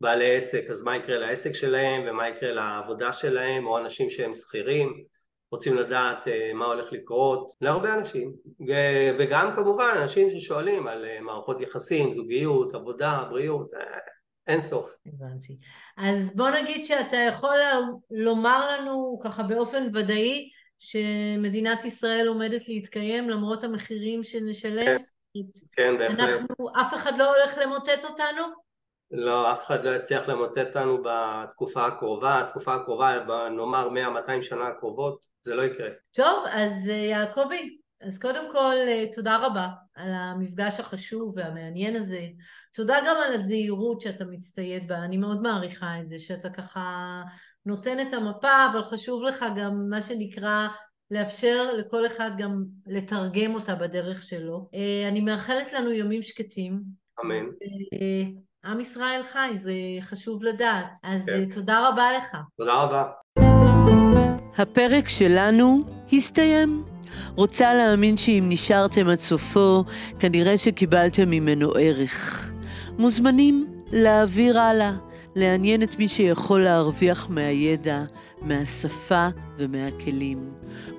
בעלי 0.00 0.36
עסק, 0.36 0.64
אז 0.70 0.82
מה 0.82 0.96
יקרה 0.96 1.18
לעסק 1.18 1.52
שלהם 1.52 2.02
ומה 2.06 2.28
יקרה 2.28 2.52
לעבודה 2.52 3.12
שלהם, 3.12 3.66
או 3.66 3.78
אנשים 3.78 4.10
שהם 4.10 4.32
שכירים, 4.32 5.04
רוצים 5.52 5.76
לדעת 5.76 6.28
אה, 6.28 6.52
מה 6.54 6.64
הולך 6.64 6.92
לקרות, 6.92 7.52
להרבה 7.60 7.94
אנשים, 7.94 8.32
וגם 9.18 9.52
כמובן 9.54 9.94
אנשים 10.00 10.30
ששואלים 10.30 10.86
על 10.86 11.04
מערכות 11.20 11.60
יחסים, 11.60 12.10
זוגיות, 12.10 12.74
עבודה, 12.74 13.24
בריאות, 13.30 13.70
אין 14.46 14.60
סוף. 14.60 14.90
הבנתי. 15.06 15.58
אז 15.96 16.36
בוא 16.36 16.50
נגיד 16.50 16.84
שאתה 16.84 17.16
יכול 17.16 17.56
לומר 18.10 18.70
לנו 18.72 19.20
ככה 19.24 19.42
באופן 19.42 19.88
ודאי 19.94 20.48
שמדינת 20.78 21.84
ישראל 21.84 22.26
עומדת 22.28 22.68
להתקיים 22.68 23.30
למרות 23.30 23.64
המחירים 23.64 24.24
שנשלם? 24.24 24.96
כן, 25.34 25.40
כן 25.72 25.98
בהחלט. 25.98 26.20
אנחנו, 26.20 26.68
אף 26.80 26.94
אחד 26.94 27.18
לא 27.18 27.36
הולך 27.36 27.58
למוטט 27.58 28.04
אותנו? 28.04 28.42
לא, 29.10 29.52
אף 29.52 29.64
אחד 29.64 29.84
לא 29.84 29.96
יצליח 29.96 30.28
למוטט 30.28 30.58
אותנו 30.58 31.02
בתקופה 31.02 31.86
הקרובה, 31.86 32.40
התקופה 32.40 32.74
הקרובה, 32.74 33.18
נאמר 33.56 33.88
100-200 34.28 34.42
שנה 34.42 34.66
הקרובות, 34.66 35.26
זה 35.42 35.54
לא 35.54 35.62
יקרה. 35.62 35.88
טוב, 36.12 36.44
אז 36.50 36.88
אה, 36.88 36.94
יעקבי, 36.94 37.78
אז 38.00 38.18
קודם 38.18 38.50
כל 38.52 38.74
אה, 38.88 39.04
תודה 39.12 39.46
רבה 39.46 39.68
על 39.94 40.10
המפגש 40.14 40.80
החשוב 40.80 41.34
והמעניין 41.36 41.96
הזה. 41.96 42.26
תודה 42.74 42.96
גם 43.06 43.16
על 43.26 43.32
הזהירות 43.32 44.00
שאתה 44.00 44.24
מצטייד 44.24 44.88
בה, 44.88 44.98
אני 44.98 45.16
מאוד 45.16 45.42
מעריכה 45.42 46.00
את 46.00 46.08
זה, 46.08 46.18
שאתה 46.18 46.50
ככה 46.50 47.22
נותן 47.66 48.00
את 48.00 48.12
המפה, 48.12 48.66
אבל 48.72 48.84
חשוב 48.84 49.24
לך 49.24 49.44
גם 49.56 49.90
מה 49.90 50.02
שנקרא 50.02 50.68
לאפשר 51.10 51.72
לכל 51.72 52.06
אחד 52.06 52.30
גם 52.38 52.64
לתרגם 52.86 53.54
אותה 53.54 53.74
בדרך 53.74 54.22
שלו. 54.22 54.68
אה, 54.74 55.08
אני 55.08 55.20
מאחלת 55.20 55.72
לנו 55.72 55.92
ימים 55.92 56.22
שקטים. 56.22 56.80
אמן. 57.24 57.44
עם 58.64 58.80
ישראל 58.80 59.22
חי, 59.22 59.50
זה 59.54 59.72
חשוב 60.00 60.44
לדעת. 60.44 60.96
אז 61.04 61.26
כן. 61.26 61.50
תודה 61.50 61.88
רבה 61.88 62.12
לך. 62.18 62.36
תודה 62.56 62.74
רבה. 62.74 64.27
הפרק 64.56 65.08
שלנו 65.08 65.82
הסתיים. 66.12 66.82
רוצה 67.34 67.74
להאמין 67.74 68.16
שאם 68.16 68.44
נשארתם 68.48 69.08
עד 69.08 69.18
סופו, 69.18 69.84
כנראה 70.18 70.58
שקיבלתם 70.58 71.30
ממנו 71.30 71.72
ערך. 71.72 72.50
מוזמנים 72.98 73.66
להעביר 73.92 74.60
הלאה, 74.60 74.92
לעניין 75.34 75.82
את 75.82 75.98
מי 75.98 76.08
שיכול 76.08 76.60
להרוויח 76.60 77.26
מהידע, 77.30 78.04
מהשפה 78.42 79.28
ומהכלים. 79.58 80.50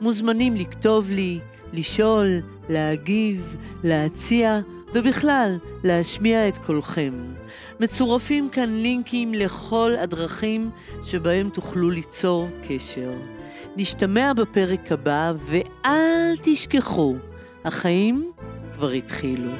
מוזמנים 0.01 0.55
לכתוב 0.55 1.11
לי, 1.11 1.39
לשאול, 1.73 2.41
להגיב, 2.69 3.57
להציע, 3.83 4.59
ובכלל, 4.93 5.57
להשמיע 5.83 6.47
את 6.47 6.57
קולכם. 6.57 7.13
מצורפים 7.79 8.49
כאן 8.49 8.69
לינקים 8.69 9.33
לכל 9.33 9.93
הדרכים 9.99 10.69
שבהם 11.03 11.49
תוכלו 11.49 11.89
ליצור 11.89 12.47
קשר. 12.67 13.11
נשתמע 13.77 14.33
בפרק 14.33 14.91
הבא, 14.91 15.33
ואל 15.37 16.35
תשכחו, 16.43 17.15
החיים 17.65 18.31
כבר 18.75 18.91
התחילו. 18.91 19.51